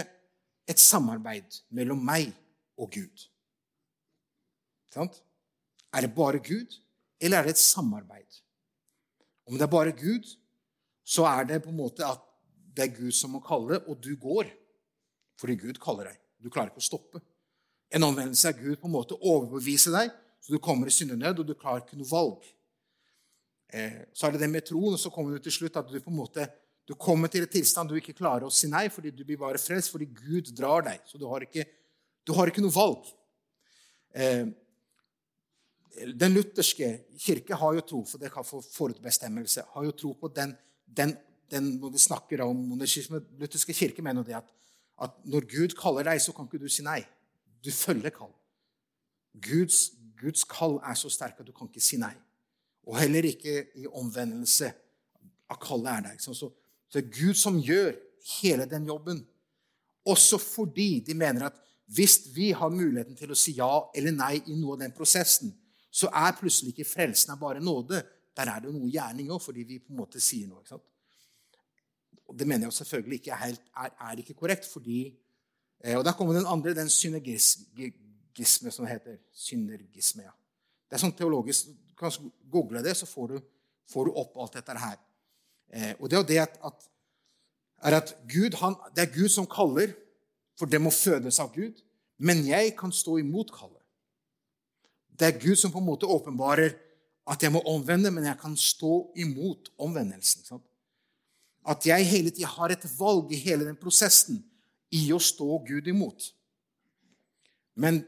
et 0.69 0.79
samarbeid 0.79 1.61
mellom 1.75 2.01
meg 2.03 2.31
og 2.79 2.91
Gud? 2.91 3.27
Sant? 4.93 5.21
Er 5.93 6.05
det 6.05 6.15
bare 6.15 6.41
Gud, 6.43 6.79
eller 7.21 7.39
er 7.39 7.47
det 7.47 7.55
et 7.55 7.61
samarbeid? 7.61 8.41
Om 9.47 9.57
det 9.57 9.65
er 9.65 9.71
bare 9.71 9.91
Gud, 9.91 10.27
så 11.03 11.25
er 11.27 11.43
det 11.43 11.63
på 11.63 11.69
en 11.69 11.77
måte 11.77 12.05
at 12.07 12.21
det 12.73 12.87
er 12.87 12.95
Gud 12.95 13.11
som 13.11 13.35
må 13.35 13.41
kalle, 13.43 13.79
og 13.87 13.99
du 14.03 14.15
går. 14.17 14.49
Fordi 15.39 15.55
Gud 15.59 15.79
kaller 15.83 16.09
deg. 16.09 16.19
Du 16.41 16.49
klarer 16.49 16.71
ikke 16.71 16.81
å 16.81 16.87
stoppe. 16.87 17.21
En 17.93 18.05
omvendelse 18.07 18.49
er 18.49 18.57
Gud 18.57 18.79
på 18.81 18.89
en 18.89 18.95
måte 18.95 19.17
overbevise 19.19 19.93
deg, 19.93 20.13
så 20.41 20.55
du 20.55 20.59
kommer 20.63 20.89
i 20.89 20.95
syndenød, 20.95 21.43
og 21.43 21.47
du 21.47 21.53
klarer 21.59 21.83
ikke 21.83 21.99
noe 21.99 22.09
valg. 22.09 22.47
Eh, 23.73 23.99
så 24.13 24.27
er 24.27 24.35
det 24.35 24.43
det 24.43 24.49
med 24.51 24.65
troen, 24.65 24.95
og 24.95 25.01
så 25.01 25.11
kommer 25.13 25.35
du 25.35 25.43
til 25.43 25.53
slutt 25.53 25.77
at 25.79 25.91
du 25.91 25.99
på 26.01 26.11
en 26.11 26.17
måte 26.17 26.47
du 26.87 26.95
kommer 26.99 27.31
til 27.31 27.45
en 27.45 27.51
tilstand 27.51 27.89
du 27.89 27.95
ikke 27.95 28.15
klarer 28.17 28.47
å 28.47 28.51
si 28.51 28.67
nei, 28.67 28.89
fordi 28.91 29.13
du 29.15 29.23
blir 29.23 29.39
bare 29.39 29.61
frelst 29.61 29.93
fordi 29.93 30.09
Gud 30.11 30.51
drar 30.55 30.83
deg. 30.83 31.03
Så 31.07 31.19
du 31.19 31.25
har 31.31 31.45
ikke, 31.45 31.63
du 32.27 32.33
har 32.35 32.51
ikke 32.51 32.63
noe 32.63 32.75
valg. 32.75 33.07
Eh, 34.11 34.49
den 35.93 36.33
lutherske 36.35 36.89
kirke 37.21 37.55
har 37.55 37.77
jo 37.77 37.85
tro, 37.87 38.01
for 38.09 38.19
det 38.19 38.33
kan 38.33 38.45
få 38.45 38.59
forutbestemmelse, 38.65 39.63
har 39.75 39.85
jo 39.87 39.93
tro 39.95 40.13
på 40.17 40.31
den, 40.35 40.55
den, 40.85 41.15
den 41.51 41.75
Når 41.79 41.93
vi 41.93 42.01
snakker 42.01 42.41
om 42.41 42.57
monarkisme, 42.73 43.21
lutherske 43.39 43.73
kirke 43.77 44.01
mener 44.01 44.25
det 44.25 44.35
at, 44.41 44.49
at, 45.01 45.13
når 45.23 45.47
Gud 45.47 45.75
kaller 45.79 46.03
deg, 46.03 46.21
så 46.21 46.33
kan 46.33 46.49
ikke 46.49 46.63
du 46.65 46.67
si 46.67 46.83
nei. 46.83 46.99
Du 47.63 47.71
følger 47.71 48.11
kall. 48.11 48.33
Guds, 49.39 49.93
Guds 50.19 50.43
kall 50.43 50.79
er 50.83 50.97
så 50.99 51.11
sterk 51.13 51.39
at 51.39 51.47
du 51.47 51.53
kan 51.55 51.69
ikke 51.69 51.83
si 51.83 52.01
nei. 52.01 52.13
Og 52.89 52.97
heller 52.99 53.29
ikke 53.29 53.69
i 53.79 53.87
omvendelse 53.87 54.73
av 55.47 55.61
kallet 55.61 55.93
er 55.93 56.05
der. 56.09 56.19
Så 56.19 56.51
så 56.93 57.01
det 57.01 57.07
er 57.07 57.13
Gud 57.25 57.33
som 57.33 57.55
gjør 57.57 57.95
hele 58.37 58.67
den 58.69 58.83
jobben. 58.85 59.23
Også 60.05 60.37
fordi 60.37 60.99
de 60.99 61.15
mener 61.17 61.47
at 61.47 61.55
hvis 61.89 62.19
vi 62.35 62.51
har 62.53 62.69
muligheten 62.69 63.15
til 63.17 63.31
å 63.33 63.37
si 63.37 63.55
ja 63.57 63.71
eller 63.97 64.13
nei 64.13 64.35
i 64.45 64.57
noe 64.59 64.75
av 64.75 64.83
den 64.83 64.93
prosessen, 64.93 65.49
så 65.89 66.11
er 66.13 66.35
plutselig 66.37 66.75
ikke 66.75 66.85
frelsen 66.85 67.33
bare 67.41 67.63
nåde. 67.65 68.03
Der 68.37 68.49
er 68.51 68.61
det 68.61 68.75
noe 68.75 68.91
gjerning 68.93 69.31
òg, 69.33 69.41
fordi 69.41 69.65
vi 69.65 69.79
på 69.81 69.89
en 69.89 70.03
måte 70.03 70.21
sier 70.21 70.45
noe. 70.51 70.61
ikke 70.61 70.75
sant? 70.75 70.85
Og 72.29 72.37
Det 72.37 72.47
mener 72.47 72.67
jeg 72.67 72.77
selvfølgelig 72.77 73.19
ikke 73.19 73.31
er, 73.31 73.41
helt, 73.41 73.63
er, 73.75 73.89
er 74.11 74.21
ikke 74.21 74.37
korrekt. 74.37 74.69
fordi, 74.69 75.15
eh, 75.83 75.97
Og 75.97 76.05
der 76.05 76.13
kommer 76.13 76.33
den 76.33 76.45
andre, 76.45 76.75
den 76.75 76.89
synergisme, 76.89 78.71
som 78.71 78.85
det 78.85 78.91
heter. 78.91 79.17
Synergisme, 79.33 80.27
ja. 80.29 80.35
Det 80.89 80.99
er 80.99 81.01
sånn 81.07 81.17
teologisk, 81.17 81.73
Du 81.89 81.95
kan 81.97 82.11
google 82.51 82.83
det, 82.83 82.95
så 82.97 83.05
får 83.05 83.27
du, 83.27 83.41
får 83.89 84.05
du 84.05 84.11
opp 84.11 84.37
alt 84.37 84.53
dette 84.53 84.77
her. 84.77 84.97
Eh, 85.73 85.93
og 85.99 86.09
det 86.09 86.17
er 86.17 86.21
jo 86.21 86.29
det 86.29 86.39
at, 86.43 86.85
er 87.83 87.97
at 87.97 88.13
Gud, 88.29 88.53
han, 88.61 88.77
det 88.95 89.07
er 89.07 89.15
Gud 89.15 89.31
som 89.33 89.49
kaller, 89.49 89.95
for 90.59 90.69
det 90.69 90.81
må 90.81 90.93
fødes 90.93 91.39
av 91.41 91.49
Gud. 91.55 91.81
Men 92.21 92.45
jeg 92.45 92.75
kan 92.77 92.93
stå 92.93 93.17
imot 93.23 93.51
kallet. 93.55 93.81
Det 95.13 95.27
er 95.27 95.41
Gud 95.41 95.57
som 95.59 95.73
på 95.73 95.81
en 95.81 95.89
måte 95.89 96.09
åpenbarer 96.09 96.75
at 97.29 97.43
jeg 97.43 97.53
må 97.53 97.61
omvende, 97.69 98.11
men 98.11 98.27
jeg 98.27 98.37
kan 98.41 98.55
stå 98.59 99.07
imot 99.19 99.71
omvendelsen. 99.81 100.45
Sant? 100.45 100.65
At 101.63 101.85
jeg 101.87 102.09
hele 102.09 102.31
tida 102.33 102.49
har 102.51 102.73
et 102.73 102.85
valg 102.97 103.31
i 103.31 103.39
hele 103.39 103.67
den 103.69 103.79
prosessen 103.79 104.41
i 104.93 105.05
å 105.15 105.19
stå 105.21 105.61
Gud 105.65 105.87
imot. 105.89 106.27
Men 107.79 108.01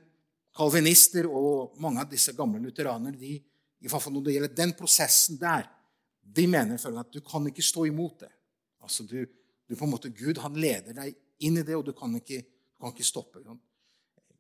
kalvinister 0.56 1.28
og 1.30 1.80
mange 1.82 2.04
av 2.04 2.12
disse 2.12 2.36
gamle 2.36 2.60
lutheranere 2.64 3.18
de, 3.20 3.38
i 3.40 3.90
hvert 3.90 4.04
fall 4.04 4.16
når 4.16 4.26
det 4.26 4.36
gjelder 4.36 4.58
den 4.60 4.74
prosessen 4.78 5.40
der, 5.40 5.66
de 6.26 6.48
mener 6.50 6.80
at 7.00 7.14
du 7.14 7.22
kan 7.22 7.46
ikke 7.48 7.64
stå 7.64 7.86
imot 7.86 8.26
det. 8.26 8.32
Altså 8.82 9.04
du, 9.04 9.22
du 9.68 9.76
på 9.76 9.86
en 9.86 9.94
måte, 9.94 10.10
Gud 10.10 10.42
han 10.42 10.58
leder 10.58 10.96
deg 10.98 11.16
inn 11.46 11.60
i 11.60 11.66
det, 11.66 11.76
og 11.78 11.86
du 11.86 11.94
kan 11.98 12.14
ikke, 12.18 12.42
du 12.42 12.82
kan 12.82 12.94
ikke 12.96 13.08
stoppe. 13.08 13.44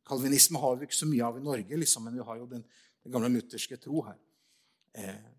Kalvinisme 0.05 0.61
har 0.61 0.79
vi 0.79 0.89
ikke 0.89 0.97
så 0.97 1.09
mye 1.09 1.25
av 1.27 1.39
i 1.39 1.45
Norge, 1.45 1.79
liksom, 1.81 2.05
men 2.07 2.17
vi 2.17 2.25
har 2.25 2.41
jo 2.41 2.49
den, 2.49 2.65
den 3.05 3.13
gamle 3.13 3.31
lutherske 3.33 3.77
tro 3.81 4.03
her. 4.07 4.19
Eh, 4.97 5.31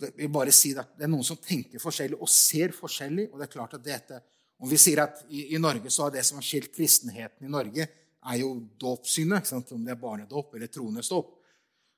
det 0.00 0.10
vil 0.18 0.32
bare 0.32 0.52
si 0.54 0.72
at 0.76 0.96
det 0.98 1.06
er 1.06 1.12
noen 1.12 1.24
som 1.24 1.38
tenker 1.40 1.80
forskjellig 1.80 2.18
og 2.18 2.30
ser 2.30 2.74
forskjellig. 2.74 3.28
og 3.30 3.38
det 3.38 3.46
er 3.46 3.52
klart 3.52 3.78
at 3.78 3.84
dette, 3.84 4.22
Om 4.56 4.70
vi 4.70 4.78
sier 4.80 5.02
at 5.02 5.18
i, 5.28 5.52
i 5.52 5.58
Norge 5.60 5.90
så 5.92 6.06
er 6.06 6.14
det 6.14 6.22
som 6.24 6.38
har 6.38 6.44
skilt 6.44 6.70
kristenheten 6.72 7.44
i 7.44 7.50
Norge, 7.52 7.84
er 7.84 8.36
jo 8.40 8.54
dåpssynet. 8.80 9.50
Om 9.52 9.84
det 9.84 9.92
er 9.92 10.00
barnedåp 10.00 10.54
eller 10.56 10.70
troendes 10.72 11.10
dåp 11.12 11.35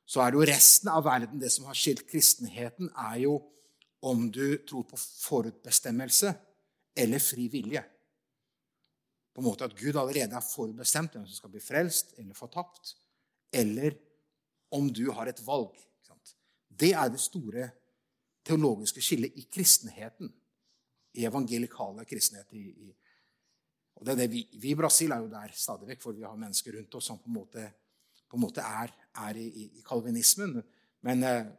så 0.09 0.23
er 0.25 0.33
det 0.33 0.39
jo 0.41 0.49
resten 0.49 0.89
av 0.89 1.05
verden 1.05 1.41
Det 1.41 1.51
som 1.53 1.67
har 1.69 1.77
skilt 1.77 2.07
kristenheten, 2.09 2.89
er 2.97 3.25
jo 3.27 3.39
om 4.09 4.29
du 4.33 4.57
tror 4.65 4.87
på 4.89 4.97
forutbestemmelse 4.97 6.33
eller 6.97 7.23
fri 7.23 7.49
vilje. 7.53 7.83
På 9.35 9.43
en 9.43 9.49
måte 9.51 9.69
at 9.69 9.77
Gud 9.77 9.97
allerede 9.97 10.35
er 10.35 10.45
forutbestemt 10.45 11.13
hvem 11.15 11.27
som 11.27 11.37
skal 11.37 11.53
bli 11.53 11.61
frelst 11.63 12.17
eller 12.19 12.35
fortapt. 12.35 12.95
Eller 13.53 13.95
om 14.75 14.89
du 14.93 15.11
har 15.15 15.29
et 15.31 15.43
valg. 15.47 15.77
Det 16.69 16.93
er 16.95 17.11
det 17.11 17.21
store, 17.21 17.69
teologiske 18.49 19.03
skillet 19.05 19.37
i 19.37 19.45
kristenheten. 19.53 20.31
I 21.19 21.27
evangelikale 21.29 22.05
kristenhet. 22.09 22.53
I, 22.57 22.65
i, 22.89 22.91
og 23.99 24.07
det 24.07 24.15
er 24.15 24.21
det 24.23 24.29
vi, 24.33 24.45
vi, 24.55 24.73
i 24.73 24.79
Brasil 24.79 25.13
er 25.13 25.25
jo 25.25 25.31
der 25.33 25.53
stadig 25.53 25.89
vekk, 25.91 26.03
for 26.03 26.17
vi 26.17 26.25
har 26.25 26.39
mennesker 26.39 26.77
rundt 26.79 26.95
oss 26.95 27.09
som 27.11 27.19
på 27.19 27.29
en 27.29 27.37
måte, 27.39 27.65
på 28.29 28.39
en 28.39 28.45
måte 28.45 28.63
er, 28.63 28.93
er 29.27 29.41
i, 29.41 29.49
i, 29.65 29.83
kalvinismen. 29.87 30.61
Men 31.07 31.25
eh, 31.27 31.51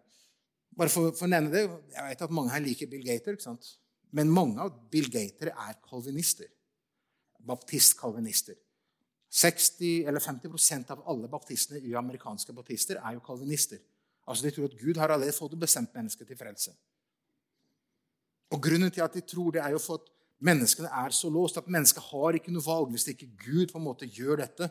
bare 0.78 0.92
for, 0.94 1.12
for, 1.16 1.28
å 1.28 1.32
nevne 1.32 1.54
det, 1.54 1.66
jeg 1.96 2.08
vet 2.08 2.26
at 2.26 2.36
mange 2.36 2.54
her 2.54 2.64
liker 2.64 2.90
Bill 2.92 3.06
Gater. 3.06 3.36
ikke 3.36 3.50
sant? 3.50 3.74
Men 4.16 4.32
mange 4.34 4.64
av 4.64 4.74
Bill 4.92 5.10
Gater 5.12 5.52
er 5.54 5.78
kalvinister. 5.86 6.50
Baptist-kalvinister. 7.50 8.58
60 9.30 10.08
eller 10.10 10.20
50% 10.20 10.90
av 10.96 11.04
alle 11.10 11.30
baptistene 11.30 11.80
i 11.86 11.94
amerikanske 11.96 12.54
baptister 12.58 12.98
er 12.98 13.18
jo 13.18 13.26
kalvinister. 13.26 13.78
Altså 14.30 14.46
De 14.46 14.54
tror 14.54 14.70
at 14.70 14.78
Gud 14.80 14.98
har 14.98 15.14
allerede 15.14 15.38
fått 15.38 15.58
bestemt 15.60 15.94
mennesket 15.94 16.28
til 16.28 16.38
frelse. 16.38 16.74
Og 18.50 18.62
Grunnen 18.62 18.92
til 18.92 19.06
at 19.06 19.14
de 19.14 19.22
tror 19.22 19.54
det, 19.54 19.62
er 19.62 19.76
jo 19.76 19.82
for 19.82 20.02
at 20.02 20.10
menneskene 20.42 20.90
er 20.90 21.14
så 21.14 21.30
låst 21.30 21.58
at 21.58 21.70
mennesket 21.70 22.04
har 22.10 22.38
ikke 22.38 22.54
noe 22.54 22.66
valg 22.66 22.94
hvis 22.94 23.10
ikke 23.14 23.30
Gud 23.44 23.70
på 23.72 23.78
en 23.78 23.86
måte 23.86 24.10
gjør 24.10 24.42
dette. 24.42 24.70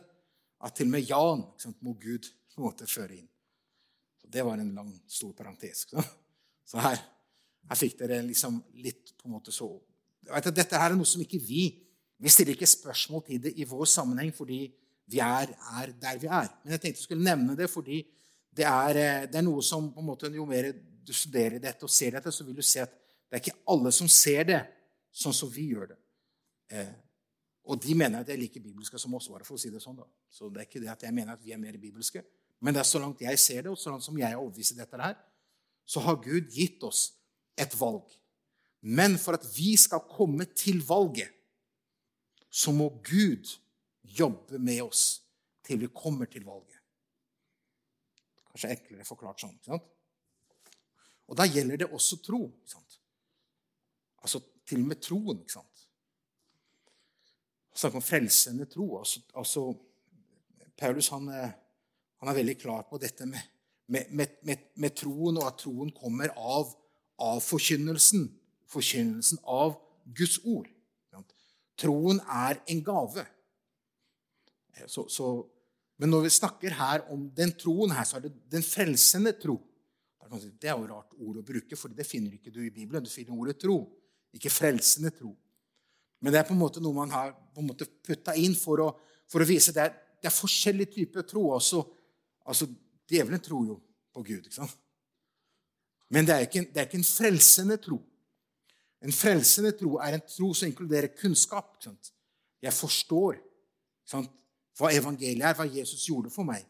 At 0.59 0.75
til 0.75 0.89
og 0.89 0.91
med 0.91 1.07
Jan 1.07 1.45
sant, 1.61 1.79
må 1.81 1.93
Gud 1.95 2.27
på 2.59 2.65
en 2.65 2.71
måte 2.73 2.87
føre 2.89 3.15
inn. 3.15 3.27
Så 4.19 4.27
Det 4.27 4.43
var 4.45 4.59
en 4.59 4.73
lang, 4.75 4.91
stor 5.07 5.33
parentes. 5.33 5.87
Så 6.69 6.77
her, 6.83 6.99
her 7.65 7.77
fikk 7.79 7.95
dere 7.97 8.19
liksom 8.21 8.59
litt 8.83 9.15
på 9.17 9.25
en 9.25 9.39
måte 9.39 9.49
så 9.55 9.71
vet 10.29 10.49
Dette 10.53 10.77
her 10.77 10.91
er 10.91 10.99
noe 10.99 11.07
som 11.07 11.23
ikke 11.23 11.39
vi 11.41 11.63
vi 12.19 12.31
stiller 12.31 12.55
ikke 12.55 12.67
spørsmål 12.67 13.23
til 13.25 13.41
det 13.45 13.53
i 13.55 13.67
vår 13.67 13.87
sammenheng 13.87 14.33
fordi 14.35 14.65
vi 15.09 15.21
er, 15.23 15.53
er 15.79 15.93
der 15.95 16.17
vi 16.19 16.27
er. 16.27 16.49
Men 16.63 16.75
jeg 16.75 16.81
tenkte 16.81 16.99
jeg 16.99 17.05
skulle 17.07 17.23
nevne 17.23 17.55
det 17.57 17.69
fordi 17.71 18.01
det 18.51 18.65
er, 18.67 18.99
eh, 18.99 19.27
det 19.29 19.39
er, 19.39 19.45
noe 19.45 19.63
som 19.63 19.87
på 19.93 20.03
en 20.03 20.09
måte, 20.09 20.31
Jo 20.35 20.45
mer 20.45 20.73
du 20.75 21.13
studerer 21.13 21.61
dette 21.63 21.87
og 21.87 21.89
ser 21.89 22.17
dette, 22.17 22.31
så 22.31 22.43
vil 22.43 22.57
du 22.59 22.61
se 22.61 22.83
at 22.83 22.91
det 22.91 23.37
er 23.37 23.43
ikke 23.43 23.61
alle 23.71 23.91
som 23.95 24.09
ser 24.11 24.43
det 24.43 24.59
sånn 25.15 25.33
som 25.33 25.49
vi 25.49 25.69
gjør 25.71 25.93
det. 25.93 25.97
Eh, 26.75 26.91
og 27.71 27.79
de 27.81 27.95
mener 27.95 28.19
at 28.19 28.27
de 28.27 28.33
er 28.33 28.41
like 28.41 28.59
bibelske 28.59 28.99
som 28.99 29.13
oss. 29.15 29.29
var, 29.29 29.45
for 29.47 29.55
å 29.55 29.61
si 29.61 29.71
det 29.71 29.81
sånn 29.81 29.97
da. 29.97 30.05
Så 30.29 30.49
det 30.49 30.61
er 30.61 30.67
ikke 30.67 30.81
det 30.83 30.91
at 30.91 31.03
jeg 31.07 31.13
mener 31.13 31.33
at 31.33 31.43
vi 31.43 31.53
er 31.53 31.61
mer 31.61 31.77
bibelske. 31.77 32.23
Men 32.59 32.75
det 32.75 32.81
er 32.81 32.89
så 32.89 32.99
langt 32.99 33.21
jeg 33.23 33.39
ser 33.39 33.63
det, 33.63 33.71
og 33.71 33.79
så 33.79 33.93
langt 33.93 34.03
som 34.03 34.17
jeg 34.19 34.31
er 34.31 34.39
overbevist 34.39 34.75
i 34.75 34.79
dette 34.79 34.99
her, 34.99 35.15
så 35.85 36.03
har 36.05 36.19
Gud 36.21 36.51
gitt 36.53 36.83
oss 36.83 37.13
et 37.57 37.73
valg. 37.79 38.07
Men 38.81 39.17
for 39.19 39.35
at 39.35 39.45
vi 39.55 39.73
skal 39.79 40.05
komme 40.11 40.45
til 40.55 40.83
valget, 40.87 41.31
så 42.49 42.71
må 42.71 42.89
Gud 43.05 43.47
jobbe 44.03 44.59
med 44.59 44.81
oss 44.81 45.21
til 45.63 45.79
vi 45.83 45.89
kommer 45.93 46.25
til 46.25 46.45
valget. 46.45 46.77
Kanskje 48.49 48.71
enklere 48.73 49.05
forklart 49.05 49.43
sånn. 49.43 49.55
ikke 49.55 49.71
sant? 49.71 49.89
Og 51.29 51.37
da 51.37 51.45
gjelder 51.45 51.83
det 51.83 51.91
også 51.93 52.17
tro. 52.25 52.41
ikke 52.49 52.73
sant? 52.73 52.95
Altså 54.23 54.41
til 54.65 54.81
og 54.81 54.89
med 54.89 55.01
troen. 55.05 55.43
ikke 55.43 55.59
sant? 55.59 55.85
Snakk 57.75 57.99
om 57.99 58.03
frelsende 58.03 58.65
tro. 58.65 58.97
Altså, 58.97 59.21
altså 59.37 59.65
Paulus 60.77 61.11
han, 61.13 61.29
eh, 61.29 61.53
han, 62.19 62.29
er 62.29 62.39
veldig 62.41 62.57
klar 62.59 62.83
på 62.89 62.99
dette 63.01 63.27
med, 63.29 63.41
med, 63.87 64.35
med, 64.45 64.65
med 64.75 64.95
troen, 64.97 65.39
og 65.39 65.47
at 65.47 65.61
troen 65.63 65.91
kommer 65.95 66.33
av, 66.35 66.73
av 67.23 67.39
forkynnelsen. 67.43 68.27
Forkynnelsen 68.69 69.41
av 69.49 69.77
Guds 70.15 70.39
ord. 70.45 70.67
Troen 71.79 72.19
er 72.27 72.59
en 72.67 72.83
gave. 72.83 73.23
Så, 74.87 75.05
så, 75.11 75.31
men 75.99 76.11
når 76.11 76.25
vi 76.27 76.31
snakker 76.35 76.75
her 76.75 77.05
om 77.11 77.25
den 77.35 77.53
troen 77.59 77.93
her, 77.95 78.07
så 78.07 78.19
er 78.19 78.27
det 78.27 78.35
den 78.51 78.65
frelsende 78.65 79.33
tro. 79.39 79.57
Det 80.29 80.69
er 80.69 80.75
jo 80.77 80.89
rart 80.91 81.15
ord 81.17 81.39
å 81.41 81.45
bruke, 81.45 81.77
for 81.79 81.91
det 81.95 82.05
finner 82.07 82.35
ikke 82.35 82.53
du 82.53 82.61
i 82.61 82.73
Bibelen. 82.73 83.03
Du 83.03 83.09
finner 83.09 83.33
ordet 83.33 83.57
tro, 83.61 83.81
ikke 84.35 84.51
frelsende 84.53 85.11
tro. 85.15 85.31
Men 86.19 86.35
det 86.35 86.41
er 86.41 86.47
på 86.49 86.53
en 86.53 86.61
måte 86.61 86.83
noe 86.83 86.95
man 86.95 87.13
har 87.15 87.31
på 87.55 87.63
putta 88.05 88.35
inn 88.37 88.53
for 88.59 88.83
å, 88.83 88.89
for 89.31 89.41
å 89.41 89.47
vise 89.47 89.73
det 89.75 89.87
er, 89.87 89.95
det 90.19 90.29
er 90.29 90.35
forskjellige 90.35 90.93
typer 90.97 91.25
tro. 91.27 91.47
Også, 91.55 91.81
altså, 92.49 92.67
Djevelen 93.09 93.41
tror 93.41 93.65
jo 93.67 93.79
på 94.13 94.23
Gud. 94.23 94.43
ikke 94.43 94.55
sant? 94.55 94.77
Men 96.09 96.25
det 96.25 96.35
er 96.35 96.45
ikke, 96.45 96.65
det 96.73 96.81
er 96.81 96.87
ikke 96.89 97.01
en 97.01 97.07
frelsende 97.07 97.77
tro. 97.81 97.99
En 99.05 99.13
frelsende 99.15 99.71
tro 99.77 99.95
er 100.03 100.17
en 100.17 100.25
tro 100.25 100.49
som 100.57 100.67
inkluderer 100.67 101.13
kunnskap. 101.17 101.75
Ikke 101.77 101.91
sant? 101.91 102.11
Jeg 102.61 102.75
forstår 102.75 103.39
sant? 104.09 104.35
hva 104.79 104.93
evangeliet 104.95 105.43
er, 105.43 105.55
hva 105.57 105.67
Jesus 105.67 106.05
gjorde 106.07 106.31
for 106.31 106.47
meg. 106.47 106.63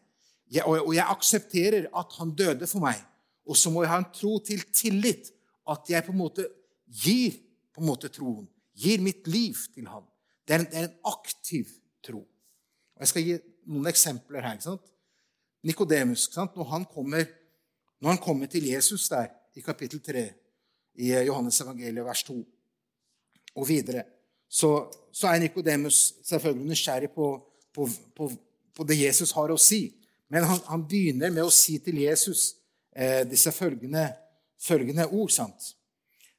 Jeg, 0.50 0.64
og, 0.66 0.80
og, 0.82 0.94
jeg 0.96 1.06
aksepterer 1.06 1.86
at 1.96 2.16
han 2.18 2.32
døde 2.34 2.66
for 2.66 2.82
meg. 2.82 2.98
Og 3.46 3.58
så 3.58 3.70
må 3.70 3.84
jeg 3.84 3.92
ha 3.92 4.00
en 4.02 4.10
tro 4.14 4.32
til 4.46 4.64
tillit. 4.74 5.30
At 5.70 5.86
jeg 5.90 6.02
på 6.06 6.14
en 6.14 6.18
måte 6.18 6.48
gir 6.90 7.36
på 7.70 7.82
en 7.82 7.86
måte 7.86 8.10
troen. 8.10 8.48
Gir 8.74 9.02
mitt 9.04 9.28
liv 9.30 9.58
til 9.74 9.86
ham. 9.90 10.08
Det 10.46 10.56
er 10.56 10.64
en, 10.64 10.68
det 10.72 10.80
er 10.80 10.88
en 10.88 11.12
aktiv 11.12 11.70
tro. 12.02 12.24
Og 12.24 13.04
Jeg 13.04 13.12
skal 13.12 13.26
gi 13.28 13.36
noen 13.70 13.90
eksempler 13.92 14.42
her. 14.42 14.58
ikke 14.58 14.66
sant? 14.72 14.90
Nikodemus, 15.62 16.28
når, 16.36 16.64
han 16.64 16.84
kommer, 16.84 17.24
når 18.00 18.14
han 18.14 18.22
kommer 18.22 18.46
til 18.46 18.66
Jesus 18.70 19.08
der 19.08 19.28
i 19.54 19.60
kapittel 19.60 20.00
3 20.00 20.24
i 20.94 21.12
Johannes 21.26 21.60
evangeliet, 21.60 22.04
vers 22.04 22.22
2. 22.22 22.38
Og 23.54 23.68
videre 23.68 24.04
så, 24.50 24.90
så 25.12 25.28
er 25.28 25.38
Nikodemus 25.38 26.14
selvfølgelig 26.26 26.68
nysgjerrig 26.68 27.10
på, 27.14 27.26
på, 27.74 27.88
på, 28.16 28.30
på, 28.76 28.84
det 28.84 28.98
Jesus 28.98 29.30
har 29.36 29.52
å 29.52 29.58
si. 29.60 29.84
Men 30.30 30.46
han, 30.46 30.58
han 30.66 30.86
begynner 30.90 31.30
med 31.30 31.44
å 31.46 31.52
si 31.54 31.76
til 31.82 32.00
Jesus 32.02 32.56
eh, 32.90 33.22
disse 33.30 33.52
følgende, 33.54 34.08
følgende 34.58 35.06
ord. 35.06 35.30
sant? 35.30 35.74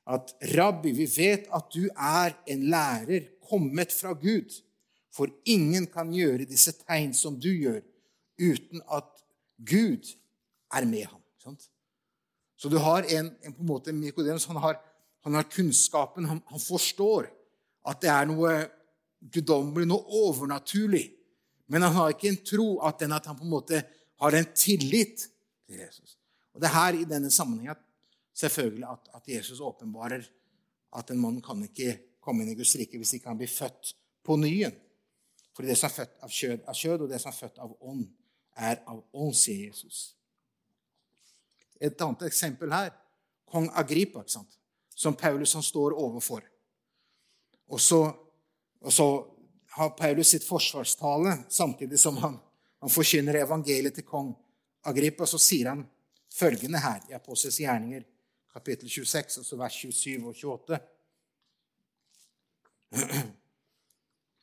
At 0.08 0.34
'Rabbi, 0.42 0.92
vi 0.98 1.08
vet 1.08 1.48
at 1.54 1.72
du 1.72 1.88
er 1.88 2.36
en 2.52 2.68
lærer 2.74 3.32
kommet 3.48 3.96
fra 3.96 4.14
Gud.' 4.14 4.60
For 5.12 5.28
ingen 5.44 5.90
kan 5.92 6.14
gjøre 6.16 6.48
disse 6.48 6.72
tegn 6.86 7.12
som 7.12 7.36
du 7.36 7.50
gjør, 7.52 7.82
uten 8.40 8.80
at 8.88 9.11
Gud 9.68 10.08
er 10.74 10.86
med 10.90 11.06
ham. 11.06 11.22
Sant? 11.44 11.68
Så 12.58 12.70
du 12.70 12.78
har 12.78 13.06
en, 13.10 13.32
en 13.42 13.54
på 13.54 13.64
en 13.64 13.70
måte 13.70 13.94
Nikodemus, 13.96 14.46
han, 14.46 14.60
han, 14.62 15.34
har 15.34 15.50
kunnskapen, 15.50 16.28
han, 16.30 16.42
han, 16.46 16.62
forstår 16.62 17.30
at 17.90 18.02
det 18.04 18.12
er 18.14 18.30
noe 18.30 18.52
guddommelig, 19.34 19.88
noe 19.90 20.20
overnaturlig. 20.28 21.08
Men 21.72 21.88
han 21.88 21.96
har 21.96 22.14
ikke 22.14 22.30
en 22.30 22.42
tro 22.46 22.68
at, 22.86 23.00
den, 23.02 23.16
at 23.16 23.30
han 23.30 23.40
på 23.40 23.48
en 23.48 23.54
måte 23.54 23.82
har 24.22 24.38
en 24.38 24.52
tillit 24.54 25.26
til 25.66 25.82
Jesus. 25.82 26.18
Og 26.54 26.62
Det 26.62 26.70
er 26.70 26.76
her 26.76 27.00
i 27.00 27.08
denne 27.10 27.32
sammenhengen 27.34 27.80
selvfølgelig 28.38 28.88
at, 28.92 29.10
at 29.18 29.34
Jesus 29.38 29.60
åpenbarer 29.60 30.26
at 30.98 31.12
en 31.12 31.22
mann 31.22 31.42
kan 31.42 31.62
ikke 31.66 31.98
komme 32.22 32.44
inn 32.44 32.54
i 32.54 32.58
Guds 32.60 32.76
rike 32.78 33.00
hvis 33.00 33.16
ikke 33.18 33.32
han 33.32 33.40
blir 33.40 33.52
født 33.52 33.94
på 34.26 34.38
nyen. 34.38 34.76
For 35.56 35.66
det 35.66 35.78
som 35.80 35.90
er 35.90 35.96
født 35.96 36.18
av 36.24 36.32
kjød, 36.32 36.60
er 36.68 36.78
kjød, 36.78 37.06
og 37.06 37.10
det 37.12 37.20
som 37.22 37.32
er 37.32 37.38
født 37.38 37.62
av 37.64 37.74
ånd, 37.82 38.06
er 38.56 38.82
av 38.86 39.04
ånd, 39.12 39.36
sier 39.38 39.68
Jesus. 39.68 40.16
Et 41.82 42.02
annet 42.02 42.28
eksempel 42.28 42.72
her 42.74 42.92
kong 43.52 43.70
Agrippa, 43.76 44.24
som 44.96 45.16
Paulus 45.18 45.54
han 45.54 45.64
står 45.64 45.96
overfor. 45.98 46.44
Og 47.72 47.82
så, 47.82 48.02
og 48.82 48.94
så, 48.94 49.08
har 49.72 49.90
Paulus 49.96 50.28
sitt 50.34 50.44
forsvarstale 50.44 51.38
samtidig 51.48 52.00
som 52.00 52.18
han, 52.20 52.34
han 52.84 52.92
forkynner 52.92 53.38
evangeliet 53.40 53.96
til 53.96 54.04
kong 54.04 54.34
Agrippa. 54.84 55.24
Så 55.24 55.40
sier 55.40 55.70
han 55.72 55.86
følgende 56.32 56.82
her 56.84 57.00
i 57.08 57.16
Apostels 57.16 57.60
gjerninger, 57.62 58.04
kapittel 58.52 58.90
26, 58.92 59.38
altså 59.40 59.60
vers 59.60 59.78
27 59.80 60.28
og 60.28 60.36
28. 60.36 60.80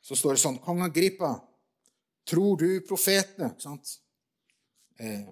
Så 0.09 0.17
står 0.17 0.33
det 0.33 0.41
sånn 0.41 0.57
Kong 0.63 0.81
Agrippa, 0.81 1.35
tror 2.29 2.57
du 2.61 2.81
profetene? 2.85 3.53
Sant? 3.61 3.95
Eh, 4.99 5.29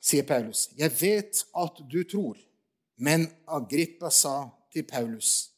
sier 0.00 0.26
Paulus. 0.28 0.68
Jeg 0.78 0.94
vet 1.00 1.42
at 1.56 1.82
du 1.90 2.02
tror. 2.08 2.38
Men 2.98 3.28
Agrippa 3.46 4.10
sa 4.10 4.48
til 4.74 4.86
Paulus, 4.86 5.50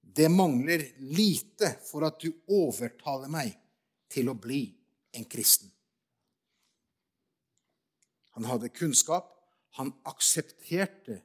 det 0.00 0.30
mangler 0.32 0.86
lite 1.04 1.74
for 1.84 2.06
at 2.08 2.16
du 2.22 2.32
overtaler 2.48 3.30
meg 3.30 3.52
til 4.10 4.30
å 4.32 4.36
bli 4.38 4.62
en 5.16 5.26
kristen. 5.28 5.68
Han 8.36 8.48
hadde 8.48 8.72
kunnskap. 8.72 9.34
Han 9.76 9.92
aksepterte 10.08 11.20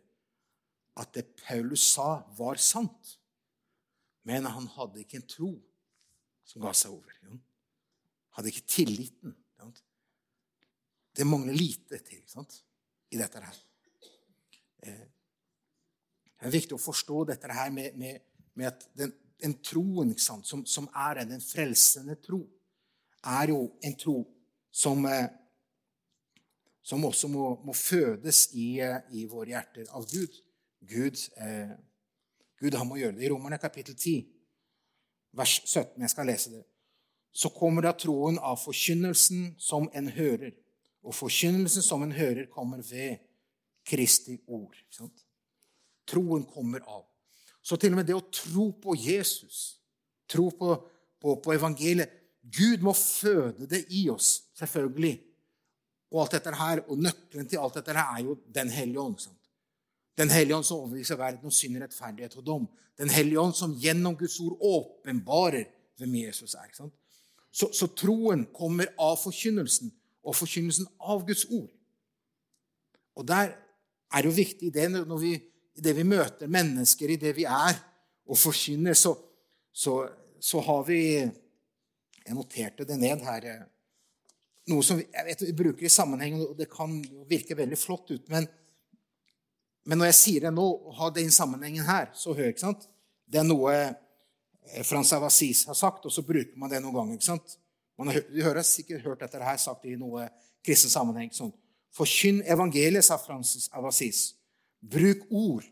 at 1.00 1.14
det 1.16 1.24
Paulus 1.42 1.86
sa, 1.96 2.26
var 2.38 2.60
sant. 2.62 3.16
Men 4.28 4.46
han 4.46 4.68
hadde 4.76 5.02
ikke 5.02 5.22
en 5.22 5.30
tro 5.30 5.54
som 6.48 6.64
ga 6.64 6.74
seg 6.76 6.94
over. 6.96 7.16
Han 7.24 7.42
hadde 8.38 8.52
ikke 8.54 8.68
tilliten. 8.68 9.36
Det 11.14 11.26
mangler 11.30 11.54
lite 11.54 12.00
til 12.02 12.24
sant? 12.28 12.64
i 13.14 13.18
dette 13.20 13.38
her. 13.38 13.58
Eh, 14.82 15.04
det 16.44 16.48
er 16.50 16.56
viktig 16.56 16.74
å 16.74 16.82
forstå 16.82 17.20
dette 17.30 17.54
her 17.54 17.70
med, 17.72 17.94
med, 18.00 18.24
med 18.58 18.72
at 18.72 18.88
den, 18.98 19.14
den 19.44 19.54
troen 19.64 20.16
sant, 20.18 20.48
som, 20.50 20.66
som, 20.66 20.90
er 20.98 21.22
den 21.30 21.44
frelsende 21.44 22.18
tro, 22.24 22.42
er 23.24 23.54
jo 23.54 23.60
en 23.86 23.96
tro 24.00 24.16
som, 24.74 25.06
eh, 25.06 25.30
som 26.84 27.06
også 27.06 27.30
må, 27.32 27.46
må 27.64 27.76
fødes 27.78 28.48
i, 28.58 28.80
eh, 28.84 28.98
i, 29.14 29.28
våre 29.30 29.54
hjerter 29.54 29.94
av 29.96 30.10
Gud. 30.10 30.42
Gud, 30.84 31.22
eh, 31.38 31.78
Gud 32.60 32.80
han 32.80 32.90
må 32.90 32.98
gjøre 33.00 33.20
det. 33.20 33.28
I 33.28 33.32
Romerne 33.32 33.62
kapittel 33.62 33.96
10, 33.96 34.33
vers 35.38 35.60
17, 35.66 36.02
jeg 36.02 36.14
skal 36.14 36.30
lese 36.30 36.54
det, 36.54 36.64
så 37.34 37.50
kommer 37.50 37.86
da 37.86 37.94
troen 37.98 38.38
av 38.38 38.60
forkynnelsen 38.62 39.56
som 39.62 39.88
en 39.98 40.12
hører. 40.14 40.54
Og 41.04 41.16
forkynnelsen 41.18 41.84
som 41.84 42.04
en 42.06 42.14
hører, 42.14 42.46
kommer 42.54 42.84
ved 42.86 43.18
Kristi 43.84 44.38
ord. 44.48 44.78
Troen 46.08 46.46
kommer 46.46 46.86
av. 46.86 47.08
Så 47.64 47.80
til 47.80 47.96
og 47.96 48.02
med 48.02 48.08
det 48.08 48.16
å 48.16 48.26
tro 48.28 48.70
på 48.84 48.96
Jesus, 49.00 49.80
tro 50.30 50.50
på, 50.54 50.76
på, 51.20 51.38
på 51.42 51.56
evangeliet 51.56 52.20
Gud 52.44 52.84
må 52.84 52.92
føde 52.94 53.68
det 53.72 53.86
i 53.96 54.10
oss, 54.12 54.44
selvfølgelig. 54.60 55.16
Og 56.14 56.22
alt 56.22 56.36
dette 56.36 56.54
her, 56.60 56.84
og 56.92 57.00
nøkkelen 57.02 57.48
til 57.50 57.64
alt 57.64 57.80
dette 57.80 57.96
her 57.96 58.18
er 58.18 58.26
jo 58.28 58.36
Den 58.46 58.70
hellige 58.70 59.02
ånd. 59.02 59.24
Den 60.18 60.30
hellige 60.30 60.56
ånd 60.56 60.66
som 60.68 60.84
overbeviser 60.84 61.18
verden 61.18 61.50
om 61.50 61.54
synd, 61.54 61.80
rettferdighet 61.82 62.36
og 62.38 62.46
dom. 62.46 62.68
Den 63.00 63.10
hellige 63.10 63.42
ånd 63.42 63.56
som 63.58 63.74
gjennom 63.82 64.18
Guds 64.18 64.38
ord 64.44 64.58
åpenbarer 64.62 65.66
hvem 65.98 66.20
Jesus 66.22 66.54
er. 66.54 66.70
Så, 67.54 67.70
så, 67.74 67.88
troen 67.98 68.46
kommer 68.54 68.92
av 69.02 69.18
forkynnelsen, 69.22 69.92
og 70.24 70.38
forkynnelsen 70.38 70.88
av 71.02 71.26
Guds 71.28 71.46
ord. 71.50 71.72
Og 73.18 73.26
der 73.30 73.56
er 74.14 74.22
det 74.22 74.30
jo 74.30 74.38
viktig 74.38 74.72
det 74.74 74.88
når 74.94 75.20
vi, 75.22 75.34
det 75.74 75.96
vi 75.98 76.06
møter 76.06 76.50
mennesker, 76.50 77.14
i 77.14 77.20
det 77.22 77.34
vi 77.38 77.46
er 77.50 77.76
og 78.30 78.40
forkynner, 78.40 78.96
så, 78.98 79.16
så, 79.74 80.04
så 80.40 80.62
har 80.64 80.84
vi 80.90 81.00
Jeg 82.24 82.38
noterte 82.38 82.86
det 82.88 82.96
ned 82.96 83.20
her. 83.28 83.46
Eh, 83.52 83.64
noe 84.72 84.84
som 84.88 85.02
jeg 85.02 85.26
vet, 85.28 85.42
vi 85.44 85.56
bruker 85.60 85.84
i 85.84 85.90
sammenheng, 85.92 86.38
og 86.40 86.54
det 86.56 86.70
kan 86.72 86.94
virke 87.28 87.58
veldig 87.60 87.76
flott 87.76 88.14
ut. 88.14 88.30
Men, 88.32 88.48
men 89.84 90.00
når 90.00 90.12
jeg 90.12 90.20
sier 90.20 90.46
det 90.48 90.54
nå, 90.56 90.66
har 90.98 91.12
den 91.16 91.32
sammenhengen 91.34 91.86
her, 91.88 92.08
så 92.16 92.36
hør 92.36 92.54
ikke 92.54 92.64
sant? 92.64 92.88
Det 93.28 93.42
er 93.42 93.48
noe 93.48 93.74
eh, 93.74 94.84
Frans 94.88 95.12
av 95.16 95.26
Assis 95.28 95.66
har 95.68 95.76
sagt, 95.76 96.06
og 96.08 96.14
så 96.14 96.24
bruker 96.24 96.56
man 96.60 96.72
det 96.72 96.80
noen 96.84 96.96
ganger. 96.96 97.20
ikke 97.20 97.32
sant? 97.34 97.58
Man 98.00 98.10
har, 98.10 98.24
du 98.30 98.40
har 98.46 98.60
sikkert 98.66 99.04
hørt 99.04 99.26
dette 99.26 99.44
her 99.44 99.60
sagt 99.62 99.86
i 99.86 99.98
noe 100.00 100.30
kristen 100.64 100.92
sammenheng. 100.94 101.34
sånn. 101.36 101.52
Forkynn 101.94 102.42
evangeliet, 102.50 103.06
sa 103.06 103.20
Francis 103.22 103.68
av 103.76 103.86
Assis. 103.90 104.32
Bruk 104.80 105.28
ord 105.30 105.68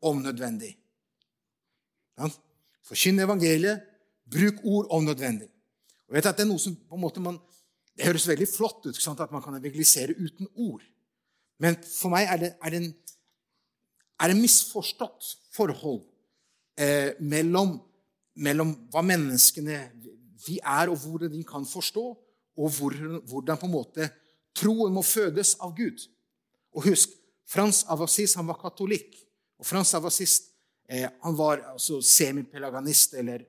om 0.00 0.22
nødvendig. 0.22 0.76
Ja? 2.16 2.30
Forkynn 2.86 3.20
evangeliet, 3.20 3.84
bruk 4.30 4.62
ord 4.64 4.88
om 4.94 5.04
nødvendig. 5.04 5.50
Og 6.06 6.16
vet 6.16 6.26
at 6.26 6.38
Det 6.38 6.46
er 6.46 6.50
noe 6.52 6.62
som 6.62 6.76
på 6.76 6.96
en 6.96 7.02
måte 7.02 7.20
man, 7.20 7.38
det 7.96 8.06
høres 8.06 8.28
veldig 8.28 8.48
flott 8.48 8.86
ut 8.86 8.96
sant, 9.00 9.20
at 9.20 9.32
man 9.32 9.42
kan 9.42 9.58
evangelisere 9.58 10.14
uten 10.14 10.48
ord. 10.54 10.84
Men 11.58 11.76
for 11.82 12.12
meg 12.12 12.28
er 12.30 12.40
det, 12.40 12.50
er 12.62 12.72
det, 12.72 12.80
en, 12.82 12.94
er 14.20 14.32
det 14.32 14.38
misforstått 14.38 15.32
forhold 15.54 16.02
eh, 16.80 17.16
mellom, 17.20 17.76
mellom, 18.40 18.72
hva 18.92 19.02
menneskene 19.04 19.80
vi 20.46 20.58
er, 20.60 20.90
og 20.92 21.00
hvordan 21.02 21.32
de 21.32 21.42
kan 21.46 21.66
forstå, 21.68 22.06
og 22.56 22.72
hvordan, 22.78 23.20
hvordan 23.28 23.60
på 23.60 23.68
en 23.68 23.74
måte 23.74 24.08
troen 24.56 24.94
må 24.94 25.04
fødes 25.04 25.54
av 25.60 25.74
Gud. 25.76 26.06
Og 26.76 26.88
husk, 26.90 27.12
Frans 27.46 27.84
av 27.86 28.00
Assis 28.02 28.34
han 28.34 28.48
var 28.48 28.58
katolikk. 28.58 29.12
Og 29.60 29.66
Frans 29.68 29.92
av 29.94 30.08
Assis 30.08 30.40
eh, 30.90 31.06
han 31.06 31.36
var 31.38 31.62
altså 31.74 32.00
semipelaganist, 32.02 33.14
eller 33.20 33.44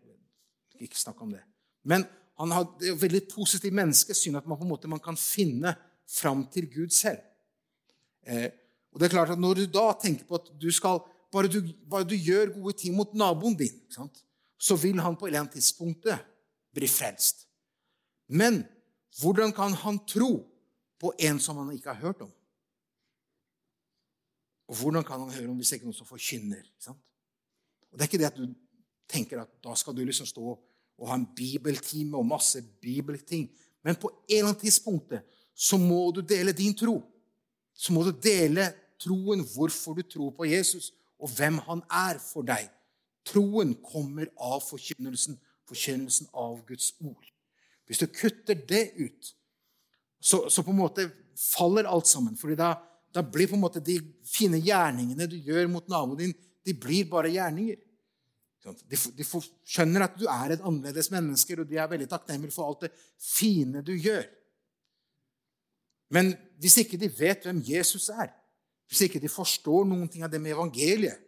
Ikke 0.77 0.99
snakk 0.99 1.21
om 1.25 1.31
det. 1.33 1.41
Men 1.81 2.03
han 2.37 2.51
hadde 2.53 2.91
et 2.91 2.99
veldig 3.01 3.23
positivt 3.31 3.73
menneskesyn, 3.73 4.35
at 4.37 4.45
man 4.45 4.59
på 4.59 4.65
en 4.67 4.69
måte 4.69 4.89
man 4.91 5.01
kan 5.01 5.17
finne 5.17 5.73
fram 6.05 6.43
til 6.53 6.67
Gud 6.69 6.93
selv. 6.93 7.23
Eh, 8.21 8.51
og 8.97 9.01
det 9.01 9.11
er 9.11 9.13
klart 9.13 9.29
at 9.29 9.37
Når 9.37 9.53
du 9.53 9.65
da 9.69 9.91
tenker 10.01 10.25
på 10.25 10.39
at 10.39 10.47
du 10.57 10.71
skal, 10.73 11.03
bare 11.29 11.47
du, 11.47 11.59
bare 11.85 12.07
du 12.09 12.15
gjør 12.17 12.55
gode 12.55 12.73
ting 12.81 12.95
mot 12.97 13.11
naboen 13.13 13.53
din, 13.53 13.75
så 14.57 14.75
vil 14.75 14.97
han 14.97 15.13
på 15.13 15.27
et 15.27 15.29
eller 15.29 15.43
annet 15.43 15.53
tidspunkt 15.53 16.07
bli 16.73 16.87
frelst. 16.89 17.45
Men 18.27 18.63
hvordan 19.21 19.53
kan 19.53 19.75
han 19.83 19.99
tro 20.09 20.31
på 20.97 21.11
en 21.29 21.39
som 21.39 21.59
han 21.61 21.69
ikke 21.75 21.93
har 21.93 22.01
hørt 22.07 22.23
om? 22.25 22.31
Og 24.67 24.81
hvordan 24.81 25.05
kan 25.05 25.21
han 25.21 25.29
høre 25.29 25.51
om 25.51 25.61
hvis 25.61 25.69
det 25.69 25.77
ikke 25.77 25.85
er 25.85 25.91
noen 25.91 25.99
som 25.99 26.09
forkynner? 26.09 26.65
Og 26.89 27.93
Det 27.93 28.01
er 28.01 28.09
ikke 28.09 28.23
det 28.23 28.31
at 28.31 28.41
du 28.41 28.49
tenker 29.05 29.43
at 29.43 29.53
da 29.61 29.77
skal 29.77 29.93
du 29.93 30.01
liksom 30.01 30.25
stå 30.25 30.57
og 30.97 31.05
ha 31.05 31.19
en 31.21 31.29
bibeltime 31.37 32.17
og 32.17 32.25
masse 32.25 32.63
bibelting. 32.81 33.45
Men 33.85 34.01
på 34.01 34.09
en 34.09 34.39
eller 34.39 34.49
annen 34.49 34.59
tidspunkt 34.65 35.13
så 35.53 35.77
må 35.77 36.09
du 36.11 36.23
dele 36.25 36.51
din 36.51 36.73
tro. 36.73 36.97
Så 37.77 37.93
må 37.93 38.01
du 38.03 38.09
dele 38.11 38.71
troen, 39.01 39.43
hvorfor 39.53 39.97
du 39.97 40.03
tror 40.05 40.33
på 40.37 40.47
Jesus, 40.49 40.91
og 41.19 41.31
hvem 41.37 41.59
han 41.65 41.81
er 41.89 42.19
for 42.21 42.45
deg. 42.45 42.69
Troen 43.27 43.73
kommer 43.83 44.29
av 44.37 44.61
forkynnelsen, 44.63 45.37
forkynnelsen 45.67 46.29
av 46.33 46.61
Guds 46.67 46.93
ord. 47.03 47.25
Hvis 47.87 48.03
du 48.03 48.07
kutter 48.11 48.57
det 48.67 48.91
ut, 48.99 49.33
så, 50.19 50.47
så 50.49 50.63
på 50.63 50.73
en 50.73 50.81
måte 50.81 51.09
faller 51.37 51.87
alt 51.87 52.07
sammen. 52.07 52.37
fordi 52.37 52.57
da, 52.59 52.73
da 53.13 53.23
blir 53.23 53.49
på 53.49 53.55
en 53.55 53.63
måte 53.63 53.83
de 53.83 53.99
fine 54.27 54.59
gjerningene 54.63 55.29
du 55.29 55.37
gjør 55.37 55.69
mot 55.71 55.91
naboen 55.91 56.19
din, 56.19 56.33
de 56.65 56.73
blir 56.75 57.07
bare 57.09 57.31
gjerninger. 57.31 57.77
De, 58.67 58.97
de 59.15 59.23
skjønner 59.23 60.03
at 60.03 60.17
du 60.19 60.25
er 60.27 60.55
et 60.55 60.63
annerledes 60.65 61.07
menneske, 61.13 61.55
og 61.55 61.69
de 61.69 61.77
er 61.79 61.87
veldig 61.87 62.09
takknemlige 62.11 62.55
for 62.55 62.67
alt 62.67 62.87
det 62.87 62.91
fine 63.21 63.83
du 63.85 63.93
gjør. 63.95 64.25
Men 66.11 66.33
hvis 66.59 66.79
ikke 66.83 66.99
de 66.99 67.09
vet 67.11 67.45
hvem 67.47 67.61
Jesus 67.67 68.09
er, 68.11 68.31
hvis 68.87 69.03
ikke 69.07 69.21
de 69.21 69.31
forstår 69.31 69.85
noen 69.87 70.07
ting 70.11 70.23
av 70.23 70.31
det 70.31 70.39
med 70.41 70.55
evangeliet, 70.55 71.19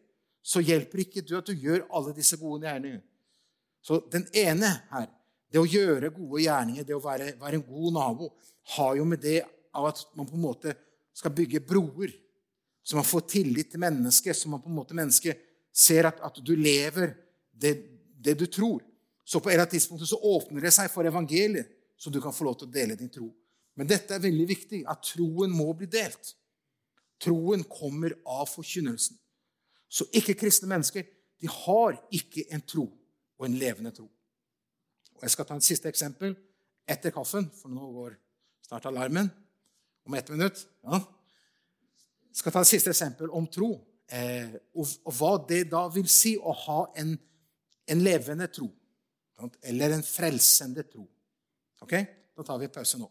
så 0.42 0.62
hjelper 0.64 1.04
ikke 1.04 1.24
du 1.26 1.36
at 1.38 1.50
du 1.50 1.54
gjør 1.54 1.86
alle 1.94 2.14
disse 2.16 2.38
gode 2.40 2.64
gjerningene. 2.66 3.04
Så 3.84 4.00
den 4.12 4.26
ene 4.36 4.72
her, 4.92 5.08
det 5.52 5.60
å 5.60 5.68
gjøre 5.68 6.12
gode 6.14 6.44
gjerninger, 6.44 6.86
det 6.88 6.96
å 6.96 7.04
være, 7.04 7.34
være 7.40 7.60
en 7.60 7.66
god 7.68 7.96
nabo, 7.96 8.32
har 8.76 8.96
jo 9.00 9.06
med 9.08 9.22
det 9.24 9.42
av 9.76 9.90
at 9.92 10.02
man 10.18 10.28
på 10.28 10.38
en 10.38 10.44
måte 10.44 10.74
skal 11.16 11.34
bygge 11.36 11.62
broer. 11.66 12.14
Så 12.84 12.98
man 12.98 13.08
får 13.08 13.28
tillit 13.36 13.72
til 13.72 13.82
mennesket, 13.82 14.38
så 14.38 14.50
man 14.50 14.62
på 14.64 14.70
en 14.72 14.78
måte 14.80 14.98
mennesket 14.98 15.42
ser 15.76 16.10
at, 16.10 16.22
at 16.26 16.40
du 16.44 16.56
lever 16.56 17.14
det, 17.52 17.76
det, 18.18 18.38
du 18.40 18.48
tror. 18.48 18.82
Så 19.24 19.40
på 19.40 19.50
et 19.50 19.56
eller 19.56 19.68
annet 19.68 19.78
tidspunkt 19.78 20.08
så 20.10 20.20
åpner 20.32 20.64
det 20.66 20.74
seg 20.74 20.90
for 20.92 21.06
evangeliet, 21.06 21.70
så 22.00 22.10
du 22.10 22.22
kan 22.24 22.34
få 22.34 22.48
lov 22.48 22.58
til 22.60 22.70
å 22.70 22.74
dele 22.74 22.98
din 22.98 23.12
tro. 23.12 23.28
Men 23.78 23.88
dette 23.88 24.16
er 24.16 24.24
veldig 24.24 24.48
viktig, 24.48 24.84
at 24.90 25.04
troen 25.12 25.52
må 25.54 25.68
bli 25.78 25.88
delt. 25.92 26.34
Troen 27.20 27.66
kommer 27.68 28.16
av 28.26 28.48
forkynnelsen. 28.52 29.18
Så 29.90 30.08
ikke-kristne 30.16 30.70
mennesker 30.70 31.08
de 31.40 31.50
har 31.52 31.98
ikke 32.14 32.46
en 32.54 32.64
tro 32.64 32.86
og 33.40 33.46
en 33.48 33.58
levende 33.60 33.92
tro. 33.96 34.08
Og 35.18 35.24
Jeg 35.24 35.36
skal 35.36 35.48
ta 35.48 35.58
et 35.60 35.68
siste 35.68 35.90
eksempel 35.90 36.36
etter 36.90 37.14
kaffen, 37.14 37.50
for 37.54 37.72
nå 37.72 37.92
går 37.94 38.16
snart 38.68 38.88
alarmen 38.90 39.30
om 40.06 40.14
ett 40.14 40.30
minutt. 40.30 40.66
Ja. 40.84 41.00
Jeg 42.30 42.42
skal 42.42 42.56
ta 42.56 42.64
et 42.64 42.72
siste 42.72 42.94
eksempel 42.94 43.32
om 43.36 43.48
tro, 43.48 43.74
eh, 44.08 44.54
og, 44.74 44.88
og, 45.06 45.14
hva 45.18 45.34
det 45.50 45.66
da 45.72 45.88
vil 45.92 46.08
si 46.10 46.38
å 46.38 46.54
ha 46.66 46.84
en 47.02 47.18
en 47.90 48.04
levende 48.04 48.48
tro. 48.48 48.70
Eller 49.62 49.96
en 49.96 50.04
frelsende 50.04 50.84
tro. 50.84 51.06
Ok? 51.82 51.96
Da 52.36 52.44
tar 52.44 52.60
vi 52.62 52.70
pause 52.72 53.00
nå. 53.00 53.08